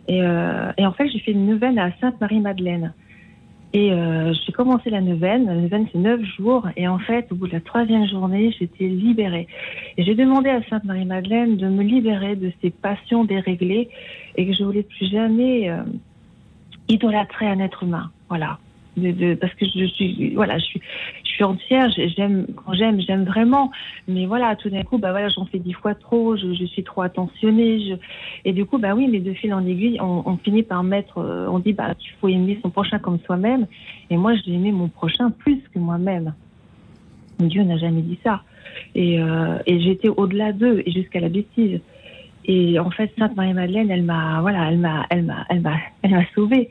[0.08, 2.94] Et, euh, et en fait, j'ai fait une neuvaine à Sainte-Marie-Madeleine.
[3.74, 5.44] Et euh, j'ai commencé la neuvaine.
[5.44, 6.66] La neuvaine, c'est neuf jours.
[6.76, 9.46] Et en fait, au bout de la troisième journée, j'étais libérée.
[9.98, 13.90] Et j'ai demandé à Sainte-Marie-Madeleine de me libérer de ces passions déréglées
[14.36, 15.82] et que je voulais plus jamais euh,
[16.88, 18.10] idolâtrer un être humain.
[18.30, 18.58] Voilà.
[19.40, 21.90] Parce que je suis, voilà, je suis, entière.
[21.90, 23.70] j'ai- J'aime, quand j'aime, j'aime vraiment.
[24.08, 26.36] Mais voilà, tout d'un coup, bah voilà, j'en fais dix fois trop.
[26.36, 27.98] Je, suis trop attentionnée.
[28.44, 31.18] Et du coup, bah oui, mais de fil en aiguille, on, on finit par mettre,
[31.18, 33.66] euh, on dit bah qu'il faut aimer son prochain comme soi-même.
[34.10, 36.34] Et moi, j'ai aimé mon prochain plus que moi-même.
[37.38, 38.42] Dieu n'a jamais dit ça.
[38.94, 41.80] Et, euh, et j'étais au-delà d'eux et jusqu'à la bêtise.
[42.50, 46.12] Et en fait, Sainte Marie-Madeleine, elle m'a, voilà, elle m'a, elle m'a, elle m'a, elle
[46.12, 46.70] m'a sauvée.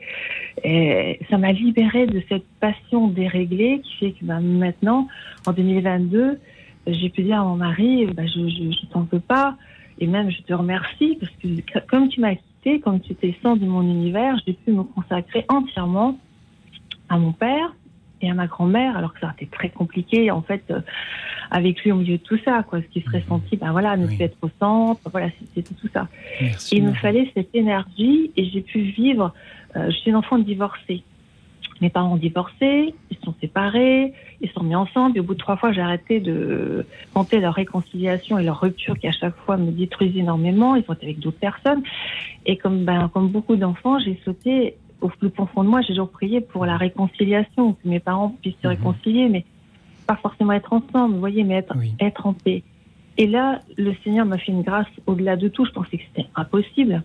[0.64, 5.06] Et ça m'a libérée de cette passion déréglée qui fait que bah, maintenant,
[5.46, 6.40] en 2022,
[6.88, 9.56] j'ai pu dire à mon mari, bah, je, je, je t'en veux pas,
[10.00, 13.56] et même je te remercie parce que comme tu m'as quitté, comme tu étais sans
[13.56, 16.18] de mon univers, j'ai pu me consacrer entièrement
[17.08, 17.72] à mon père
[18.20, 20.80] et à ma grand-mère, alors que ça a été très compliqué en fait euh,
[21.50, 22.80] avec lui au milieu de tout ça, quoi.
[22.80, 26.08] Ce qui serait senti, ben voilà, ne plus être au centre, voilà, c'était tout ça.
[26.40, 29.32] Merci, Et il me fallait cette énergie et j'ai pu vivre.
[29.76, 31.02] euh, je suis une enfant divorcée.
[31.80, 35.16] Mes parents ont divorcé, ils se sont séparés, ils se sont mis ensemble.
[35.16, 36.84] Et au bout de trois fois, j'ai arrêté de
[37.14, 40.74] compter leur réconciliation et leur rupture qui à chaque fois me détruisent énormément.
[40.74, 41.82] Ils sont avec d'autres personnes.
[42.46, 45.80] Et comme, ben, comme beaucoup d'enfants, j'ai sauté au plus profond de moi.
[45.82, 49.44] J'ai toujours prié pour la réconciliation, que mes parents puissent se réconcilier, mais
[50.06, 52.62] pas forcément être ensemble, vous voyez, mais être, être en paix.
[53.16, 55.64] Et là, le Seigneur m'a fait une grâce au-delà de tout.
[55.64, 57.02] Je pensais que c'était impossible.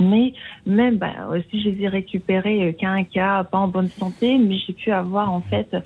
[0.00, 0.32] Mais
[0.64, 1.12] même bah,
[1.50, 4.72] si je les ai récupérés euh, qu'à un cas, pas en bonne santé, mais j'ai
[4.72, 5.76] pu avoir en fait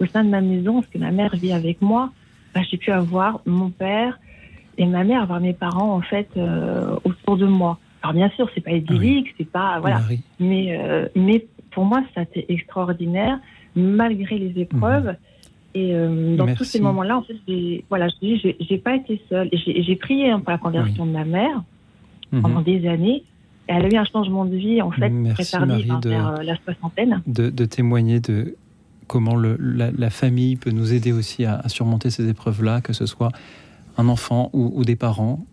[0.00, 2.10] au sein de ma maison, parce que ma mère vit avec moi,
[2.54, 4.18] bah, j'ai pu avoir mon père
[4.78, 7.78] et ma mère, avoir mes parents en fait euh, autour de moi.
[8.02, 10.00] Alors bien sûr, c'est pas idyllique, c'est pas voilà,
[10.40, 13.38] mais euh, mais pour moi, ça a été extraordinaire
[13.74, 15.14] malgré les épreuves.
[15.74, 19.20] Et euh, dans tous ces moments-là, en fait, j'ai, voilà, je dis, j'ai, pas été
[19.28, 19.48] seule.
[19.52, 21.62] J'ai, prié hein, pour la conversion de ma mère
[22.32, 22.42] Mhm.
[22.42, 23.22] pendant des années.
[23.68, 26.00] Et elle a eu un changement de vie, en fait, Merci, très tardif, Marie, hein,
[26.00, 27.22] de- vers euh, la soixantaine.
[27.26, 28.56] de, de témoigner de
[29.06, 32.92] comment le- la, la famille peut nous aider aussi à, à surmonter ces épreuves-là, que
[32.92, 33.30] ce soit
[33.98, 35.44] un enfant ou, ou des parents.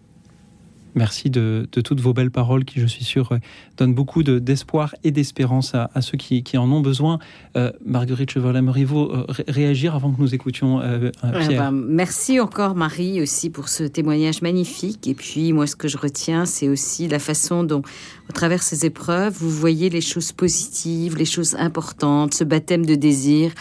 [0.95, 3.37] Merci de, de toutes vos belles paroles qui, je suis sûr, euh,
[3.77, 7.19] donnent beaucoup de- d'espoir et d'espérance à, à ceux qui, qui en ont besoin.
[7.57, 11.69] Euh, Marguerite Chevalier-Moriveau, euh, ré- réagir avant que nous écoutions euh, euh, Pierre.
[11.69, 15.05] ben, merci encore Marie aussi pour ce témoignage magnifique.
[15.07, 17.81] Et puis moi ce que je retiens c'est aussi la façon dont
[18.29, 22.95] au travers ces épreuves vous voyez les choses positives, les choses importantes, ce baptême de
[22.95, 23.51] désir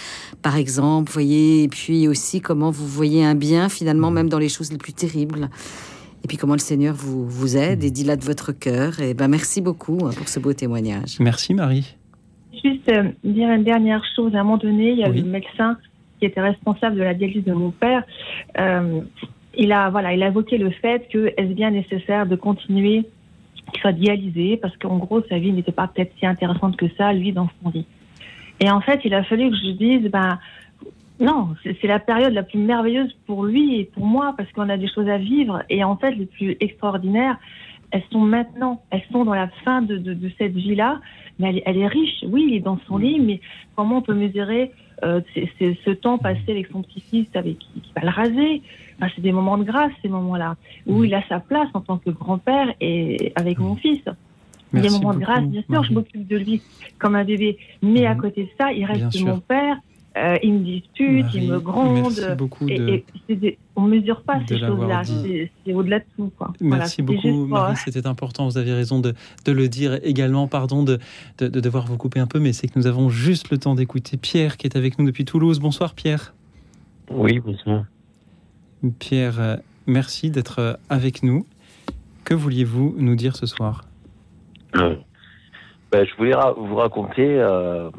[0.43, 4.49] par exemple, voyez, et puis aussi comment vous voyez un bien finalement même dans les
[4.49, 5.51] choses les plus terribles.
[6.25, 8.99] Et puis comment le Seigneur vous, vous aide et dit là de votre cœur.
[9.01, 11.21] Et ben merci beaucoup hein, pour ce beau témoignage.
[11.21, 11.97] Merci Marie.
[12.53, 14.35] Juste euh, dire une dernière chose.
[14.35, 15.77] À un moment donné, il y a le médecin
[16.19, 18.05] qui était responsable de la dialyse de mon père.
[18.59, 19.03] Euh,
[19.57, 23.05] il a voilà, il a évoqué le fait que est-ce bien nécessaire de continuer
[23.73, 27.13] qu'il soit dialysé parce qu'en gros sa vie n'était pas peut-être si intéressante que ça
[27.13, 27.87] lui dans son lit.
[28.61, 30.39] Et en fait, il a fallu que je dise ben
[31.21, 34.77] non, c'est la période la plus merveilleuse pour lui et pour moi parce qu'on a
[34.77, 37.39] des choses à vivre et en fait les plus extraordinaires,
[37.93, 41.01] elles sont maintenant, elles sont dans la fin de, de, de cette vie-là,
[41.39, 43.41] mais elle, est- elle est riche, oui, il est dans son lit, mais
[43.77, 44.73] comment on peut mesurer
[45.05, 48.63] euh, ce temps passé avec son petit-fils avec qui, qui va le raser?
[48.97, 51.99] Enfin, C'est des moments de grâce, ces moments-là, où il a sa place en tant
[51.99, 54.03] que grand-père et avec mon fils.
[54.73, 55.89] Il y a des moments de grâce, bien sûr, Marie.
[55.89, 56.63] je m'occupe de lui
[56.99, 59.77] comme un bébé, mais à côté de ça, il reste mon père.
[60.17, 61.95] Euh, il me dispute, Marie, il me gronde.
[61.95, 65.03] merci beaucoup et, de- et c'est des- on mesure pas ces choses-là.
[65.05, 66.31] C'est- au-delà de tout.
[66.39, 66.53] Quoi.
[66.61, 67.77] Merci beaucoup, Marie.
[67.77, 68.45] C'était important.
[68.47, 69.15] Vous aviez raison de,
[69.45, 70.47] de le dire également.
[70.47, 70.99] Pardon de,
[71.39, 73.75] de, de devoir vous couper un peu, mais c'est que nous avons juste le temps
[73.75, 75.59] d'écouter Pierre qui est avec nous depuis Toulouse.
[75.59, 76.33] Bonsoir, Pierre.
[77.11, 77.85] Oui, bonsoir.
[78.99, 81.47] Pierre, euh, merci d'être euh, avec nous.
[82.25, 83.85] Que vouliez-vous nous dire ce soir?
[84.77, 84.95] Euh,
[85.93, 87.91] ben, je voulais ra- vous raconter euh,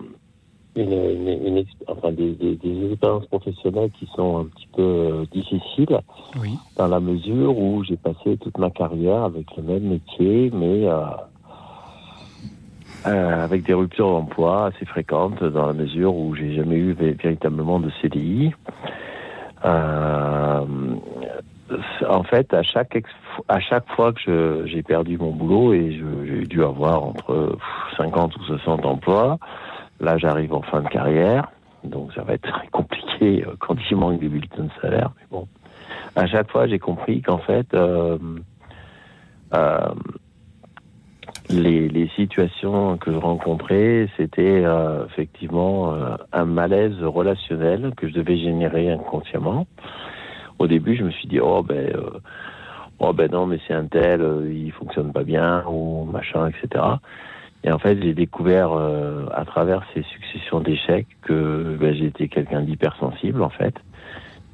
[0.76, 5.26] une, une- une enfin, des, des- des expériences professionnelles qui sont un petit peu euh,
[5.31, 5.99] difficiles,
[6.39, 6.60] Oui.
[6.77, 10.99] dans la mesure où j'ai passé toute ma carrière avec le même métier, mais euh,
[13.07, 17.22] euh, avec des ruptures d'emploi assez fréquentes, dans la mesure où j'ai jamais eu vé-
[17.22, 18.52] véritablement de CDI.
[19.64, 20.65] Euh,
[22.07, 22.95] en fait, à chaque,
[23.47, 25.91] à chaque fois que j'ai perdu mon boulot et
[26.27, 29.38] j'ai dû avoir entre pff, 50 ou 60 emplois,
[29.99, 31.49] là j'arrive en fin de carrière,
[31.84, 35.11] donc ça va être très compliqué euh, quand il manque des bulletins de salaire.
[35.17, 35.47] Mais bon,
[36.15, 38.17] à chaque fois j'ai compris qu'en fait, euh,
[39.53, 39.93] euh,
[41.49, 48.13] les, les situations que je rencontrais, c'était euh, effectivement euh, un malaise relationnel que je
[48.13, 49.67] devais générer inconsciemment.
[50.57, 52.19] Au début, je me suis dit, oh ben, euh,
[52.99, 56.84] oh ben non, mais c'est un tel, il fonctionne pas bien, ou machin, etc.
[57.66, 62.62] Et en fait, j'ai découvert euh, à travers ces successions d'échecs que ben, j'étais quelqu'un
[62.62, 63.74] d'hypersensible, en fait.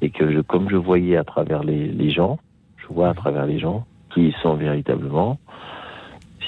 [0.00, 2.38] Et que je, comme je voyais à travers les, les gens,
[2.78, 5.38] je vois à travers les gens qui ils sont véritablement,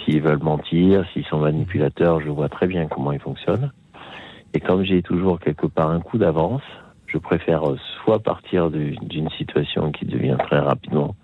[0.04, 3.70] s'ils veulent mentir, s'ils sont manipulateurs, je vois très bien comment ils fonctionnent.
[4.54, 6.62] Et comme j'ai toujours quelque part un coup d'avance,
[7.06, 7.62] je préfère
[8.02, 11.14] soit partir du- d'une situation qui devient très rapidement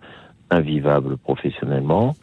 [0.50, 2.14] invivable professionnellement,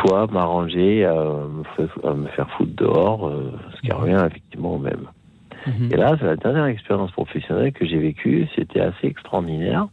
[0.00, 4.74] soit m'arranger à me, fa- à me faire foutre dehors, euh, ce qui revient effectivement
[4.74, 5.06] au même.
[5.92, 9.86] Et là, c'est la dernière expérience professionnelle que j'ai vécue, c'était assez extraordinaire.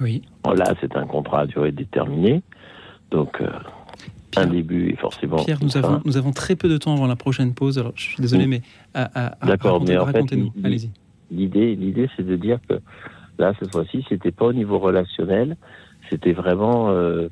[0.00, 0.22] Oui.
[0.44, 2.42] Bon, là, c'est un contrat à durée déterminée,
[3.10, 3.48] donc euh,
[4.36, 7.16] un début et forcément Pierre, nous avons, nous avons très peu de temps avant la
[7.16, 7.78] prochaine pause.
[7.78, 8.62] Alors, je suis désolé, mais
[8.94, 10.52] à, à- à- D'accord, mais racontez-nous.
[10.64, 10.90] Allez-y.
[11.32, 12.74] L'idée, l'idée, c'est de dire que
[13.38, 15.56] là, cette fois-ci, c'était pas au niveau relationnel,
[16.10, 17.28] c'était vraiment, euh,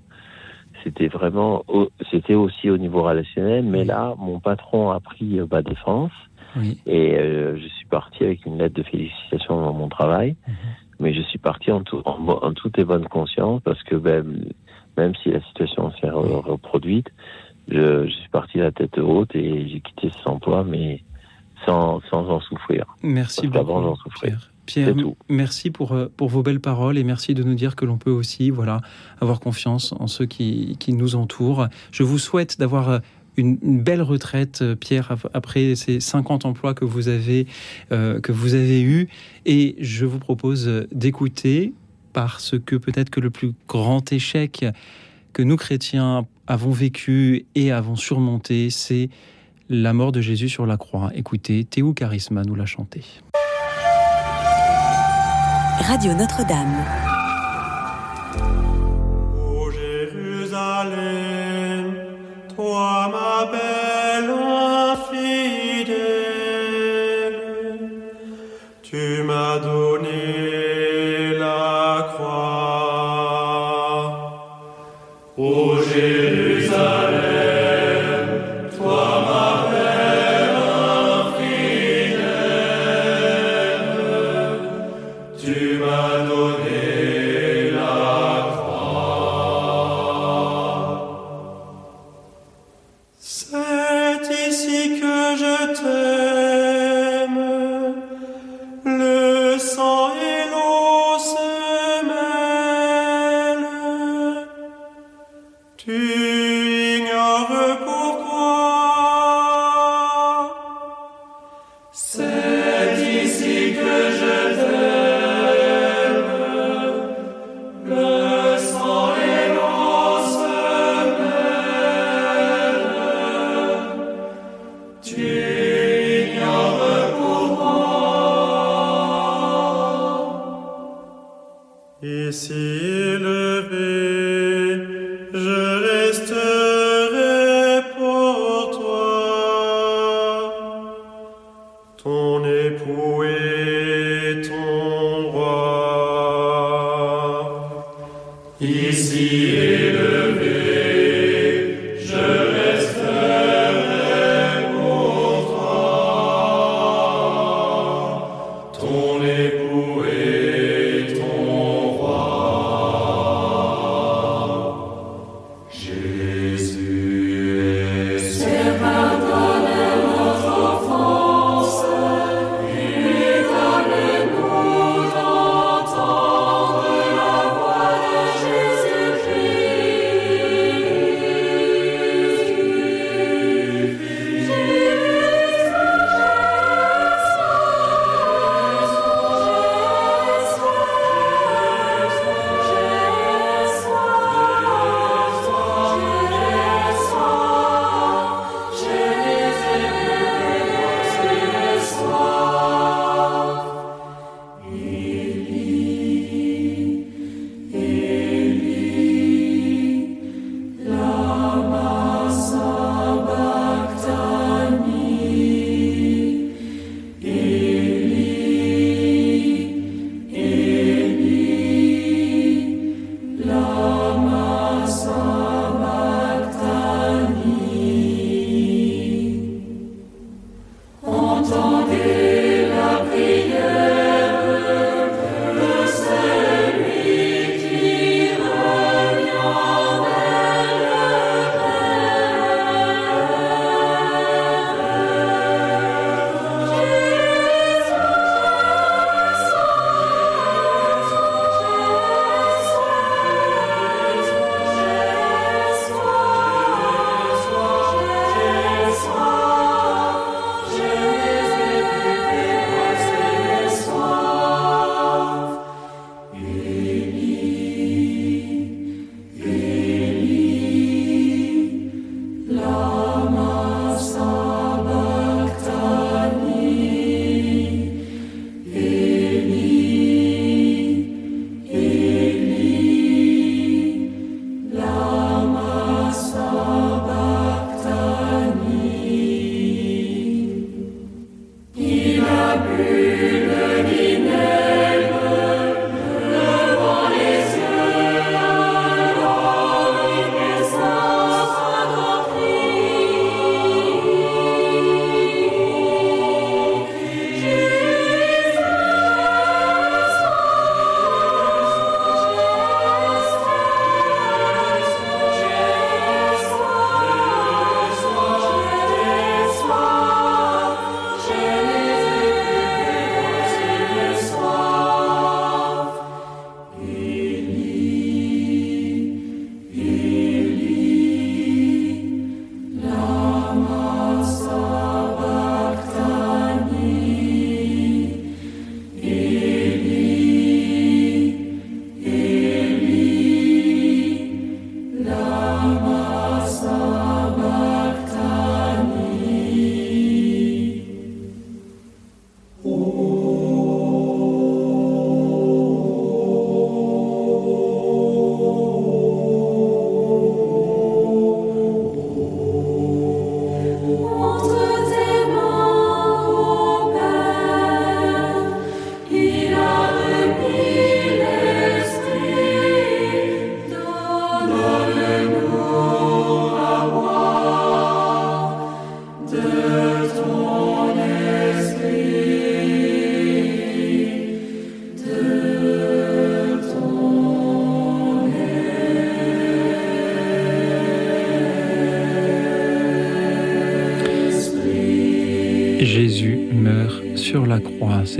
[0.84, 1.64] c'était vraiment,
[2.10, 6.12] c'était aussi au niveau relationnel, mais là, mon patron a pris euh, ma défense
[6.56, 6.78] Oui.
[6.86, 10.36] et euh, je suis parti avec une lettre de félicitations dans mon travail,
[10.98, 14.24] mais je suis parti en, tout, en, en toute et bonne conscience parce que ben,
[14.96, 17.08] même si la situation s'est re- reproduite,
[17.68, 21.02] je, je suis parti la tête haute et j'ai quitté cet emploi, mais
[21.66, 22.84] sans, sans en souffrir.
[23.02, 24.32] Merci beaucoup, j'en souffrais.
[24.70, 24.94] Pierre,
[25.28, 28.10] merci pour, euh, pour vos belles paroles et merci de nous dire que l'on peut
[28.10, 28.80] aussi voilà,
[29.20, 31.66] avoir confiance en ceux qui, qui nous entourent.
[31.92, 32.98] Je vous souhaite d'avoir euh,
[33.36, 37.46] une, une belle retraite, euh, Pierre, ap- après ces 50 emplois que vous avez,
[37.92, 39.08] euh, que vous avez eus.
[39.46, 41.72] Et je vous propose d'écouter,
[42.12, 44.64] parce que peut-être que le plus grand échec
[45.32, 49.08] que nous, chrétiens, avons vécu et avons surmonté, c'est
[49.68, 51.12] la mort de Jésus sur la croix.
[51.14, 53.02] Écoutez, Théo Charisma nous l'a chanté.
[55.80, 56.84] Radio Notre-Dame.
[59.36, 60.94] Ô Jérusalem,
[62.54, 63.79] toi ma belle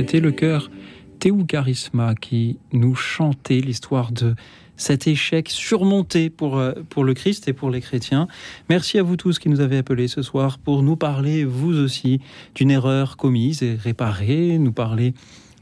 [0.00, 0.70] C'était le cœur
[1.18, 4.34] Théou Charisma qui nous chantait l'histoire de
[4.78, 8.26] cet échec surmonté pour, euh, pour le Christ et pour les chrétiens.
[8.70, 12.22] Merci à vous tous qui nous avez appelés ce soir pour nous parler, vous aussi,
[12.54, 15.12] d'une erreur commise et réparée, nous parler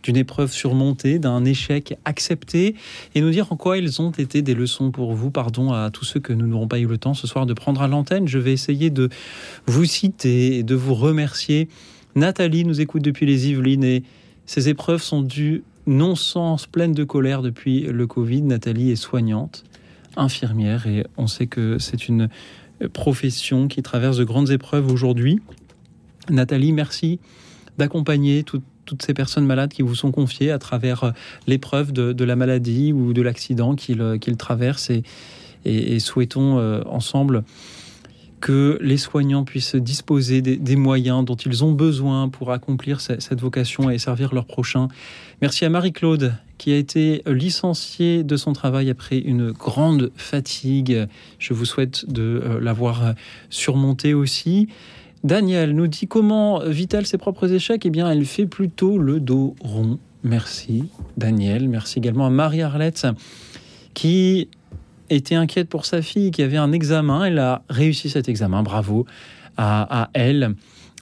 [0.05, 2.77] d'une épreuve surmontée, d'un échec accepté,
[3.17, 5.33] et nous dire en quoi ils ont été des leçons pour vous.
[5.33, 7.83] Pardon à tous ceux que nous n'aurons pas eu le temps ce soir de prendre
[7.83, 8.29] à l'antenne.
[8.29, 9.09] Je vais essayer de
[9.67, 11.69] vous citer et de vous remercier.
[12.15, 14.03] Nathalie nous écoute depuis les Yvelines et
[14.49, 18.41] ces épreuves sont dues non-sens, pleines de colère depuis le Covid.
[18.41, 19.63] Nathalie est soignante,
[20.17, 22.31] infirmière, et on sait que c'est une
[22.95, 25.39] profession qui traverse de grandes épreuves aujourd'hui.
[26.31, 27.21] Nathalie, merci
[27.77, 31.11] d'accompagner toutes ces personnes malades qui vous sont confiées à travers euh,
[31.47, 34.91] l'épreuve de, la maladie ou de l'accident qu'ils euh, traversent
[35.67, 37.45] et, souhaitons euh, ensemble
[38.41, 43.91] que les soignants puissent disposer des, moyens dont ils ont besoin pour accomplir cette, vocation
[43.91, 44.89] et servir leurs prochains.
[45.43, 51.07] Merci à Marie-Claude qui a été licenciée de son travail après une grande fatigue.
[51.39, 53.15] Je vous souhaite de l'avoir
[53.51, 54.69] surmontée aussi.
[55.25, 59.55] Daniel nous dit comment vit-elle ses propres échecs Eh bien, elle fait plutôt le dos
[59.61, 59.99] rond.
[60.25, 60.85] Merci,
[61.17, 61.69] Daniel.
[61.69, 63.07] Merci également à Marie-Arlette
[63.95, 64.49] qui
[65.11, 67.25] était inquiète pour sa fille qui avait un examen.
[67.25, 68.63] Elle a réussi cet examen.
[68.63, 69.07] Bravo
[69.59, 70.55] à, elle.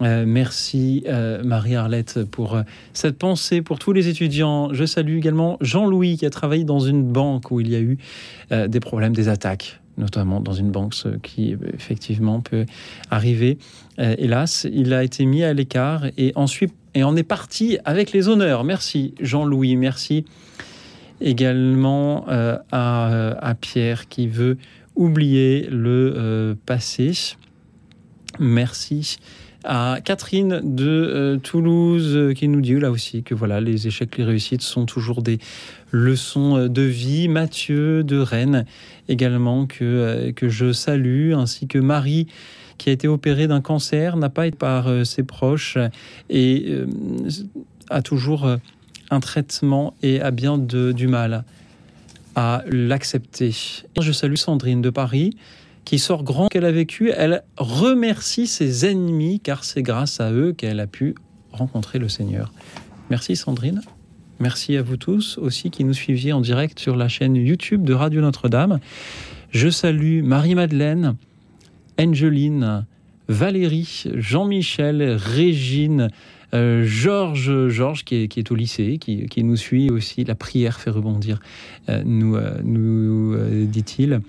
[0.02, 2.62] Euh, merci euh, Marie-Arlette pour euh,
[2.92, 4.72] cette pensée pour tous les étudiants.
[4.74, 7.96] Je salue également Jean-Louis qui a travaillé dans une banque où il y a eu
[8.50, 12.66] des problèmes, des attaques notamment dans une banque, ce qui effectivement peut
[13.10, 13.56] arriver.
[13.96, 18.28] Hélas, il a été mis à l'écart et ensuite et on est parti avec les
[18.28, 18.62] honneurs.
[18.62, 20.26] Merci Jean-Louis, merci
[21.20, 24.58] également euh, à, Pierre qui veut
[24.94, 27.36] oublier le euh, passé.
[28.38, 29.18] Merci
[29.64, 34.62] à Catherine de Toulouse qui nous dit là aussi que voilà les échecs, les réussites
[34.62, 35.38] sont toujours des
[35.90, 37.26] leçons de vie.
[37.26, 38.64] Mathieu de Rennes
[39.08, 42.28] également que, que je salue, ainsi que Marie
[42.78, 45.78] qui a été opérée d'un cancer, n'a pas été par euh, ses proches
[46.30, 46.86] et euh,
[47.90, 48.56] a toujours euh,
[49.10, 51.44] un traitement et a bien du mal
[52.34, 53.54] à l'accepter.
[53.98, 55.36] Je salue Sandrine de Paris
[55.84, 57.10] qui sort grand qu'elle a vécu.
[57.16, 61.14] Elle remercie ses ennemis car c'est grâce à eux qu'elle a pu
[61.52, 62.52] rencontrer le Seigneur.
[63.08, 63.80] Merci Sandrine.
[64.38, 67.94] Merci à vous tous aussi qui nous suiviez en direct sur la chaîne YouTube de
[67.94, 68.80] Radio Notre-Dame.
[69.50, 71.16] Je salue Marie-Madeleine,
[71.98, 72.84] Angeline,
[73.28, 76.10] Valérie, Jean-Michel, Régine,
[76.56, 80.24] euh, Georges, qui est, au lycée, qui, nous suit aussi.
[80.24, 81.40] La prière fait rebondir,
[81.88, 84.20] euh, nous, euh, nous dit-il.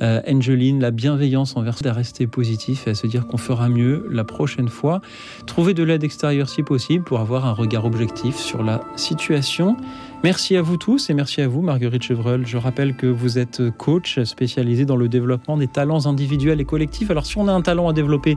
[0.00, 4.24] Angeline, la bienveillance envers à rester positif et à se dire qu'on fera mieux la
[4.24, 5.00] prochaine fois.
[5.46, 9.74] Trouver de l'aide extérieure si possible pour avoir un regard objectif sur la situation.
[10.24, 12.46] Merci à vous tous et merci à vous, Marguerite Chevreul.
[12.46, 17.10] Je rappelle que vous êtes coach spécialisé dans le développement des talents individuels et collectifs.
[17.10, 18.36] Alors, si on a un talent à développer,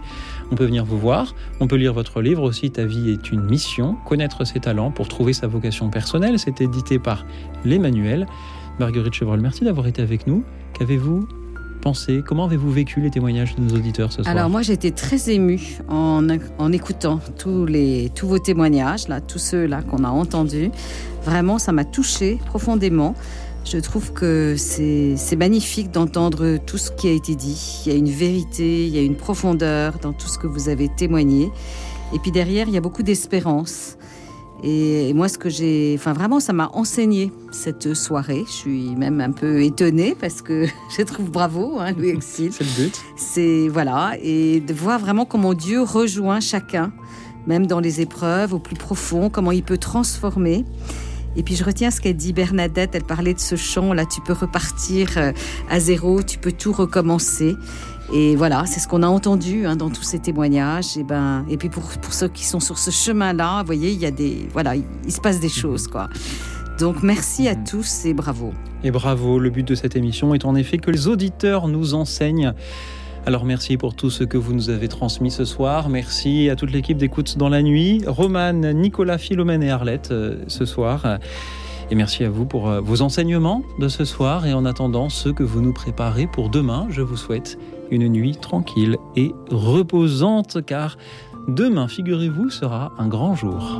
[0.51, 1.33] on peut venir vous voir.
[1.59, 3.95] On peut lire votre livre aussi, Ta vie est une mission.
[4.05, 6.37] Connaître ses talents pour trouver sa vocation personnelle.
[6.37, 7.25] C'est édité par
[7.65, 8.27] l'Emmanuel.
[8.79, 10.43] Marguerite Chevreul, merci d'avoir été avec nous.
[10.77, 11.27] Qu'avez-vous
[12.25, 15.77] Comment avez-vous vécu les témoignages de nos auditeurs ce soir Alors moi j'étais très émue
[15.87, 16.27] en,
[16.57, 20.71] en, écoutant tous, les, tous vos témoignages, là, tous ceux là qu'on a entendus.
[21.23, 23.15] Vraiment ça m'a touchée profondément.
[23.65, 27.83] Je trouve que c'est magnifique d'entendre tout ce qui a été dit.
[27.85, 30.69] Il y a une vérité, il y a une profondeur dans tout ce que vous
[30.69, 31.51] avez témoigné.
[32.13, 33.98] Et puis derrière, il y a beaucoup d'espérance.
[34.63, 38.43] Et moi, ce que j'ai, enfin vraiment, ça m'a enseigné cette soirée.
[38.45, 40.65] Je suis même un peu étonnée parce que
[40.97, 42.51] je trouve bravo, hein, Louis Exil.
[42.51, 43.01] C'est le but.
[43.15, 46.91] C'est voilà, et de voir vraiment comment Dieu rejoint chacun,
[47.47, 50.65] même dans les épreuves, au plus profond, comment il peut transformer.
[51.35, 54.19] Et puis je retiens ce qu'a dit Bernadette, elle parlait de ce chant, là tu
[54.19, 55.31] peux repartir euh,
[55.69, 57.55] à zéro, tu peux tout recommencer.
[58.11, 60.97] Et voilà, c'est ce qu'on a entendu hein, dans tous ces témoignages.
[60.97, 63.99] Et, ben, et puis pour, pour ceux qui sont sur ce chemin-là, vous voyez, il
[63.99, 65.87] y a des, voilà, il, se passe des choses.
[65.87, 66.09] quoi.
[66.79, 68.51] Donc merci à tous et bravo.
[68.83, 72.53] Et bravo, le but de cette émission est en effet que les auditeurs nous enseignent.
[73.25, 75.89] Alors merci pour tout ce que vous nous avez transmis ce soir.
[75.89, 78.01] Merci à toute l'équipe d'écoute dans la nuit.
[78.07, 81.19] Romane, Nicolas, Philomène et Arlette euh, ce soir.
[81.91, 84.47] Et merci à vous pour euh, vos enseignements de ce soir.
[84.47, 87.59] Et en attendant ceux que vous nous préparez pour demain, je vous souhaite
[87.91, 90.97] une nuit tranquille et reposante car
[91.47, 93.77] demain, figurez-vous, sera un grand jour.